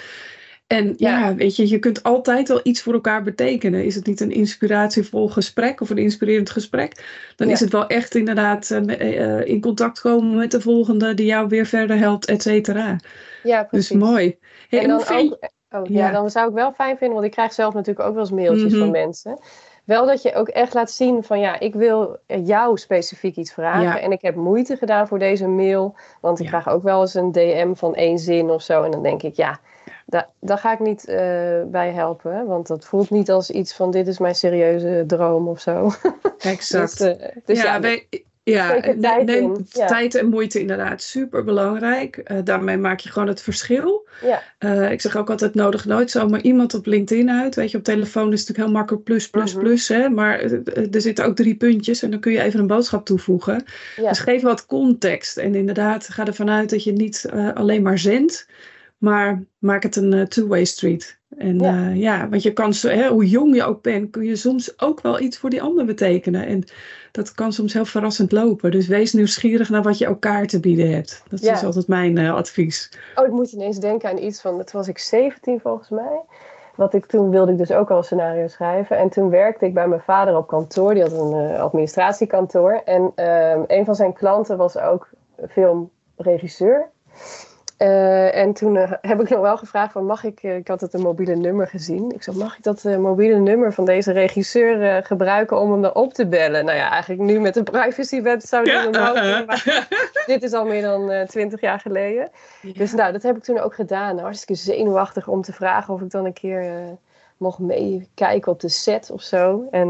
En 0.67 0.95
ja. 0.97 1.19
ja. 1.19 1.35
weet 1.35 1.57
je, 1.57 1.69
je 1.69 1.79
kunt 1.79 2.03
altijd 2.03 2.49
wel 2.49 2.61
iets 2.63 2.83
voor 2.83 2.93
elkaar 2.93 3.23
betekenen. 3.23 3.85
Is 3.85 3.95
het 3.95 4.07
niet 4.07 4.21
een 4.21 4.33
inspiratievol 4.33 5.29
gesprek 5.29 5.81
of 5.81 5.91
een 5.91 5.99
inspirerend 5.99 6.51
gesprek, 6.51 7.05
dan 7.37 7.47
ja. 7.47 7.53
is 7.53 7.61
het 7.61 7.73
wel 7.73 7.87
echt 7.87 8.15
inderdaad 8.15 8.71
in 9.45 9.61
contact 9.61 10.01
komen 10.01 10.37
met 10.37 10.51
de 10.51 10.61
volgende 10.61 11.15
die 11.15 11.27
jou 11.27 11.49
weer 11.49 11.67
verder 11.67 11.99
helpt, 11.99 12.27
et 12.27 12.43
cetera. 12.43 12.97
Ja, 13.47 13.65
precies. 13.65 13.89
Dus 13.89 13.99
mooi. 13.99 14.39
Hey, 14.69 14.81
en 14.81 14.89
dan, 14.89 15.01
ook, 15.01 15.49
oh, 15.71 15.87
ja. 15.87 16.07
ja. 16.07 16.11
dan 16.11 16.31
zou 16.31 16.49
ik 16.49 16.55
wel 16.55 16.73
fijn 16.73 16.97
vinden, 16.97 17.15
want 17.15 17.27
ik 17.27 17.33
krijg 17.33 17.53
zelf 17.53 17.75
natuurlijk 17.75 18.09
ook 18.09 18.15
wel 18.15 18.23
eens 18.23 18.33
mailtjes 18.33 18.63
mm 18.63 18.69
-hmm. 18.69 18.79
van 18.79 18.91
mensen. 18.91 19.39
Wel 19.85 20.07
dat 20.07 20.23
je 20.23 20.35
ook 20.35 20.49
echt 20.49 20.75
laat 20.75 20.91
zien 20.91 21.23
van 21.23 21.41
ja, 21.41 21.61
ik 21.61 21.75
wil 21.75 22.19
jou 22.27 22.79
specifiek 22.79 23.37
iets 23.37 23.53
vragen. 23.53 23.83
Ja. 23.83 24.01
En 24.01 24.13
ik 24.13 24.23
heb 24.23 24.35
moeite 24.35 24.77
gedaan 24.77 25.09
voor 25.09 25.19
deze 25.19 25.49
mail. 25.49 25.97
Want 26.21 26.39
ik 26.39 26.45
ja. 26.45 26.51
krijg 26.51 26.77
ook 26.77 26.83
wel 26.83 27.01
eens 27.01 27.15
een 27.15 27.33
DM 27.33 27.75
van 27.75 27.95
één 27.95 28.19
zin 28.19 28.51
of 28.51 28.63
zo. 28.63 28.83
En 28.83 28.91
dan 28.91 29.03
denk 29.03 29.23
ik, 29.23 29.35
ja, 29.35 29.61
daar, 30.07 30.29
daar 30.41 30.59
ga 30.59 30.73
ik 30.73 30.81
niet 30.81 31.09
uh, 31.09 31.17
bij 31.67 31.91
helpen. 31.91 32.47
Want 32.47 32.67
dat 32.67 32.85
voelt 32.85 33.11
niet 33.11 33.31
als 33.31 33.51
iets 33.51 33.75
van 33.75 33.91
dit 33.91 34.07
is 34.07 34.19
mijn 34.19 34.35
serieuze 34.35 35.05
droom 35.07 35.49
of 35.49 35.61
zo. 35.61 35.91
Exact. 36.39 36.99
dus, 36.99 37.19
uh, 37.19 37.29
dus 37.45 37.63
ja, 37.63 37.75
ja 37.75 37.81
wij, 37.81 38.09
Ja, 38.51 38.81
tijd, 38.81 39.27
neem, 39.27 39.65
tijd 39.69 40.15
en 40.15 40.29
moeite 40.29 40.61
inderdaad 40.61 41.03
super 41.03 41.45
belangrijk. 41.45 42.21
Uh, 42.25 42.39
daarmee 42.45 42.77
maak 42.77 43.01
je 43.01 43.09
gewoon 43.09 43.29
het 43.29 43.43
verschil. 43.43 44.09
Ja. 44.23 44.43
Uh, 44.59 44.91
ik 44.91 45.01
zeg 45.01 45.17
ook 45.17 45.31
altijd 45.31 45.55
nodig 45.55 45.85
nooit 45.85 46.11
zomaar 46.11 46.41
iemand 46.41 46.75
op 46.75 46.87
LinkedIn 46.87 47.31
uit. 47.31 47.55
Weet 47.55 47.71
je, 47.71 47.79
op 47.79 47.85
telefoon 47.85 48.33
is 48.33 48.39
het 48.39 48.49
natuurlijk 48.49 48.69
heel 48.69 48.79
makkelijk 48.79 49.05
plus, 49.05 49.31
plus, 49.31 49.55
mhm. 49.55 49.63
plus. 49.63 49.89
Hè? 49.89 50.09
Maar 50.09 50.41
er 50.91 51.01
zitten 51.01 51.25
ook 51.25 51.37
drie 51.37 51.57
puntjes 51.57 52.03
en 52.03 52.11
dan 52.11 52.21
kun 52.21 52.33
je 52.33 52.43
even 52.43 52.61
een 52.61 52.67
boodschap 52.67 53.05
toevoegen. 53.05 53.65
Ja. 53.97 54.09
Dus 54.09 54.19
geef 54.19 54.43
wat 54.43 54.67
context. 54.67 55.37
En 55.37 55.55
inderdaad, 55.55 56.09
ga 56.09 56.27
ervan 56.27 56.51
uit 56.51 56.71
dat 56.71 56.85
je 56.85 56.93
niet 56.93 57.31
alleen 57.55 57.83
maar 57.83 57.99
zendt. 57.99 58.49
Maar 58.99 59.43
maak 59.59 59.83
het 59.83 59.97
een 59.97 60.29
two-way 60.29 60.65
street. 60.65 61.19
En 61.37 61.59
ja. 61.59 61.89
ja, 61.89 62.29
want 62.29 62.43
je 62.43 62.53
kan, 62.53 62.73
hè, 62.81 63.09
hoe 63.09 63.29
jong 63.29 63.55
je 63.55 63.65
ook 63.65 63.83
bent, 63.83 64.11
kun 64.11 64.25
je 64.25 64.37
soms 64.37 64.81
ook 64.81 65.01
wel 65.01 65.21
iets 65.21 65.39
voor 65.39 65.51
die 65.51 65.63
ander 65.63 65.85
betekenen. 65.85 66.47
En 66.47 66.65
dat 67.13 67.35
kan 67.35 67.53
soms 67.53 67.73
heel 67.73 67.85
verrassend 67.85 68.33
lopen. 68.33 68.71
Dus 68.71 68.87
wees 68.87 69.13
nieuwsgierig 69.13 69.69
naar 69.69 69.83
wat 69.83 69.99
je 69.99 70.07
elkaar 70.07 70.47
te 70.47 70.61
bieden 70.61 70.91
hebt. 70.91 71.23
Dat 71.29 71.41
is 71.41 71.65
altijd 71.65 71.89
mijn 71.89 72.17
uh, 72.17 72.35
advies. 72.35 72.91
Oh, 73.15 73.27
ik 73.27 73.33
moet 73.33 73.53
ineens 73.53 73.79
denken 73.79 74.09
aan 74.11 74.19
iets 74.19 74.41
van, 74.41 74.57
toen 74.57 74.67
was 74.73 74.89
ik 74.89 74.99
17 74.99 75.61
volgens 75.61 75.89
mij. 75.89 76.21
Wat 76.75 76.95
ik 76.95 77.07
toen 77.07 77.31
wilde 77.31 77.53
ik 77.53 77.59
dus 77.59 77.73
ook 77.73 77.91
al 77.91 77.97
een 77.97 78.05
scenario 78.05 78.47
schrijven. 78.47 78.99
En 78.99 79.09
toen 79.09 79.31
werkte 79.31 79.67
ik 79.67 79.75
bij 79.75 79.89
mijn 79.89 80.01
vader 80.01 80.37
op 80.37 80.47
kantoor. 80.47 80.95
Die 80.95 81.03
had 81.03 81.13
een 81.13 81.51
uh, 81.51 81.61
administratiekantoor. 81.61 82.83
En 82.85 83.13
uh, 83.17 83.63
een 83.67 83.85
van 83.85 83.95
zijn 83.95 84.13
klanten 84.13 84.57
was 84.57 84.79
ook 84.79 85.09
filmregisseur. 85.49 86.91
Uh, 87.79 88.37
en 88.37 88.53
toen 88.53 88.75
uh, 88.75 88.93
heb 89.01 89.21
ik 89.21 89.29
nog 89.29 89.41
wel 89.41 89.57
gevraagd 89.57 89.93
van 89.93 90.05
mag 90.05 90.25
ik, 90.25 90.43
uh, 90.43 90.57
ik 90.57 90.69
had 90.69 90.81
het 90.81 90.95
een 90.95 91.01
mobiele 91.01 91.35
nummer 91.35 91.67
gezien. 91.67 92.11
Ik 92.11 92.23
zei, 92.23 92.37
mag 92.37 92.57
ik 92.57 92.63
dat 92.63 92.85
mobiele 92.85 93.39
nummer 93.39 93.73
van 93.73 93.85
deze 93.85 94.13
regisseur 94.13 95.03
gebruiken 95.05 95.61
om 95.61 95.73
hem 95.73 95.83
dan 95.83 95.95
op 95.95 96.15
te 96.15 96.27
bellen? 96.27 96.65
Nou 96.65 96.77
ja, 96.77 96.91
eigenlijk 96.91 97.23
nu 97.23 97.41
met 97.41 97.57
een 97.57 97.65
privacywet 97.65 98.43
zou 98.43 98.65
dat 98.65 98.95
ja, 98.95 99.05
mogelijk 99.05 99.47
maar 99.47 99.89
dit 100.27 100.43
is 100.43 100.53
al 100.53 100.65
meer 100.65 100.83
dan 100.83 101.27
twintig 101.27 101.61
jaar 101.61 101.81
geleden. 101.81 102.31
Dus 102.63 102.93
nou, 102.93 103.13
dat 103.13 103.23
heb 103.23 103.37
ik 103.37 103.43
toen 103.43 103.59
ook 103.59 103.75
gedaan. 103.75 104.19
Hartstikke 104.19 104.63
zenuwachtig 104.63 105.29
om 105.29 105.43
te 105.43 105.53
vragen 105.53 105.95
of 105.95 106.01
ik 106.01 106.11
dan 106.11 106.25
een 106.25 106.33
keer 106.33 106.97
mocht 107.37 107.59
meekijken 107.59 108.53
op 108.53 108.61
de 108.61 108.69
set 108.69 109.11
of 109.11 109.23
zo. 109.23 109.67
En 109.71 109.89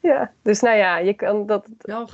ja, 0.00 0.30
dus 0.42 0.60
nou 0.60 0.76
ja, 0.76 0.98
je 0.98 1.14
kan 1.14 1.46
dat, 1.46 1.66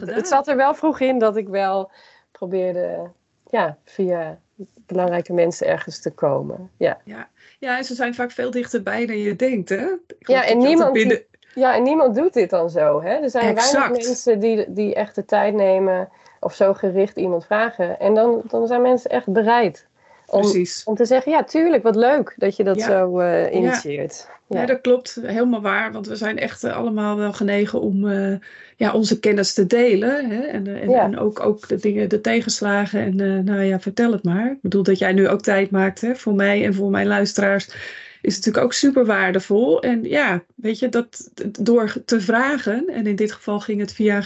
het 0.04 0.28
zat 0.28 0.48
er 0.48 0.56
wel 0.56 0.74
vroeg 0.74 1.00
in 1.00 1.18
dat 1.18 1.36
ik 1.36 1.48
wel 1.48 1.90
probeerde, 2.32 3.10
ja, 3.50 3.76
via 3.84 4.38
belangrijke 4.86 5.32
mensen 5.32 5.66
ergens 5.66 6.00
te 6.00 6.10
komen. 6.10 6.70
Ja, 6.76 7.00
ja. 7.04 7.28
ja 7.58 7.78
en 7.78 7.84
ze 7.84 7.94
zijn 7.94 8.14
vaak 8.14 8.30
veel 8.30 8.50
dichterbij 8.50 9.06
dan 9.06 9.18
je 9.18 9.36
denkt. 9.36 9.68
Hè? 9.68 9.86
Ja 10.18 10.44
en, 10.44 10.58
niemand, 10.58 11.20
ja, 11.54 11.74
en 11.74 11.82
niemand 11.82 12.14
doet 12.14 12.32
dit 12.32 12.50
dan 12.50 12.70
zo. 12.70 13.02
Hè? 13.02 13.14
Er 13.14 13.30
zijn 13.30 13.54
weinig 13.54 13.90
mensen 13.90 14.40
die, 14.40 14.72
die 14.72 14.94
echt 14.94 15.14
de 15.14 15.24
tijd 15.24 15.54
nemen 15.54 16.08
of 16.40 16.54
zo 16.54 16.74
gericht 16.74 17.16
iemand 17.16 17.46
vragen. 17.46 17.98
En 17.98 18.14
dan, 18.14 18.42
dan 18.48 18.66
zijn 18.66 18.82
mensen 18.82 19.10
echt 19.10 19.32
bereid 19.32 19.86
om, 20.26 20.66
om 20.84 20.94
te 20.94 21.04
zeggen, 21.04 21.32
ja, 21.32 21.44
tuurlijk, 21.44 21.82
wat 21.82 21.96
leuk 21.96 22.34
dat 22.36 22.56
je 22.56 22.64
dat 22.64 22.80
zo 22.80 23.20
uh, 23.20 23.52
initieert. 23.52 24.24
Ja. 24.28 24.34
Ja. 24.48 24.66
dat 24.66 24.80
klopt. 24.80 25.18
Helemaal 25.22 25.60
waar. 25.60 25.92
Want 25.92 26.06
we 26.06 26.16
zijn 26.16 26.38
echt 26.38 26.64
eh, 26.64 26.76
allemaal 26.76 27.16
wel 27.16 27.32
genegen 27.32 27.80
om 27.80 28.04
uh, 28.04 28.36
ja, 28.76 28.92
onze 28.92 29.18
kennis 29.18 29.52
te 29.52 29.66
delen. 29.66 30.30
Hè? 30.30 30.40
En, 30.40 30.66
en, 30.66 30.94
en, 30.94 31.18
ook, 31.18 31.40
ook 31.40 31.68
de 31.68 31.76
dingen, 31.76 32.08
de 32.08 32.20
tegenslagen. 32.20 33.00
En 33.00 33.44
nou 33.44 33.62
ja, 33.62 33.80
vertel 33.80 34.12
het 34.12 34.24
maar. 34.24 34.50
Ik 34.50 34.60
bedoel 34.60 34.82
dat 34.82 34.98
jij 34.98 35.12
nu 35.12 35.28
ook 35.28 35.42
tijd 35.42 35.70
maakt 35.70 36.00
hè, 36.00 36.14
voor 36.14 36.34
mij 36.34 36.64
en 36.64 36.74
voor 36.74 36.90
mijn 36.90 37.06
luisteraars 37.06 37.68
is 38.26 38.36
natuurlijk 38.36 38.64
ook 38.64 38.72
super 38.72 39.04
waardevol. 39.04 39.82
En 39.82 40.04
ja, 40.04 40.44
weet 40.54 40.78
je, 40.78 40.88
dat 40.88 41.30
door 41.60 41.92
te 42.04 42.20
vragen, 42.20 42.86
en 42.86 43.06
in 43.06 43.16
dit 43.16 43.32
geval 43.32 43.60
ging 43.60 43.80
het 43.80 43.92
via 43.92 44.20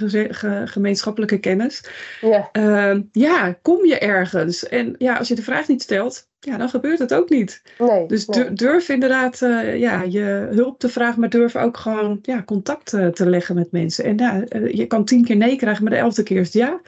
gemeenschappelijke 0.64 1.38
kennis, 1.38 1.84
ja. 2.20 2.48
Uh, 2.52 3.00
ja, 3.12 3.58
kom 3.62 3.86
je 3.86 3.98
ergens. 3.98 4.66
En 4.66 4.94
ja, 4.98 5.16
als 5.16 5.28
je 5.28 5.34
de 5.34 5.42
vraag 5.42 5.68
niet 5.68 5.82
stelt, 5.82 6.28
ja, 6.40 6.56
dan 6.56 6.68
gebeurt 6.68 6.98
het 6.98 7.14
ook 7.14 7.28
niet. 7.28 7.62
Nee, 7.78 8.06
dus 8.06 8.26
durf 8.52 8.88
inderdaad 8.88 9.40
uh, 9.40 9.78
ja, 9.78 10.02
je 10.02 10.48
hulp 10.50 10.78
te 10.78 10.88
vragen, 10.88 11.20
maar 11.20 11.28
durf 11.28 11.56
ook 11.56 11.76
gewoon 11.76 12.18
ja, 12.22 12.42
contact 12.42 12.92
uh, 12.92 13.06
te 13.06 13.28
leggen 13.28 13.54
met 13.54 13.72
mensen. 13.72 14.04
En 14.04 14.18
ja, 14.18 14.44
uh, 14.48 14.72
je 14.72 14.86
kan 14.86 15.04
tien 15.04 15.24
keer 15.24 15.36
nee 15.36 15.56
krijgen, 15.56 15.82
maar 15.82 15.92
de 15.92 15.98
elfde 15.98 16.22
keer 16.22 16.40
is 16.40 16.52
ja. 16.52 16.80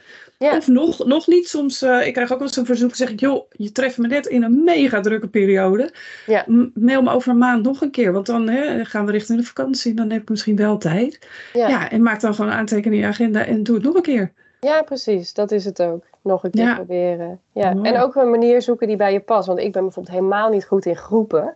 Ja. 0.43 0.57
Of 0.57 0.67
nog, 0.67 1.05
nog 1.05 1.27
niet. 1.27 1.47
Soms, 1.47 1.83
uh, 1.83 2.07
ik 2.07 2.13
krijg 2.13 2.31
ook 2.31 2.37
wel 2.37 2.47
eens 2.47 2.57
een 2.57 2.65
verzoek. 2.65 2.95
zeg 2.95 3.09
ik, 3.09 3.19
joh, 3.19 3.49
je 3.49 3.71
treft 3.71 3.97
me 3.97 4.07
net 4.07 4.25
in 4.25 4.43
een 4.43 4.63
mega 4.63 4.99
drukke 4.99 5.27
periode. 5.27 5.93
Ja. 6.25 6.45
Mail 6.73 7.01
me 7.01 7.11
over 7.11 7.31
een 7.31 7.37
maand 7.37 7.63
nog 7.63 7.81
een 7.81 7.91
keer. 7.91 8.11
Want 8.13 8.25
dan 8.25 8.49
hè, 8.49 8.85
gaan 8.85 9.05
we 9.05 9.11
richting 9.11 9.39
de 9.39 9.45
vakantie. 9.45 9.93
Dan 9.93 10.11
heb 10.11 10.21
ik 10.21 10.29
misschien 10.29 10.55
wel 10.55 10.77
tijd. 10.77 11.27
Ja. 11.53 11.67
ja 11.67 11.91
en 11.91 12.01
maak 12.01 12.21
dan 12.21 12.35
gewoon 12.35 12.51
een 12.51 12.57
aantekening 12.57 12.95
in 12.95 13.01
je 13.01 13.13
agenda. 13.13 13.45
En 13.45 13.63
doe 13.63 13.75
het 13.75 13.83
nog 13.83 13.95
een 13.95 14.01
keer. 14.01 14.31
Ja, 14.59 14.81
precies. 14.81 15.33
Dat 15.33 15.51
is 15.51 15.65
het 15.65 15.81
ook. 15.81 16.03
Nog 16.21 16.43
een 16.43 16.51
keer 16.51 16.75
proberen. 16.75 17.39
Ja. 17.51 17.75
En 17.81 17.99
ook 17.99 18.15
een 18.15 18.29
manier 18.29 18.61
zoeken 18.61 18.87
die 18.87 18.95
bij 18.95 19.13
je 19.13 19.19
past. 19.19 19.47
Want 19.47 19.59
ik 19.59 19.71
ben 19.71 19.81
bijvoorbeeld 19.81 20.15
helemaal 20.15 20.49
niet 20.49 20.65
goed 20.65 20.85
in 20.85 20.95
groepen. 20.95 21.53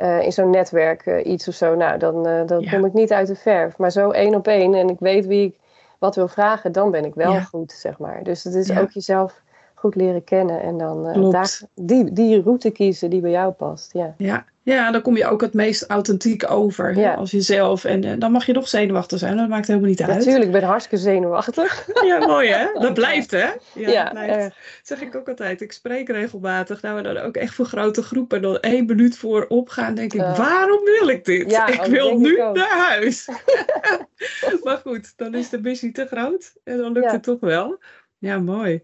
Uh, 0.00 0.22
in 0.22 0.32
zo'n 0.32 0.50
netwerk 0.50 1.06
uh, 1.06 1.26
iets 1.26 1.48
of 1.48 1.54
zo. 1.54 1.74
Nou, 1.74 1.98
dan, 1.98 2.22
dan 2.46 2.68
kom 2.70 2.84
ik 2.84 2.92
niet 2.92 3.12
uit 3.12 3.26
de 3.26 3.34
verf. 3.34 3.78
Maar 3.78 3.92
zo 3.92 4.10
één 4.10 4.34
op 4.34 4.46
één. 4.48 4.74
En 4.74 4.88
ik 4.88 4.98
weet 4.98 5.26
wie 5.26 5.46
ik 5.46 5.54
wat 5.98 6.14
wil 6.14 6.28
vragen, 6.28 6.72
dan 6.72 6.90
ben 6.90 7.04
ik 7.04 7.14
wel 7.14 7.40
goed, 7.40 7.72
zeg 7.72 7.98
maar. 7.98 8.22
Dus 8.22 8.44
het 8.44 8.54
is 8.54 8.78
ook 8.78 8.90
jezelf 8.90 9.42
goed 9.74 9.94
leren 9.94 10.24
kennen 10.24 10.60
en 10.60 10.78
dan 10.78 11.18
uh, 11.18 11.30
daar, 11.30 11.60
die, 11.74 12.12
die 12.12 12.42
route 12.42 12.70
kiezen 12.70 13.10
die 13.10 13.20
bij 13.20 13.30
jou 13.30 13.52
past. 13.52 13.92
Ja. 13.92 14.14
Ja. 14.16 14.44
Ja, 14.66 14.90
dan 14.90 15.02
kom 15.02 15.16
je 15.16 15.26
ook 15.26 15.40
het 15.40 15.54
meest 15.54 15.86
authentiek 15.86 16.50
over 16.50 16.98
ja. 16.98 17.14
als 17.14 17.30
jezelf. 17.30 17.84
En 17.84 18.04
uh, 18.04 18.12
dan 18.18 18.32
mag 18.32 18.46
je 18.46 18.52
nog 18.52 18.68
zenuwachtig 18.68 19.18
zijn, 19.18 19.36
dat 19.36 19.48
maakt 19.48 19.66
helemaal 19.66 19.88
niet 19.88 20.02
uit. 20.02 20.16
Natuurlijk, 20.16 20.44
ik 20.44 20.52
ben 20.52 20.62
hartstikke 20.62 21.04
zenuwachtig. 21.04 21.88
Ja, 22.04 22.26
mooi 22.26 22.48
hè? 22.48 22.66
Dat 22.72 22.94
blijft 23.04 23.30
hè? 23.30 23.48
Ja, 23.72 23.90
ja 23.90 24.10
blijft. 24.10 24.56
zeg 24.82 25.00
ik 25.00 25.14
ook 25.14 25.28
altijd. 25.28 25.60
Ik 25.60 25.72
spreek 25.72 26.08
regelmatig, 26.08 26.82
nou 26.82 27.02
dan 27.02 27.16
ook 27.16 27.36
echt 27.36 27.54
voor 27.54 27.64
grote 27.64 28.02
groepen. 28.02 28.36
En 28.36 28.42
dan 28.42 28.60
één 28.60 28.86
minuut 28.86 29.16
voor 29.16 29.46
opgaan 29.48 29.94
denk 29.94 30.14
ik, 30.14 30.20
uh, 30.20 30.38
waarom 30.38 30.84
wil 30.84 31.08
ik 31.08 31.24
dit? 31.24 31.52
ik 31.52 31.84
wil 31.88 32.18
nu 32.18 32.36
naar 32.36 32.88
huis. 32.88 33.28
maar 34.64 34.80
goed, 34.84 35.12
dan 35.16 35.34
is 35.34 35.48
de 35.48 35.60
missie 35.60 35.92
te 35.92 36.06
groot 36.06 36.52
en 36.64 36.76
dan 36.76 36.92
lukt 36.92 37.12
het 37.12 37.22
toch 37.22 37.40
wel. 37.40 37.78
Ja, 38.18 38.38
mooi. 38.38 38.82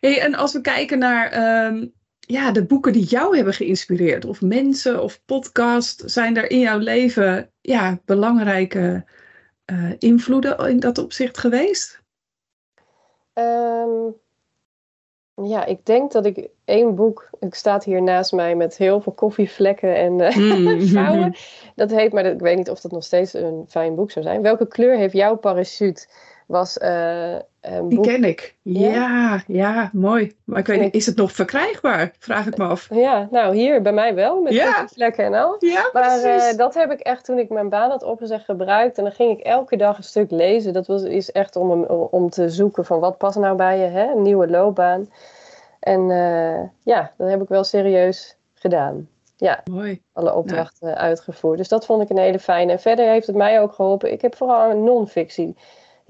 Hey, 0.00 0.20
en 0.20 0.34
als 0.34 0.52
we 0.52 0.60
kijken 0.60 0.98
naar 0.98 1.30
ehm, 1.30 1.86
ja, 2.30 2.52
de 2.52 2.64
boeken 2.64 2.92
die 2.92 3.04
jou 3.04 3.36
hebben 3.36 3.54
geïnspireerd, 3.54 4.24
of 4.24 4.40
mensen 4.40 5.02
of 5.02 5.24
podcast, 5.24 6.02
zijn 6.06 6.36
er 6.36 6.50
in 6.50 6.58
jouw 6.58 6.78
leven 6.78 7.50
ja, 7.60 7.98
belangrijke 8.04 9.04
uh, 9.72 9.92
invloeden 9.98 10.58
in 10.58 10.80
dat 10.80 10.98
opzicht 10.98 11.38
geweest? 11.38 12.02
Um, 13.34 14.14
ja, 15.34 15.64
ik 15.64 15.86
denk 15.86 16.12
dat 16.12 16.26
ik 16.26 16.48
één 16.64 16.94
boek, 16.94 17.30
ik 17.40 17.54
staat 17.54 17.84
hier 17.84 18.02
naast 18.02 18.32
mij 18.32 18.56
met 18.56 18.76
heel 18.76 19.00
veel 19.00 19.12
koffievlekken 19.12 19.96
en 19.96 20.18
uh, 20.40 20.92
vouwen. 20.92 21.34
Dat 21.74 21.90
heet, 21.90 22.12
maar 22.12 22.24
ik 22.26 22.40
weet 22.40 22.56
niet 22.56 22.70
of 22.70 22.80
dat 22.80 22.92
nog 22.92 23.04
steeds 23.04 23.34
een 23.34 23.64
fijn 23.68 23.94
boek 23.94 24.10
zou 24.10 24.24
zijn. 24.24 24.42
Welke 24.42 24.68
kleur 24.68 24.96
heeft 24.96 25.14
jouw 25.14 25.36
parachute? 25.36 26.06
Was 26.50 26.78
uh, 26.78 27.36
Die 27.88 28.00
ken 28.00 28.24
ik. 28.24 28.56
Ja? 28.62 29.42
ja, 29.46 29.90
mooi. 29.92 30.36
Maar 30.44 30.58
ik 30.58 30.66
weet 30.66 30.80
niet, 30.80 30.94
is 30.94 31.06
het 31.06 31.16
nog 31.16 31.32
verkrijgbaar? 31.32 32.12
Vraag 32.18 32.46
ik 32.46 32.56
me 32.56 32.64
af. 32.64 32.88
Ja, 32.94 33.28
nou 33.30 33.54
hier 33.54 33.82
bij 33.82 33.92
mij 33.92 34.14
wel, 34.14 34.40
met 34.40 34.52
ja. 34.52 34.88
vlekken 34.88 35.24
en 35.24 35.34
al. 35.34 35.56
Ja, 35.58 35.90
maar 35.92 36.24
uh, 36.24 36.56
dat 36.56 36.74
heb 36.74 36.90
ik 36.90 37.00
echt 37.00 37.24
toen 37.24 37.38
ik 37.38 37.48
mijn 37.48 37.68
baan 37.68 37.90
had 37.90 38.02
opgezegd 38.02 38.44
gebruikt. 38.44 38.98
En 38.98 39.04
dan 39.04 39.12
ging 39.12 39.38
ik 39.38 39.44
elke 39.44 39.76
dag 39.76 39.96
een 39.96 40.04
stuk 40.04 40.30
lezen. 40.30 40.72
Dat 40.72 40.86
was, 40.86 41.02
is 41.02 41.32
echt 41.32 41.56
om, 41.56 41.82
om 42.10 42.30
te 42.30 42.48
zoeken 42.48 42.84
van 42.84 43.00
wat 43.00 43.18
past 43.18 43.38
nou 43.38 43.56
bij 43.56 43.78
je, 43.78 43.86
hè? 43.86 44.10
een 44.10 44.22
nieuwe 44.22 44.48
loopbaan. 44.48 45.10
En 45.80 46.00
uh, 46.00 46.60
ja, 46.82 47.12
dat 47.16 47.28
heb 47.28 47.42
ik 47.42 47.48
wel 47.48 47.64
serieus 47.64 48.36
gedaan. 48.54 49.08
Ja, 49.36 49.60
Mooi. 49.70 50.02
alle 50.12 50.34
opdrachten 50.34 50.96
uitgevoerd. 50.96 51.58
Dus 51.58 51.68
dat 51.68 51.86
vond 51.86 52.02
ik 52.02 52.10
een 52.10 52.18
hele 52.18 52.38
fijne. 52.38 52.72
En 52.72 52.80
verder 52.80 53.08
heeft 53.08 53.26
het 53.26 53.36
mij 53.36 53.60
ook 53.60 53.72
geholpen. 53.72 54.12
Ik 54.12 54.20
heb 54.22 54.36
vooral 54.36 54.70
een 54.70 54.84
non-fictie 54.84 55.56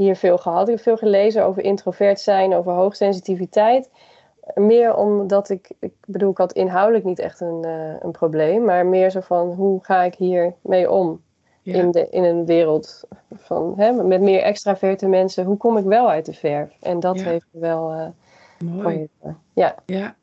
hier 0.01 0.17
veel 0.17 0.39
gehad. 0.39 0.69
Ik 0.69 0.75
heb 0.75 0.83
veel 0.83 0.97
gelezen 0.97 1.45
over 1.45 1.63
introvert 1.63 2.21
zijn, 2.21 2.55
over 2.55 2.73
hoogsensitiviteit. 2.73 3.91
Meer 4.55 4.95
omdat 4.97 5.49
ik, 5.49 5.71
ik 5.81 5.93
bedoel, 6.07 6.31
ik 6.31 6.39
had 6.39 6.53
inhoudelijk 6.53 7.05
niet 7.05 7.19
echt 7.19 7.41
een, 7.41 7.63
uh, 7.67 7.95
een 8.01 8.11
probleem, 8.11 8.65
maar 8.65 8.87
meer 8.87 9.11
zo 9.11 9.21
van 9.21 9.53
hoe 9.53 9.85
ga 9.85 10.03
ik 10.03 10.15
hier 10.15 10.55
mee 10.61 10.91
om 10.91 11.23
in, 11.63 11.91
de, 11.91 12.09
in 12.11 12.25
een 12.25 12.47
wereld 12.47 13.03
van, 13.35 13.75
hè, 13.77 13.93
met 13.93 14.21
meer 14.21 14.43
extraverte 14.43 15.09
mensen, 15.09 15.45
hoe 15.45 15.57
kom 15.57 15.77
ik 15.77 15.85
wel 15.85 16.11
uit 16.11 16.27
de 16.27 16.33
verf? 16.33 16.77
En 16.81 17.01
dat 17.01 17.21
heeft 17.21 17.49
wel 17.51 17.93
uh, 17.93 18.07
Mooi. 18.59 19.09
ja. 19.55 19.75
ja. 19.87 20.15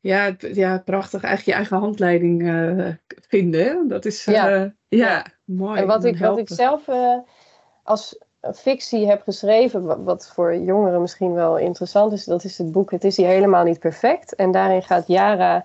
Ja, 0.00 0.36
ja, 0.38 0.78
prachtig. 0.78 1.22
Eigenlijk 1.22 1.44
je 1.44 1.52
eigen 1.52 1.76
handleiding 1.76 2.42
uh, 2.42 2.88
vinden. 3.28 3.88
Dat 3.88 4.04
is 4.04 4.24
ja. 4.24 4.72
ja. 4.88 5.26
mooi. 5.44 5.80
En 5.80 5.86
wat 5.86 6.04
ik, 6.04 6.18
wat 6.18 6.38
ik 6.38 6.48
zelf 6.48 6.88
als 7.82 8.18
fictie 8.52 9.06
heb 9.06 9.22
geschreven, 9.22 10.04
wat 10.04 10.30
voor 10.34 10.56
jongeren 10.56 11.00
misschien 11.00 11.32
wel 11.32 11.58
interessant 11.58 12.12
is, 12.12 12.24
dat 12.24 12.44
is 12.44 12.58
het 12.58 12.72
boek 12.72 12.90
Het 12.90 13.04
is 13.04 13.16
hier 13.16 13.26
helemaal 13.26 13.64
niet 13.64 13.78
perfect. 13.78 14.34
En 14.34 14.50
daarin 14.50 14.82
gaat 14.82 15.06
Yara 15.06 15.64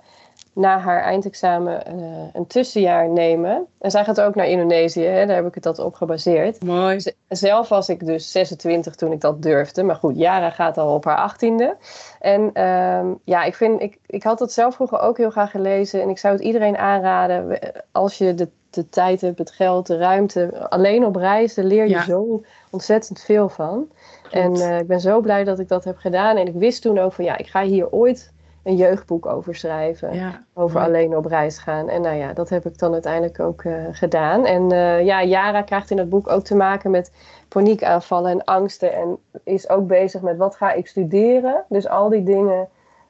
na 0.57 0.79
haar 0.79 1.01
eindexamen 1.01 1.83
uh, 1.87 2.05
een 2.33 2.47
tussenjaar 2.47 3.09
nemen. 3.09 3.67
En 3.79 3.91
zij 3.91 4.03
gaat 4.03 4.21
ook 4.21 4.35
naar 4.35 4.47
Indonesië, 4.47 5.03
hè, 5.03 5.25
daar 5.25 5.35
heb 5.35 5.47
ik 5.47 5.53
het 5.53 5.63
dat 5.63 5.79
op 5.79 5.93
gebaseerd. 5.93 6.63
Mooi. 6.63 6.99
zelf 7.27 7.69
was 7.69 7.89
ik 7.89 8.05
dus 8.05 8.31
26 8.31 8.95
toen 8.95 9.11
ik 9.11 9.21
dat 9.21 9.41
durfde. 9.41 9.83
Maar 9.83 9.95
goed, 9.95 10.17
Jara 10.17 10.49
gaat 10.49 10.77
al 10.77 10.93
op 10.93 11.05
haar 11.05 11.35
18e. 11.35 11.77
En 12.19 12.49
ehm, 12.53 13.07
ja, 13.23 13.43
ik, 13.43 13.55
vind, 13.55 13.81
ik, 13.81 13.97
ik 14.05 14.23
had 14.23 14.37
dat 14.37 14.51
zelf 14.51 14.75
vroeger 14.75 14.99
ook 14.99 15.17
heel 15.17 15.29
graag 15.29 15.51
gelezen. 15.51 16.01
En 16.01 16.09
ik 16.09 16.17
zou 16.17 16.33
het 16.33 16.43
iedereen 16.43 16.77
aanraden. 16.77 17.59
Als 17.91 18.17
je 18.17 18.33
de, 18.33 18.49
de 18.69 18.89
tijd 18.89 19.21
hebt, 19.21 19.37
het 19.37 19.51
geld, 19.51 19.87
de 19.87 19.97
ruimte. 19.97 20.69
Alleen 20.69 21.05
op 21.05 21.15
reis, 21.15 21.53
daar 21.53 21.65
leer 21.65 21.87
je 21.87 22.03
zo 22.03 22.41
ontzettend 22.69 23.21
veel 23.21 23.49
van. 23.49 23.87
En 24.31 24.55
uh, 24.55 24.79
ik 24.79 24.87
ben 24.87 24.99
zo 24.99 25.21
blij 25.21 25.43
dat 25.43 25.59
ik 25.59 25.67
dat 25.67 25.83
heb 25.83 25.97
gedaan. 25.97 26.37
En 26.37 26.47
ik 26.47 26.53
wist 26.53 26.81
toen 26.81 26.99
ook 26.99 27.13
van 27.13 27.25
ja, 27.25 27.37
ik 27.37 27.47
ga 27.47 27.63
hier 27.63 27.91
ooit 27.91 28.31
een 28.63 28.75
jeugdboek 28.75 29.25
over 29.25 29.55
schrijven. 29.55 30.43
over 30.53 30.79
alleen 30.79 31.17
op 31.17 31.25
reis 31.25 31.57
gaan. 31.57 31.89
En 31.89 32.01
nou 32.01 32.15
ja, 32.15 32.33
dat 32.33 32.49
heb 32.49 32.65
ik 32.65 32.77
dan 32.77 32.93
uiteindelijk 32.93 33.39
ook 33.39 33.63
uh, 33.63 33.73
gedaan. 33.91 34.45
En 34.45 34.73
uh, 34.73 35.05
ja, 35.05 35.23
Jara 35.23 35.61
krijgt 35.61 35.91
in 35.91 35.97
het 35.97 36.09
boek 36.09 36.29
ook 36.29 36.43
te 36.43 36.55
maken 36.55 36.91
met 36.91 37.11
paniekaanvallen 37.47 38.31
en 38.31 38.43
angsten. 38.43 38.93
En 38.93 39.17
is 39.43 39.69
ook 39.69 39.87
bezig 39.87 40.21
met 40.21 40.37
wat 40.37 40.55
ga 40.55 40.73
ik 40.73 40.87
studeren. 40.87 41.63
Dus 41.69 41.87
al 41.87 42.09
die 42.09 42.23
dingen 42.23 42.67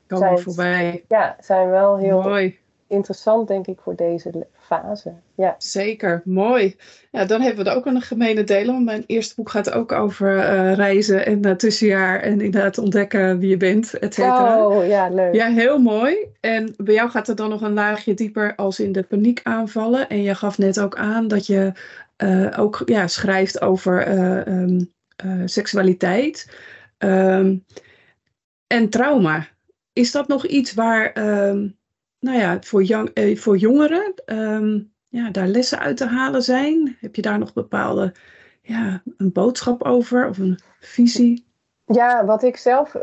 Komen 0.07 0.27
zijn, 0.27 0.39
voorbij. 0.39 1.03
Ja, 1.07 1.35
zijn 1.39 1.69
wel 1.69 1.97
heel 1.97 2.21
Mooi. 2.21 2.59
Interessant, 2.87 3.47
denk 3.47 3.67
ik, 3.67 3.79
voor 3.79 3.95
deze 3.95 4.47
fase. 4.59 5.13
Ja. 5.35 5.55
Zeker, 5.57 6.21
mooi. 6.25 6.75
Ja, 7.11 7.25
dan 7.25 7.41
hebben 7.41 7.63
we 7.63 7.69
er 7.69 7.75
ook 7.75 7.85
een 7.85 8.01
gemene 8.01 8.43
delen. 8.43 8.73
Want 8.73 8.85
mijn 8.85 9.03
eerste 9.07 9.35
boek 9.35 9.49
gaat 9.49 9.71
ook 9.71 9.91
over 9.91 10.37
uh, 10.37 10.73
reizen 10.73 11.25
en 11.25 11.45
uh, 11.45 11.51
tussenjaar 11.51 12.19
en 12.19 12.41
inderdaad 12.41 12.77
ontdekken 12.77 13.39
wie 13.39 13.49
je 13.49 13.57
bent, 13.57 13.99
et 13.99 14.13
cetera. 14.13 14.67
Oh, 14.67 14.87
ja, 14.87 15.09
leuk. 15.09 15.33
Ja, 15.33 15.47
heel 15.47 15.79
mooi. 15.79 16.15
En 16.39 16.73
bij 16.77 16.93
jou 16.93 17.09
gaat 17.09 17.27
het 17.27 17.37
dan 17.37 17.49
nog 17.49 17.61
een 17.61 17.73
laagje 17.73 18.13
dieper 18.13 18.55
als 18.55 18.79
in 18.79 18.91
de 18.91 19.03
paniekaanvallen. 19.03 20.09
En 20.09 20.21
je 20.21 20.35
gaf 20.35 20.57
net 20.57 20.79
ook 20.79 20.95
aan 20.95 21.27
dat 21.27 21.45
je 21.45 21.71
uh, 22.23 22.59
ook 22.59 22.81
ja, 22.85 23.07
schrijft 23.07 23.61
over 23.61 24.07
um, 24.47 24.91
seksualiteit 25.45 26.51
um, 26.97 27.65
en 28.67 28.89
trauma. 28.89 29.47
Is 29.93 30.11
dat 30.11 30.27
nog 30.27 30.45
iets 30.45 30.73
waar 30.73 31.27
um, 31.47 31.75
nou 32.19 32.37
ja, 32.37 32.57
voor, 32.61 32.83
jong, 32.83 33.09
eh, 33.13 33.37
voor 33.37 33.57
jongeren 33.57 34.13
um, 34.25 34.93
ja, 35.07 35.29
daar 35.29 35.47
lessen 35.47 35.79
uit 35.79 35.97
te 35.97 36.05
halen 36.05 36.43
zijn? 36.43 36.97
Heb 36.99 37.15
je 37.15 37.21
daar 37.21 37.39
nog 37.39 37.53
bepaalde 37.53 38.13
ja, 38.61 39.01
een 39.17 39.31
boodschap 39.31 39.83
over 39.83 40.29
of 40.29 40.37
een 40.37 40.59
visie? 40.79 41.45
Ja, 41.85 42.25
wat 42.25 42.43
ik 42.43 42.57
zelf 42.57 42.93
uh, 42.93 43.01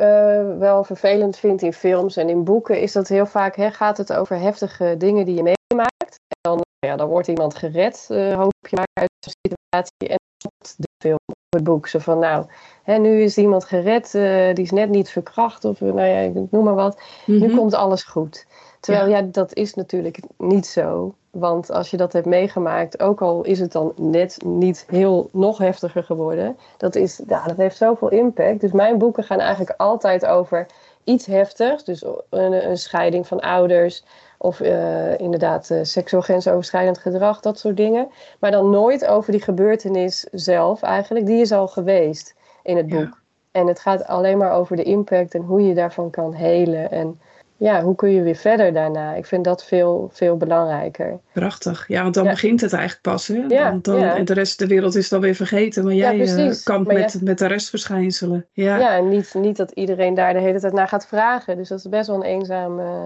wel 0.58 0.84
vervelend 0.84 1.36
vind 1.36 1.62
in 1.62 1.72
films 1.72 2.16
en 2.16 2.28
in 2.28 2.44
boeken, 2.44 2.80
is 2.80 2.92
dat 2.92 3.08
heel 3.08 3.26
vaak 3.26 3.56
hè, 3.56 3.70
gaat 3.70 3.96
het 3.96 4.12
over 4.12 4.38
heftige 4.38 4.94
dingen 4.98 5.24
die 5.24 5.34
je 5.34 5.42
meemaakt. 5.42 6.18
En 6.28 6.38
dan, 6.40 6.60
ja, 6.78 6.96
dan 6.96 7.08
wordt 7.08 7.28
iemand 7.28 7.54
gered, 7.54 8.06
uh, 8.10 8.34
hoop 8.34 8.68
je 8.68 8.76
maar, 8.76 8.88
uit 8.92 9.10
de 9.18 9.30
situatie. 9.42 10.08
En 10.08 10.18
stopt 10.36 10.74
de 10.78 10.88
film 10.98 11.18
of 11.26 11.34
het 11.48 11.64
boek. 11.64 11.86
Zo 11.86 11.98
van, 11.98 12.18
nou, 12.18 12.46
hè, 12.82 12.98
nu 12.98 13.22
is 13.22 13.38
iemand 13.38 13.64
gered, 13.64 14.14
uh, 14.14 14.54
die 14.54 14.64
is 14.64 14.70
net 14.70 14.88
niet 14.88 15.10
verkracht 15.10 15.64
of 15.64 15.80
nou 15.80 16.06
ja, 16.06 16.18
ik 16.18 16.50
noem 16.50 16.64
maar 16.64 16.74
wat. 16.74 17.02
Mm 17.26 17.38
-hmm. 17.38 17.46
Nu 17.46 17.56
komt 17.56 17.74
alles 17.74 18.02
goed. 18.02 18.46
Terwijl 18.84 19.08
ja. 19.08 19.22
dat 19.22 19.54
is 19.54 19.74
natuurlijk 19.74 20.18
niet 20.38 20.66
zo. 20.66 21.14
Want 21.30 21.70
als 21.70 21.90
je 21.90 21.96
dat 21.96 22.12
hebt 22.12 22.26
meegemaakt, 22.26 23.00
ook 23.00 23.22
al 23.22 23.44
is 23.44 23.60
het 23.60 23.72
dan 23.72 23.92
net 23.96 24.38
niet 24.44 24.84
heel 24.88 25.28
nog 25.32 25.58
heftiger 25.58 26.04
geworden, 26.04 26.56
dat, 26.76 26.94
is, 26.94 27.22
ja, 27.26 27.46
dat 27.46 27.56
heeft 27.56 27.76
zoveel 27.76 28.08
impact. 28.08 28.60
Dus 28.60 28.72
mijn 28.72 28.98
boeken 28.98 29.24
gaan 29.24 29.40
eigenlijk 29.40 29.80
altijd 29.80 30.26
over 30.26 30.66
iets 31.04 31.26
heftigs. 31.26 31.84
Dus 31.84 32.04
een, 32.30 32.70
een 32.70 32.76
scheiding 32.76 33.26
van 33.26 33.40
ouders 33.40 34.04
of 34.38 34.60
uh, 34.60 35.18
inderdaad 35.18 35.70
uh, 35.70 35.78
seksueel 35.82 36.22
grensoverschrijdend 36.22 36.98
gedrag, 36.98 37.40
dat 37.40 37.58
soort 37.58 37.76
dingen. 37.76 38.08
Maar 38.38 38.50
dan 38.50 38.70
nooit 38.70 39.06
over 39.06 39.32
die 39.32 39.42
gebeurtenis 39.42 40.26
zelf 40.32 40.82
eigenlijk. 40.82 41.26
Die 41.26 41.40
is 41.40 41.52
al 41.52 41.68
geweest 41.68 42.34
in 42.62 42.76
het 42.76 42.88
boek. 42.88 43.00
Ja. 43.00 43.18
En 43.50 43.66
het 43.66 43.80
gaat 43.80 44.06
alleen 44.06 44.38
maar 44.38 44.52
over 44.52 44.76
de 44.76 44.82
impact 44.82 45.34
en 45.34 45.42
hoe 45.42 45.66
je 45.66 45.74
daarvan 45.74 46.10
kan 46.10 46.32
helen. 46.32 46.90
En 46.90 47.20
ja, 47.56 47.82
hoe 47.82 47.94
kun 47.94 48.10
je 48.10 48.22
weer 48.22 48.34
verder 48.34 48.72
daarna? 48.72 49.14
Ik 49.14 49.26
vind 49.26 49.44
dat 49.44 49.64
veel, 49.64 50.08
veel 50.12 50.36
belangrijker. 50.36 51.18
Prachtig. 51.32 51.88
Ja, 51.88 52.02
want 52.02 52.14
dan 52.14 52.24
begint 52.24 52.60
het 52.60 52.72
eigenlijk 52.72 53.02
pas. 53.02 53.26
Hè? 53.26 53.44
Ja, 53.48 53.70
dan, 53.70 53.80
dan, 53.82 54.02
En 54.02 54.24
de 54.24 54.32
rest 54.32 54.58
de 54.58 54.66
wereld 54.66 54.94
is 54.94 55.08
dan 55.08 55.20
weer 55.20 55.34
vergeten. 55.34 55.84
Maar 55.84 55.94
jij 55.94 56.16
uh, 56.16 56.54
kampt 56.64 56.92
met, 56.92 57.22
met 57.22 57.38
de 57.38 57.46
restverschijnselen. 57.46 58.46
Ja, 58.52 58.78
ja 58.78 58.96
en 58.96 59.08
niet, 59.08 59.34
niet 59.34 59.56
dat 59.56 59.70
iedereen 59.70 60.14
daar 60.14 60.32
de 60.32 60.40
hele 60.40 60.60
tijd 60.60 60.72
naar 60.72 60.88
gaat 60.88 61.06
vragen. 61.06 61.56
Dus 61.56 61.68
dat 61.68 61.78
is 61.78 61.88
best 61.88 62.06
wel 62.06 62.16
een 62.16 62.22
eenzaam 62.22 62.78
uh, 62.78 63.04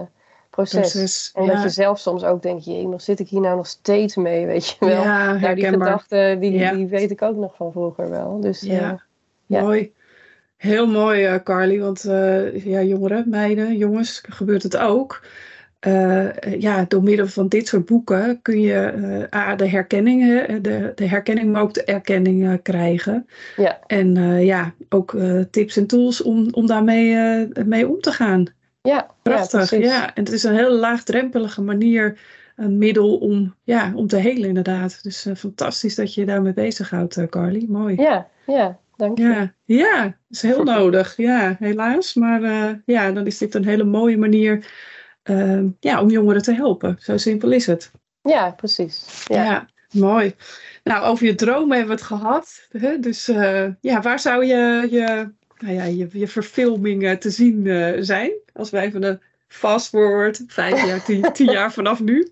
proces. 0.49 0.91
proces. 0.91 1.31
En 1.33 1.47
dat 1.47 1.61
je 1.61 1.69
zelf 1.69 1.99
soms 1.99 2.23
ook 2.23 2.41
denkt, 2.41 2.65
jee, 2.65 2.87
nog 2.87 3.01
zit 3.01 3.19
ik 3.19 3.29
hier 3.29 3.41
nou 3.41 3.55
nog 3.55 3.67
steeds 3.67 4.15
mee, 4.15 4.45
weet 4.45 4.67
je 4.67 4.85
wel. 4.85 5.01
Ja, 5.01 5.33
nou, 5.33 5.55
die 5.55 5.67
gedachten, 5.67 6.39
die, 6.39 6.73
die 6.73 6.87
weet 6.87 7.11
ik 7.11 7.21
ook 7.21 7.35
nog 7.35 7.55
van 7.55 7.71
vroeger 7.71 8.09
wel. 8.09 8.39
Dus, 8.39 8.61
ja. 8.61 9.03
Uh, 9.47 9.61
mooi. 9.61 9.93
Heel 10.59 10.87
mooi, 10.87 11.33
uh, 11.33 11.35
Carly, 11.43 11.79
want 11.79 12.05
uh, 12.05 12.65
ja, 12.65 12.81
jongeren, 12.81 13.29
meiden, 13.29 13.77
jongens, 13.77 14.23
gebeurt 14.29 14.63
het 14.63 14.77
ook. 14.77 15.25
Uh, 15.87 16.59
ja, 16.59 16.85
door 16.87 17.03
middel 17.03 17.27
van 17.27 17.47
dit 17.47 17.67
soort 17.67 17.85
boeken 17.85 18.41
kun 18.41 18.61
je 18.61 19.27
A, 19.35 19.55
de 19.55 19.67
herkenning, 19.67 20.45
de, 20.61 20.91
de 20.95 21.05
herkenning, 21.07 21.51
maar 21.51 21.61
ook 21.61 21.73
de 21.73 21.83
erkenning 21.83 22.61
krijgen. 22.61 23.27
Ja. 23.55 23.79
En 23.87 24.15
ja, 24.45 24.73
ook 24.89 25.17
tips 25.51 25.77
en 25.77 25.87
tools 25.87 26.21
om, 26.21 26.47
om 26.51 26.67
daarmee 26.67 27.15
mee 27.65 27.87
om 27.87 27.99
te 28.01 28.11
gaan. 28.11 28.45
Ja, 28.81 29.07
prachtig. 29.21 29.69
Ja, 29.69 29.77
ja, 29.77 30.15
en 30.15 30.23
het 30.23 30.33
is 30.33 30.43
een 30.43 30.55
heel 30.55 30.71
laagdrempelige 30.71 31.61
manier, 31.61 32.19
een 32.55 32.77
middel 32.77 33.17
om, 33.17 33.55
ja, 33.63 33.91
om 33.95 34.07
te 34.07 34.17
helen, 34.17 34.47
inderdaad. 34.47 35.03
Dus 35.03 35.27
fantastisch 35.37 35.95
dat 35.95 36.13
je 36.13 36.21
je 36.21 36.27
daarmee 36.27 36.53
bezighoudt, 36.53 37.29
Carly. 37.29 37.65
Mooi. 37.67 37.95
Ja, 37.95 38.27
ja. 38.45 38.79
Dank 38.99 39.17
je. 39.17 39.23
Ja, 39.23 39.53
ja 39.65 40.17
is 40.29 40.41
heel 40.41 40.63
nodig. 40.63 41.17
Ja, 41.17 41.55
helaas. 41.59 42.13
Maar 42.13 42.41
uh, 42.41 42.69
ja, 42.85 43.11
dan 43.11 43.25
is 43.25 43.37
dit 43.37 43.55
een 43.55 43.65
hele 43.65 43.83
mooie 43.83 44.17
manier 44.17 44.71
uh, 45.23 45.63
ja, 45.79 46.01
om 46.01 46.09
jongeren 46.09 46.41
te 46.41 46.53
helpen. 46.53 46.95
Zo 46.99 47.17
simpel 47.17 47.51
is 47.51 47.65
het. 47.65 47.91
Ja, 48.21 48.51
precies. 48.51 49.25
Ja, 49.27 49.43
ja 49.43 49.67
mooi. 49.91 50.35
Nou, 50.83 51.05
over 51.05 51.25
je 51.25 51.35
dromen 51.35 51.77
hebben 51.77 51.95
we 51.95 52.01
het 52.01 52.11
gehad. 52.11 52.67
Hè? 52.71 52.99
Dus 52.99 53.29
uh, 53.29 53.65
ja, 53.81 54.01
waar 54.01 54.19
zou 54.19 54.45
je 54.45 54.87
je, 54.91 55.31
nou 55.57 55.73
ja, 55.73 55.83
je, 55.83 56.07
je 56.11 56.27
verfilming 56.27 57.19
te 57.19 57.29
zien 57.29 57.67
zijn? 58.05 58.31
Als 58.53 58.69
wij 58.69 58.91
van 58.91 59.03
een 59.03 59.21
fast 59.47 59.89
forward, 59.89 60.43
vijf 60.47 60.85
jaar, 60.85 61.03
tien, 61.03 61.33
tien 61.33 61.51
jaar 61.57 61.73
vanaf 61.73 61.99
nu. 61.99 62.31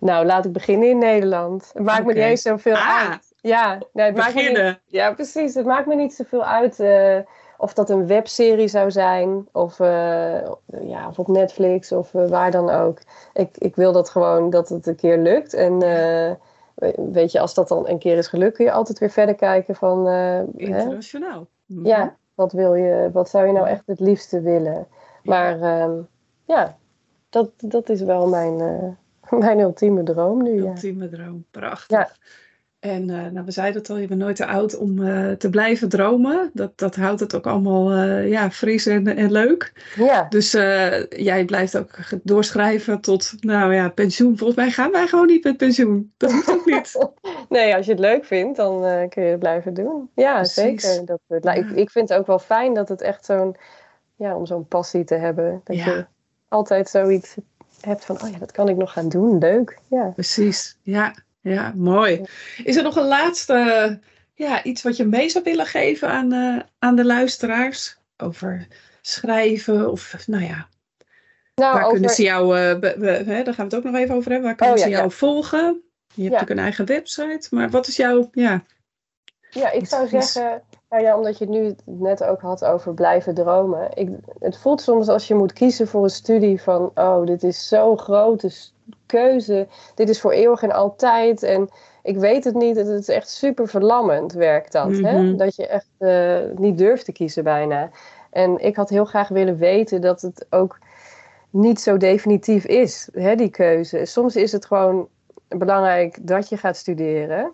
Nou, 0.00 0.26
laat 0.26 0.44
ik 0.44 0.52
beginnen 0.52 0.88
in 0.88 0.98
Nederland. 0.98 1.70
Het 1.72 1.82
maakt 1.82 2.00
okay. 2.00 2.12
me 2.12 2.20
niet 2.20 2.30
eens 2.30 2.42
zoveel 2.42 2.74
ah. 2.74 3.10
uit. 3.10 3.33
Ja, 3.48 3.78
het 3.92 4.16
maakt 4.16 4.34
me 4.34 4.42
niet, 4.42 4.80
ja, 4.86 5.12
precies. 5.12 5.54
Het 5.54 5.66
maakt 5.66 5.86
me 5.86 5.94
niet 5.94 6.14
zoveel 6.14 6.44
uit 6.44 6.78
uh, 6.78 7.18
of 7.58 7.74
dat 7.74 7.90
een 7.90 8.06
webserie 8.06 8.68
zou 8.68 8.90
zijn, 8.90 9.48
of, 9.52 9.78
uh, 9.78 10.48
ja, 10.80 11.08
of 11.08 11.18
op 11.18 11.28
Netflix 11.28 11.92
of 11.92 12.14
uh, 12.14 12.28
waar 12.28 12.50
dan 12.50 12.70
ook. 12.70 12.98
Ik, 13.32 13.56
ik 13.58 13.76
wil 13.76 13.92
dat 13.92 14.10
gewoon 14.10 14.50
dat 14.50 14.68
het 14.68 14.86
een 14.86 14.96
keer 14.96 15.18
lukt. 15.18 15.54
En 15.54 15.78
weet 17.12 17.32
je, 17.32 17.40
als 17.40 17.54
dat 17.54 17.68
dan 17.68 17.88
een 17.88 17.98
keer 17.98 18.16
is 18.16 18.26
gelukt, 18.26 18.56
kun 18.56 18.64
je 18.64 18.72
altijd 18.72 18.98
weer 18.98 19.10
verder 19.10 19.34
kijken 19.34 19.74
van. 19.74 20.08
Internationaal. 20.56 21.46
Hè? 21.66 21.80
Ja, 21.82 22.04
mhm. 22.04 22.14
wat 22.34 22.52
wil 22.52 22.74
je, 22.74 23.10
wat 23.12 23.28
zou 23.28 23.46
je 23.46 23.52
nou 23.52 23.68
echt 23.68 23.86
het 23.86 24.00
liefste 24.00 24.40
willen? 24.40 24.86
Maar 25.22 25.82
um, 25.82 26.08
ja, 26.44 26.76
dat, 27.28 27.50
dat 27.56 27.88
is 27.88 28.02
wel 28.02 28.28
mijn, 28.28 28.56
mijn 29.44 29.58
ultieme 29.58 30.02
droom 30.02 30.42
nu. 30.42 30.58
Ultieme 30.58 31.10
ja. 31.10 31.16
droom, 31.16 31.44
prachtig. 31.50 31.98
Ja. 31.98 32.08
En 32.84 33.08
uh, 33.08 33.26
nou, 33.26 33.44
we 33.44 33.50
zeiden 33.50 33.80
het 33.80 33.90
al, 33.90 33.96
je 33.96 34.06
bent 34.06 34.20
nooit 34.20 34.36
te 34.36 34.46
oud 34.46 34.76
om 34.76 34.98
uh, 34.98 35.32
te 35.32 35.50
blijven 35.50 35.88
dromen. 35.88 36.50
Dat, 36.52 36.78
dat 36.78 36.96
houdt 36.96 37.20
het 37.20 37.34
ook 37.34 37.46
allemaal 37.46 37.92
uh, 37.92 38.28
ja, 38.28 38.50
fris 38.50 38.86
en, 38.86 39.16
en 39.16 39.32
leuk. 39.32 39.72
Ja. 39.96 40.26
Dus 40.28 40.50
jij 41.08 41.44
blijft 41.46 41.76
ook 41.76 41.98
doorschrijven 42.22 43.00
tot, 43.00 43.32
nou 43.40 43.74
ja, 43.74 43.88
pensioen. 43.88 44.36
Volgens 44.38 44.58
mij 44.58 44.70
gaan 44.70 44.90
wij 44.90 45.06
gewoon 45.06 45.26
niet 45.26 45.44
met 45.44 45.56
pensioen. 45.56 46.12
Dat 46.16 46.32
hoeft 46.32 46.50
ook 46.50 46.66
niet. 46.66 46.98
nee, 47.48 47.74
als 47.74 47.86
je 47.86 47.90
het 47.90 48.00
leuk 48.00 48.24
vindt, 48.24 48.56
dan 48.56 49.08
kun 49.08 49.22
je 49.22 49.30
het 49.30 49.38
blijven 49.38 49.74
doen. 49.74 50.10
Ja, 50.14 50.34
Precies. 50.34 50.82
zeker. 50.82 51.04
Dat, 51.04 51.44
ja. 51.44 51.52
ik, 51.52 51.70
ik 51.70 51.90
vind 51.90 52.08
het 52.08 52.18
ook 52.18 52.26
wel 52.26 52.38
fijn 52.38 52.74
dat 52.74 52.88
het 52.88 53.00
echt 53.00 53.24
zo'n, 53.24 53.56
ja, 54.16 54.36
om 54.36 54.46
zo'n 54.46 54.68
passie 54.68 55.04
te 55.04 55.14
hebben. 55.14 55.60
Dat 55.64 55.76
ja. 55.76 55.84
je 55.84 56.06
altijd 56.48 56.88
zoiets 56.88 57.34
hebt 57.80 58.04
van, 58.04 58.22
oh 58.22 58.30
ja, 58.30 58.38
dat 58.38 58.52
kan 58.52 58.68
ik 58.68 58.76
nog 58.76 58.92
gaan 58.92 59.08
doen. 59.08 59.38
Leuk. 59.38 59.78
Ja. 59.88 60.10
Precies, 60.14 60.78
ja. 60.82 61.14
Ja, 61.44 61.72
mooi. 61.76 62.24
Is 62.64 62.76
er 62.76 62.82
nog 62.82 62.96
een 62.96 63.06
laatste, 63.06 63.98
ja, 64.34 64.62
iets 64.62 64.82
wat 64.82 64.96
je 64.96 65.04
mee 65.04 65.28
zou 65.28 65.44
willen 65.44 65.66
geven 65.66 66.08
aan, 66.08 66.32
uh, 66.32 66.60
aan 66.78 66.96
de 66.96 67.04
luisteraars? 67.04 67.96
Over 68.16 68.66
schrijven 69.00 69.90
of, 69.90 70.26
nou 70.26 70.44
ja. 70.44 70.68
Nou, 71.54 71.72
waar 71.72 71.82
over... 71.82 71.92
kunnen 71.92 72.10
ze 72.10 72.22
jou, 72.22 72.58
uh, 72.58 72.78
be, 72.78 72.94
be, 72.98 73.06
hè, 73.06 73.42
daar 73.42 73.54
gaan 73.54 73.68
we 73.68 73.76
het 73.76 73.86
ook 73.86 73.92
nog 73.92 74.00
even 74.00 74.14
over 74.14 74.30
hebben. 74.30 74.48
Waar 74.48 74.56
kunnen 74.56 74.74
oh, 74.74 74.80
ja, 74.80 74.86
ze 74.86 74.92
jou 74.92 75.04
ja. 75.04 75.16
volgen? 75.16 75.60
Je 75.60 75.62
hebt 75.62 76.14
ja. 76.14 76.22
natuurlijk 76.22 76.50
een 76.50 76.58
eigen 76.58 76.86
website, 76.86 77.48
maar 77.50 77.70
wat 77.70 77.86
is 77.86 77.96
jouw, 77.96 78.28
ja. 78.32 78.64
Ja, 79.50 79.70
ik 79.70 79.86
zou 79.86 80.08
zeggen, 80.08 80.62
Nou 80.88 81.02
ja, 81.02 81.16
omdat 81.16 81.38
je 81.38 81.44
het 81.44 81.54
nu 81.54 81.74
net 81.84 82.24
ook 82.24 82.40
had 82.40 82.64
over 82.64 82.94
blijven 82.94 83.34
dromen. 83.34 83.88
Ik, 83.94 84.08
het 84.38 84.58
voelt 84.58 84.80
soms 84.80 85.08
als 85.08 85.28
je 85.28 85.34
moet 85.34 85.52
kiezen 85.52 85.88
voor 85.88 86.02
een 86.02 86.10
studie 86.10 86.62
van... 86.62 86.90
oh, 86.94 87.26
dit 87.26 87.42
is 87.42 87.68
zo'n 87.68 87.98
grote 87.98 88.50
keuze. 89.06 89.66
Dit 89.94 90.08
is 90.08 90.20
voor 90.20 90.32
eeuwig 90.32 90.62
en 90.62 90.72
altijd. 90.72 91.42
En 91.42 91.68
ik 92.02 92.16
weet 92.16 92.44
het 92.44 92.54
niet. 92.54 92.76
Het 92.76 92.86
is 92.86 93.08
echt 93.08 93.28
super 93.28 93.68
verlammend 93.68 94.32
werkt 94.32 94.72
dat. 94.72 94.90
hè? 94.96 95.22
Mhm. 95.22 95.36
Dat 95.36 95.56
je 95.56 95.66
echt 95.66 95.88
uh, 95.98 96.38
niet 96.56 96.78
durft 96.78 97.04
te 97.04 97.12
kiezen 97.12 97.44
bijna. 97.44 97.90
En 98.30 98.58
ik 98.58 98.76
had 98.76 98.88
heel 98.88 99.04
graag 99.04 99.28
willen 99.28 99.56
weten 99.56 100.00
dat 100.00 100.20
het 100.20 100.46
ook 100.50 100.78
niet 101.50 101.80
zo 101.80 101.96
definitief 101.96 102.64
is, 102.64 103.08
hè, 103.12 103.34
die 103.34 103.50
keuze. 103.50 104.04
Soms 104.04 104.36
is 104.36 104.52
het 104.52 104.66
gewoon 104.66 105.08
belangrijk 105.48 106.18
dat 106.26 106.48
je 106.48 106.56
gaat 106.56 106.76
studeren. 106.76 107.52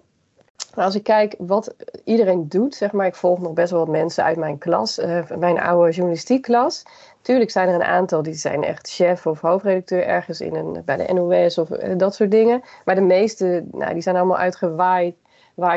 Als 0.74 0.94
ik 0.94 1.02
kijk 1.02 1.34
wat 1.38 1.74
iedereen 2.04 2.48
doet, 2.48 2.74
zeg 2.74 2.92
maar, 2.92 3.06
ik 3.06 3.14
volg 3.14 3.40
nog 3.40 3.52
best 3.52 3.70
wel 3.70 3.80
wat 3.80 3.88
mensen 3.88 4.24
uit 4.24 4.36
mijn 4.36 4.58
klas, 4.58 4.98
uh, 4.98 5.30
mijn 5.38 5.60
oude 5.60 5.90
journalistiekklas. 5.90 6.82
Tuurlijk 7.22 7.50
zijn 7.50 7.68
er 7.68 7.74
een 7.74 7.82
aantal 7.82 8.22
die 8.22 8.34
zijn 8.34 8.64
echt 8.64 8.88
chef 8.88 9.26
of 9.26 9.40
hoofdredacteur 9.40 10.06
ergens 10.06 10.40
in 10.40 10.54
een, 10.54 10.82
bij 10.84 10.96
de 10.96 11.12
NOS 11.12 11.58
of 11.58 11.70
uh, 11.70 11.92
dat 11.96 12.14
soort 12.14 12.30
dingen. 12.30 12.62
Maar 12.84 12.94
de 12.94 13.00
meeste, 13.00 13.64
nou, 13.72 13.92
die 13.92 14.02
zijn 14.02 14.16
allemaal 14.16 14.38
uitgewaaid 14.38 15.14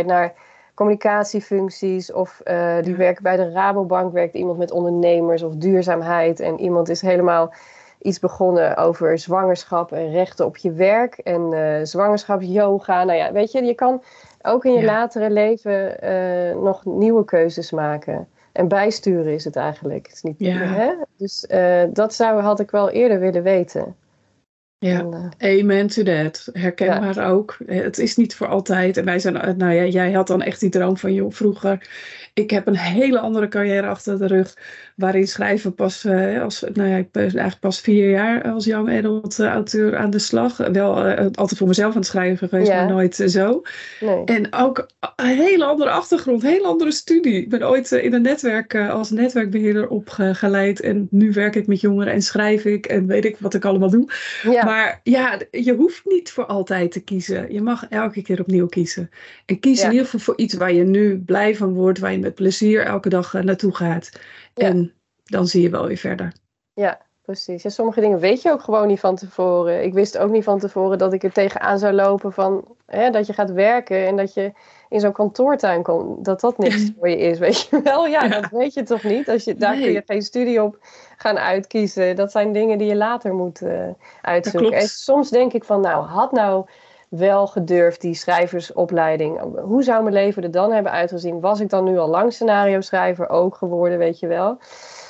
naar 0.06 0.34
communicatiefuncties 0.74 2.12
of 2.12 2.42
uh, 2.46 2.82
die 2.82 2.96
werken 2.96 3.24
bij 3.24 3.36
de 3.36 3.52
Rabobank, 3.52 4.14
werkt 4.14 4.34
iemand 4.34 4.58
met 4.58 4.72
ondernemers 4.72 5.44
of 5.44 5.56
duurzaamheid 5.56 6.40
en 6.40 6.60
iemand 6.60 6.90
is 6.90 7.02
helemaal 7.02 7.54
iets 8.02 8.20
begonnen 8.20 8.78
over 8.78 9.18
zwangerschap 9.18 9.92
en 9.92 10.12
rechten 10.12 10.46
op 10.46 10.58
je 10.58 10.72
werk 10.72 11.18
en 11.18 11.54
uh, 11.54 11.80
zwangerschapsyoga. 11.84 13.04
Nou 13.04 13.18
ja, 13.18 13.32
weet 13.32 13.52
je, 13.52 13.64
je 13.64 13.74
kan 13.74 14.04
ook 14.44 14.66
in 14.66 14.74
je 14.74 14.84
latere 14.84 15.32
leven 15.32 15.98
uh, 16.04 16.62
nog 16.62 16.86
nieuwe 16.86 17.26
keuzes 17.26 17.72
maken. 17.72 18.28
En 18.52 18.68
bijsturen 18.68 19.34
is 19.34 19.44
het 19.44 19.56
eigenlijk. 19.56 20.06
Het 20.06 20.16
is 20.16 20.22
niet, 20.22 20.36
ja. 20.38 20.58
hè? 20.58 20.94
Dus 21.18 21.46
uh, 21.50 21.84
dat 21.94 22.14
zou, 22.14 22.42
had 22.42 22.60
ik 22.60 22.72
wel 22.72 22.90
eerder 22.90 23.20
willen 23.20 23.44
weten. 23.44 23.96
Ja, 24.78 25.02
uh, 25.02 25.60
amen 25.60 25.88
to 25.88 26.04
that. 26.04 26.50
Herkenbaar 26.54 27.16
ja. 27.16 27.28
ook. 27.28 27.58
Het 27.66 27.98
is 27.98 28.16
niet 28.16 28.36
voor 28.36 28.48
altijd. 28.48 28.98
En 28.98 29.06
wij 29.06 29.20
zijn, 29.20 29.58
nou 29.58 29.74
ja, 29.74 29.84
jij 29.84 30.12
had 30.12 30.28
dan 30.28 30.42
echt 30.42 30.60
die 30.60 30.70
droom 30.70 30.98
van 30.98 31.14
je 31.14 31.32
vroeger 31.32 31.90
ik 32.34 32.50
heb 32.50 32.68
een 32.68 32.78
hele 32.78 33.20
andere 33.20 33.48
carrière 33.48 33.88
achter 33.88 34.18
de 34.18 34.28
rug. 34.28 34.58
Waarin 34.96 35.28
schrijven 35.28 35.76
pas, 35.76 36.04
uh, 36.04 36.42
als, 36.42 36.64
nou 36.74 36.90
ja, 36.90 36.96
ik 36.96 37.12
ben 37.12 37.24
eigenlijk 37.24 37.60
pas 37.60 37.82
vier 37.82 38.10
jaar 38.10 38.52
als 38.52 38.66
young 38.66 38.98
adult 38.98 39.40
uh, 39.40 39.48
auteur 39.48 39.98
aan 39.98 40.10
de 40.10 40.20
slag. 40.20 40.58
Wel 40.58 41.08
uh, 41.08 41.26
altijd 41.34 41.58
voor 41.58 41.68
mezelf 41.68 41.92
aan 41.92 42.00
het 42.00 42.08
schrijven 42.08 42.50
geweest, 42.50 42.68
ja. 42.68 42.76
maar 42.76 42.94
nooit 42.94 43.16
zo. 43.16 43.62
Nee. 44.00 44.24
En 44.26 44.54
ook 44.54 44.88
een 45.16 45.26
hele 45.26 45.66
andere 45.66 45.90
achtergrond, 45.90 46.44
een 46.44 46.50
hele 46.50 46.68
andere 46.68 46.92
studie. 46.92 47.42
Ik 47.42 47.50
ben 47.50 47.70
ooit 47.70 47.92
in 47.92 48.14
een 48.14 48.22
netwerk 48.22 48.76
als 48.76 49.10
netwerkbeheerder 49.10 49.88
opgeleid. 49.88 50.80
En 50.80 51.08
nu 51.10 51.32
werk 51.32 51.56
ik 51.56 51.68
met 51.68 51.82
jongeren 51.82 52.14
en 52.14 52.22
schrijf 52.22 52.66
ik 52.66 52.86
en 52.86 53.08
weet 53.08 53.26
ik 53.26 53.38
wat 53.40 53.54
ik 53.54 53.66
allemaal 53.66 53.90
doe. 53.90 54.10
Ja. 54.44 54.66
Maar 54.66 55.00
ja, 55.04 55.40
je 55.52 55.74
hoeft 55.74 56.02
niet 56.06 56.32
voor 56.32 56.46
altijd 56.46 56.92
te 56.92 57.04
kiezen. 57.04 57.54
Je 57.54 57.62
mag 57.62 57.86
elke 57.90 58.22
keer 58.22 58.40
opnieuw 58.40 58.68
kiezen. 58.68 59.10
En 59.46 59.60
kies 59.60 59.84
in 59.84 59.92
ieder 59.92 60.06
geval 60.06 60.20
voor 60.20 60.38
iets 60.38 60.54
waar 60.54 60.74
je 60.74 60.84
nu 60.84 61.18
blij 61.18 61.56
van 61.56 61.74
wordt, 61.74 62.00
waar 62.00 62.12
je 62.12 62.23
met 62.24 62.36
plezier 62.36 62.86
elke 62.86 63.10
dag 63.10 63.34
eh, 63.34 63.42
naartoe 63.42 63.76
gaat. 63.76 64.12
En 64.54 64.94
dan 65.24 65.48
zie 65.48 65.62
je 65.62 65.70
wel 65.70 65.88
weer 65.88 65.98
verder. 65.98 66.34
Ja, 66.74 67.02
precies. 67.22 67.64
Ja, 67.64 67.70
sommige 67.70 68.02
dingen 68.02 68.20
weet 68.20 68.42
je 68.42 68.52
ook 68.52 68.62
gewoon 68.62 68.88
niet 68.88 69.00
van 69.00 69.16
tevoren. 69.16 69.84
Ik 69.84 69.94
wist 69.94 70.18
ook 70.18 70.32
niet 70.32 70.44
van 70.44 70.60
tevoren 70.60 70.98
dat 70.98 71.14
ik 71.14 71.24
er 71.24 71.32
tegenaan 71.32 71.80
zou 71.80 71.94
lopen 71.94 72.34
van 72.34 72.76
hè, 72.86 73.10
dat 73.10 73.28
je 73.28 73.34
gaat 73.34 73.52
werken 73.52 74.08
en 74.08 74.16
dat 74.16 74.34
je 74.34 74.52
in 74.90 75.00
zo'n 75.00 75.12
kantoortuin 75.12 75.84
komt. 75.84 76.26
Dat 76.26 76.40
dat 76.40 76.58
niks 76.58 76.90
voor 76.98 77.10
je 77.10 77.18
is, 77.18 77.40
weet 77.40 77.62
je 77.62 77.82
wel? 77.82 78.08
Ja, 78.08 78.24
ja. 78.24 78.42
dat 78.42 78.50
weet 78.52 78.74
je 78.74 78.84
toch 78.84 79.04
niet? 79.04 79.30
Als 79.30 79.44
je, 79.44 79.56
daar 79.56 79.76
kun 79.76 79.92
je 79.92 80.04
geen 80.06 80.22
studie 80.22 80.64
op 80.64 80.78
gaan 81.18 81.38
uitkiezen. 81.38 82.16
Dat 82.16 82.32
zijn 82.32 82.54
dingen 82.54 82.78
die 82.78 82.88
je 82.88 82.96
later 82.96 83.34
moet 83.34 83.62
uh, 83.62 83.88
uitzoeken. 84.22 84.72
En 84.72 84.88
soms 84.88 85.30
denk 85.30 85.54
ik 85.54 85.64
van, 85.64 85.82
nou, 85.82 86.06
had 86.06 86.32
nou 86.32 86.66
wel 87.18 87.48
gedurfd 87.48 88.02
die 88.02 88.14
schrijversopleiding. 88.14 89.40
Hoe 89.62 89.84
zou 89.84 90.04
mijn 90.04 90.16
leven 90.16 90.44
er 90.44 90.52
dan 90.52 90.72
hebben 90.72 90.92
uitgezien? 90.92 91.40
Was 91.40 91.60
ik 91.60 91.70
dan 91.70 91.84
nu 91.84 91.98
al 91.98 92.08
lang 92.08 92.34
scenario 92.34 92.82
schrijver 92.82 93.30
ook 93.30 93.56
geworden, 93.56 93.98
weet 93.98 94.20
je 94.20 94.28
wel? 94.28 94.58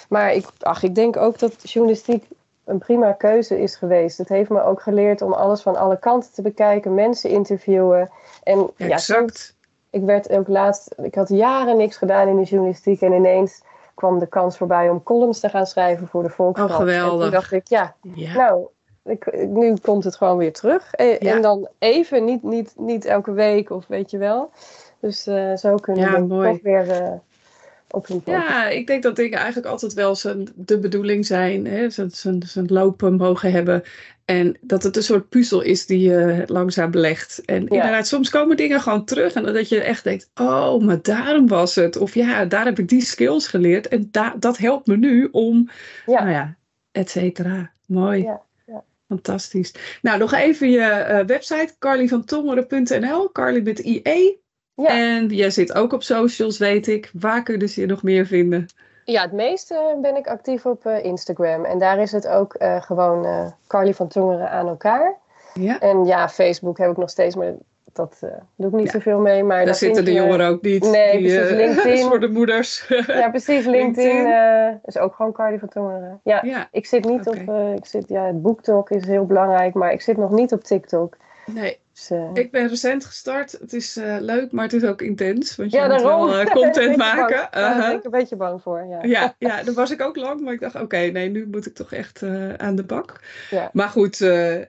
Maar 0.10 0.34
ik, 0.34 0.46
ach, 0.60 0.84
ik 0.84 0.96
denk 0.96 1.18
ook 1.18 1.40
dat 1.40 1.72
journalistiek 1.72 2.26
een 2.66 2.78
prima 2.78 3.12
keuze 3.12 3.62
is 3.62 3.76
geweest. 3.76 4.18
Het 4.18 4.30
heeft 4.30 4.50
me 4.50 4.64
ook 4.64 4.82
geleerd 4.82 5.22
om 5.22 5.34
alles 5.34 5.62
van 5.62 5.76
alle 5.76 6.00
kanten 6.00 6.34
te 6.34 6.42
bekijken, 6.42 6.94
mensen 6.94 7.30
interviewen. 7.30 8.10
En 8.44 8.70
exact. 8.78 9.56
Ja, 9.56 10.00
ik 10.00 10.06
werd 10.06 10.30
ook 10.30 10.48
laatst, 10.48 10.96
ik 10.98 11.16
had 11.16 11.30
jaren 11.30 11.78
niks 11.78 11.98
gedaan 11.98 12.28
in 12.28 12.38
de 12.38 12.44
journalistiek 12.44 13.02
en 13.02 13.14
ineens 13.14 13.64
kwam 13.96 14.20
de 14.20 14.28
kans 14.28 14.58
voorbij 14.58 14.90
om 14.90 15.04
columns 15.04 15.40
te 15.40 15.50
gaan 15.50 15.66
schrijven 15.66 16.08
voor 16.08 16.24
de 16.24 16.30
Volkskrant. 16.30 16.72
Oh, 16.72 16.78
geweldig. 16.78 17.14
En 17.14 17.20
toen 17.20 17.32
dacht 17.32 17.52
ik, 17.52 17.68
ja, 17.68 17.96
ja. 18.02 18.34
nou, 18.34 18.68
ik, 19.04 19.48
nu 19.48 19.74
komt 19.82 20.04
het 20.04 20.16
gewoon 20.16 20.38
weer 20.38 20.54
terug. 20.54 20.94
En, 20.94 21.20
en, 21.20 21.42
dan 21.42 21.68
even, 21.80 22.26
niet, 22.26 22.44
niet, 22.44 22.74
niet 22.78 23.06
elke 23.06 23.32
week 23.32 23.70
of 23.70 23.88
weet 23.88 24.12
je 24.12 24.18
wel. 24.18 24.52
Dus 25.00 25.28
uh, 25.28 25.56
zo 25.56 25.76
kunnen 25.76 26.04
ja, 26.04 26.22
we 26.22 26.28
toch 26.28 26.62
weer 26.62 27.02
uh, 27.02 27.12
op 27.90 28.08
hun 28.08 28.22
plek. 28.22 28.36
Ja, 28.36 28.68
ik 28.68 28.88
denk 28.88 29.04
dat 29.04 29.16
dingen 29.16 29.38
eigenlijk 29.38 29.68
altijd 29.68 29.94
wel 29.94 30.16
zijn, 30.16 30.48
de 30.56 30.80
bedoeling 30.80 31.26
zijn. 31.26 31.66
Hè? 31.66 31.90
Zijn, 31.90 32.12
zijn, 32.12 32.44
zijn 32.46 32.66
lopen 32.70 33.16
mogen 33.16 33.52
hebben. 33.52 33.84
En 34.26 34.58
dat 34.62 34.84
het 34.84 34.96
een 34.96 35.04
soort 35.04 35.30
puzzel 35.30 35.62
is 35.62 35.86
die 35.86 36.00
je 36.00 36.44
langzaam 36.48 36.92
belegt. 36.92 37.42
En 37.46 37.62
ja. 37.62 37.70
inderdaad, 37.70 38.08
soms 38.08 38.30
komen 38.30 38.58
dingen 38.58 38.82
gewoon 38.82 39.06
terug. 39.06 39.34
En 39.34 39.44
dat 39.44 39.70
je 39.70 39.82
echt 39.82 40.04
denkt, 40.04 40.30
oh, 40.36 40.82
maar 40.82 41.02
daarom 41.02 41.48
was 41.48 41.76
het. 41.76 41.98
Of 41.98 42.14
ja, 42.14 42.46
daar 42.46 42.66
heb 42.66 42.80
ik 42.80 42.90
die 42.90 43.02
skills 43.02 43.48
geleerd. 43.48 43.88
En 43.88 44.08
da 44.12 44.36
dat 44.40 44.58
helpt 44.58 44.88
me 44.88 44.98
nu 44.98 45.28
om, 45.32 45.70
ja. 46.06 46.20
nou 46.20 46.32
ja, 46.32 46.56
et 46.92 47.10
cetera. 47.10 47.72
Mooi. 47.86 48.24
Ja. 48.24 48.42
Fantastisch. 49.14 49.74
Nou, 50.02 50.20
nog 50.20 50.34
even 50.34 50.70
je 50.70 50.80
uh, 51.10 51.26
website, 51.26 51.76
carlyvantongeren.nl, 51.80 53.32
Carly 53.32 53.62
met 53.62 53.80
IE. 53.80 54.42
Ja. 54.76 54.88
En 54.88 55.28
jij 55.28 55.50
zit 55.50 55.74
ook 55.74 55.94
op 55.94 56.04
socials, 56.04 56.58
weet 56.58 56.88
ik. 56.88 57.10
Waar 57.14 57.44
kunnen 57.44 57.70
ze 57.70 57.82
je 57.82 57.88
nog 57.88 58.04
meer 58.04 58.26
vinden? 58.26 58.66
Ja, 59.06 59.22
het 59.22 59.32
meeste 59.32 59.98
ben 60.02 60.16
ik 60.16 60.28
actief 60.28 60.66
op 60.66 60.86
uh, 60.86 61.04
Instagram. 61.04 61.66
En 61.66 61.80
daar 61.80 62.00
is 62.00 62.12
het 62.12 62.28
ook 62.28 62.56
uh, 62.62 62.82
gewoon 62.82 63.54
Carly 63.68 63.94
van 63.94 64.08
Tongeren 64.08 64.50
aan 64.50 64.68
elkaar. 64.68 65.18
Ja. 65.54 65.80
En 65.80 66.06
ja, 66.06 66.30
Facebook 66.30 66.78
heb 66.78 66.92
ik 66.92 66.98
nog 66.98 67.10
steeds, 67.10 67.36
maar 67.36 67.54
dat 67.94 68.20
uh, 68.24 68.30
doe 68.56 68.70
ik 68.70 68.76
niet 68.76 68.86
ja. 68.86 68.92
zoveel 68.92 69.20
mee. 69.20 69.44
Maar 69.44 69.66
Daar 69.66 69.76
zitten 69.76 70.06
de 70.06 70.14
jongeren 70.14 70.48
ook 70.48 70.62
niet. 70.62 70.84
Nee, 70.84 71.18
die, 71.18 71.28
precies. 71.28 71.52
Uh, 71.52 71.58
LinkedIn. 71.58 72.08
voor 72.10 72.20
de 72.20 72.30
moeders. 72.30 72.88
ja, 73.08 73.30
precies. 73.30 73.66
LinkedIn 73.76 74.28
is 74.86 74.98
ook 74.98 75.16
gewoon 75.16 75.32
cardio 75.32 75.58
van 75.58 75.70
tongeren. 75.70 76.20
Ja, 76.24 76.42
ja, 76.46 76.68
ik 76.72 76.86
zit 76.86 77.06
niet 77.06 77.28
okay. 77.28 77.72
op... 77.72 77.78
ik 77.78 77.86
zit, 77.86 78.10
ja, 78.10 78.26
het 78.26 78.42
BookTok 78.42 78.90
is 78.90 79.06
heel 79.06 79.26
belangrijk, 79.26 79.74
maar 79.74 79.92
ik 79.92 80.02
zit 80.02 80.18
nog 80.18 80.32
niet 80.32 80.52
op 80.52 80.64
TikTok. 80.64 81.18
Nee. 81.46 81.82
Dus, 81.94 82.12
ik 82.34 82.52
ben 82.52 82.68
recent 82.68 83.06
gestart. 83.06 83.52
Het 83.52 83.74
is 83.74 84.00
leuk, 84.20 84.52
maar 84.52 84.64
het 84.64 84.74
is 84.74 84.84
ook 84.84 85.02
intens. 85.02 85.56
Want 85.56 85.72
je 85.72 85.78
ja, 85.78 85.88
moet 85.88 86.02
wel 86.02 86.44
content 86.44 86.98
maken. 86.98 87.48
Daar 87.52 87.78
ben 87.78 87.98
ik 87.98 88.04
een 88.04 88.12
beetje 88.12 88.36
bang 88.36 88.62
voor. 88.62 88.86
Ja, 88.90 89.00
ja, 89.04 89.36
ja 89.38 89.64
daar 89.64 89.74
was 89.74 89.92
ik 89.92 90.02
ook 90.02 90.16
lang. 90.16 90.42
Maar 90.42 90.54
ik 90.54 90.60
dacht, 90.60 90.76
oké, 90.76 90.98
nee, 90.98 91.30
nu 91.30 91.48
moet 91.52 91.66
ik 91.66 91.74
toch 91.74 91.94
echt 91.94 92.24
aan 92.58 92.76
de 92.76 92.84
bak. 92.84 93.20
Ja. 93.50 93.70
Maar 93.74 93.90
goed, 93.90 94.20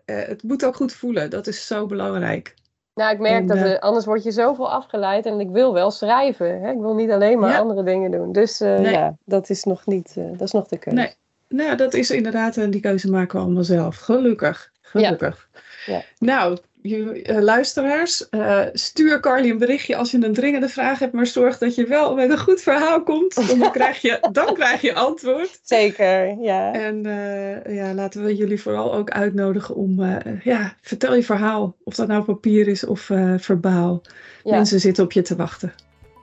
het 0.04 0.42
moet 0.42 0.64
ook 0.64 0.76
goed 0.76 0.92
voelen. 0.92 1.30
Dat 1.30 1.46
is 1.46 1.66
zo 1.66 1.86
belangrijk. 1.86 2.54
Nou, 2.94 3.12
ik 3.12 3.18
merk 3.18 3.40
en, 3.40 3.46
dat 3.46 3.56
uh, 3.56 3.78
anders 3.78 4.04
word 4.04 4.22
je 4.22 4.30
zoveel 4.30 4.70
afgeleid 4.70 5.26
en 5.26 5.40
ik 5.40 5.50
wil 5.50 5.72
wel 5.72 5.90
schrijven. 5.90 6.60
Hè? 6.60 6.70
Ik 6.70 6.78
wil 6.78 6.94
niet 6.94 7.10
alleen 7.10 7.38
maar 7.38 7.50
ja. 7.50 7.58
andere 7.58 7.82
dingen 7.82 8.10
doen. 8.10 8.32
Dus 8.32 8.60
uh, 8.60 8.78
nee. 8.78 8.92
ja, 8.92 9.16
dat 9.24 9.50
is 9.50 9.64
nog 9.64 9.86
niet, 9.86 10.14
uh, 10.18 10.24
dat 10.30 10.40
is 10.40 10.52
nog 10.52 10.68
de 10.68 10.78
keuze. 10.78 11.00
Nee, 11.00 11.14
nou, 11.48 11.76
dat 11.76 11.94
is 11.94 12.10
inderdaad, 12.10 12.56
en 12.56 12.70
die 12.70 12.80
keuze 12.80 13.10
maken 13.10 13.38
we 13.38 13.44
allemaal 13.44 13.64
zelf. 13.64 13.96
Gelukkig, 13.96 14.70
gelukkig. 14.80 15.48
Ja. 15.52 15.60
Ja. 15.86 16.02
Nou, 16.18 16.58
uh, 16.82 17.12
luisteraars, 17.24 18.26
uh, 18.30 18.60
stuur 18.72 19.20
Carly 19.20 19.50
een 19.50 19.58
berichtje 19.58 19.96
als 19.96 20.10
je 20.10 20.24
een 20.24 20.32
dringende 20.32 20.68
vraag 20.68 20.98
hebt, 20.98 21.12
maar 21.12 21.26
zorg 21.26 21.58
dat 21.58 21.74
je 21.74 21.86
wel 21.86 22.14
met 22.14 22.30
een 22.30 22.38
goed 22.38 22.60
verhaal 22.60 23.02
komt. 23.02 23.58
Dan 23.58 23.70
krijg 23.70 24.00
je, 24.00 24.18
dan 24.32 24.54
krijg 24.54 24.80
je 24.80 24.94
antwoord. 24.94 25.60
Zeker, 25.62 26.36
ja. 26.40 26.72
En 26.72 27.06
uh, 27.06 27.76
ja, 27.76 27.94
laten 27.94 28.24
we 28.24 28.36
jullie 28.36 28.62
vooral 28.62 28.94
ook 28.94 29.10
uitnodigen 29.10 29.74
om, 29.74 30.20
ja, 30.42 30.76
vertel 30.80 31.14
je 31.14 31.24
verhaal. 31.24 31.76
Of 31.84 31.94
dat 31.94 32.08
nou 32.08 32.22
papier 32.24 32.68
is 32.68 32.84
of 32.86 33.00
verbaal. 33.36 34.02
Ja. 34.42 34.56
Mensen 34.56 34.80
zitten 34.80 35.04
op 35.04 35.12
je 35.12 35.22
te 35.22 35.36
wachten. 35.36 35.72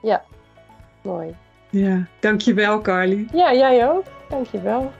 Ja, 0.02 0.24
mooi. 1.02 1.34
Ja, 1.70 2.06
dankjewel 2.20 2.80
Carly. 2.80 3.26
Ja, 3.32 3.54
jij 3.54 3.88
ook. 3.88 4.04
Dankjewel. 4.28 4.92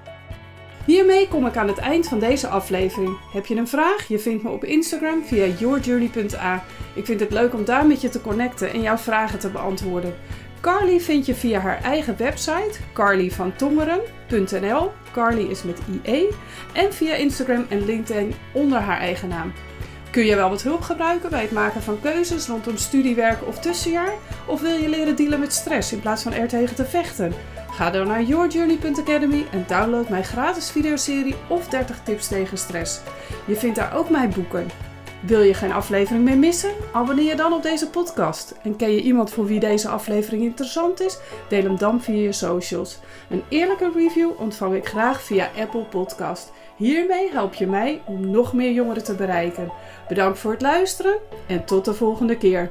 Hiermee 0.87 1.29
kom 1.29 1.47
ik 1.47 1.57
aan 1.57 1.69
het 1.69 1.79
eind 1.79 2.09
van 2.09 2.19
deze 2.19 2.49
aflevering. 2.49 3.19
Heb 3.33 3.47
je 3.47 3.57
een 3.57 3.69
vraag? 3.69 4.09
Je 4.09 4.19
vindt 4.19 4.43
me 4.43 4.51
op 4.51 4.65
Instagram 4.65 5.25
via 5.25 5.47
yourjourney.a. 5.47 6.65
Ik 6.95 7.07
vind 7.07 7.21
het 7.21 7.31
leuk 7.31 7.55
om 7.55 7.65
daar 7.65 7.87
met 7.87 8.01
je 8.01 8.09
te 8.09 8.21
connecten 8.21 8.73
en 8.73 8.83
jouw 8.83 8.97
vragen 8.97 9.39
te 9.39 9.49
beantwoorden. 9.49 10.15
Carly 10.61 11.01
vind 11.01 11.27
je 11.27 11.35
via 11.35 11.61
haar 11.61 11.83
eigen 11.83 12.17
website 12.17 12.79
carlyvantongeren.nl. 12.93 14.91
Carly 15.13 15.45
is 15.51 15.63
met 15.63 15.81
IE. 16.05 16.29
En 16.73 16.93
via 16.93 17.15
Instagram 17.15 17.67
en 17.69 17.85
LinkedIn 17.85 18.35
onder 18.53 18.79
haar 18.79 18.99
eigen 18.99 19.29
naam. 19.29 19.53
Kun 20.13 20.25
je 20.25 20.37
wel 20.37 20.49
wat 20.49 20.63
hulp 20.63 20.81
gebruiken 20.81 21.31
bij 21.31 21.43
het 21.43 21.51
maken 21.51 21.83
van 21.83 22.01
keuzes 22.01 22.47
rondom 22.47 22.77
studiewerk 22.77 23.47
of 23.47 23.59
tussenjaar? 23.59 24.15
Of 24.47 24.61
wil 24.61 24.77
je 24.77 24.89
leren 24.89 25.17
dealen 25.17 25.41
met 25.41 25.53
stress 25.53 25.93
in 25.93 26.01
plaats 26.01 26.23
van 26.23 26.33
er 26.33 26.49
tegen 26.49 26.77
te 26.77 26.85
vechten? 26.85 27.33
Ga 27.71 27.91
dan 27.91 28.07
naar 28.07 28.23
yourjourney.academy 28.23 29.47
en 29.53 29.65
download 29.69 30.09
mijn 30.09 30.25
gratis 30.25 30.71
videoserie 30.71 31.35
of 31.49 31.69
30 31.69 32.01
tips 32.03 32.29
tegen 32.29 32.59
stress. 32.59 33.01
Je 33.47 33.57
vindt 33.57 33.77
daar 33.77 33.97
ook 33.97 34.11
mijn 34.11 34.33
boeken. 34.35 34.67
Wil 35.21 35.43
je 35.43 35.55
geen 35.55 35.73
aflevering 35.73 36.25
meer 36.25 36.39
missen? 36.39 36.73
Abonneer 36.93 37.25
je 37.25 37.37
dan 37.37 37.53
op 37.53 37.63
deze 37.63 37.91
podcast. 37.91 38.55
En 38.63 38.77
ken 38.77 38.93
je 38.93 39.03
iemand 39.03 39.31
voor 39.31 39.47
wie 39.47 39.61
deze 39.61 39.89
aflevering 39.89 40.43
interessant 40.43 41.01
is? 41.01 41.19
Deel 41.49 41.63
hem 41.63 41.79
dan 41.79 42.03
via 42.03 42.23
je 42.23 42.33
socials. 42.33 42.99
Een 43.31 43.43
eerlijke 43.49 43.91
review 43.95 44.31
ontvang 44.39 44.75
ik 44.75 44.89
graag 44.89 45.23
via 45.23 45.51
Apple 45.59 45.85
Podcast. 45.85 46.53
Hiermee 46.83 47.31
help 47.31 47.55
je 47.55 47.67
mij 47.67 48.01
om 48.05 48.31
nog 48.31 48.53
meer 48.53 48.73
jongeren 48.73 49.05
te 49.05 49.15
bereiken. 49.15 49.73
Bedankt 50.09 50.39
voor 50.39 50.53
het 50.53 50.63
luisteren 50.63 51.19
en 51.47 51.65
tot 51.65 51.85
de 51.85 51.95
volgende 51.95 52.37
keer. 52.37 52.71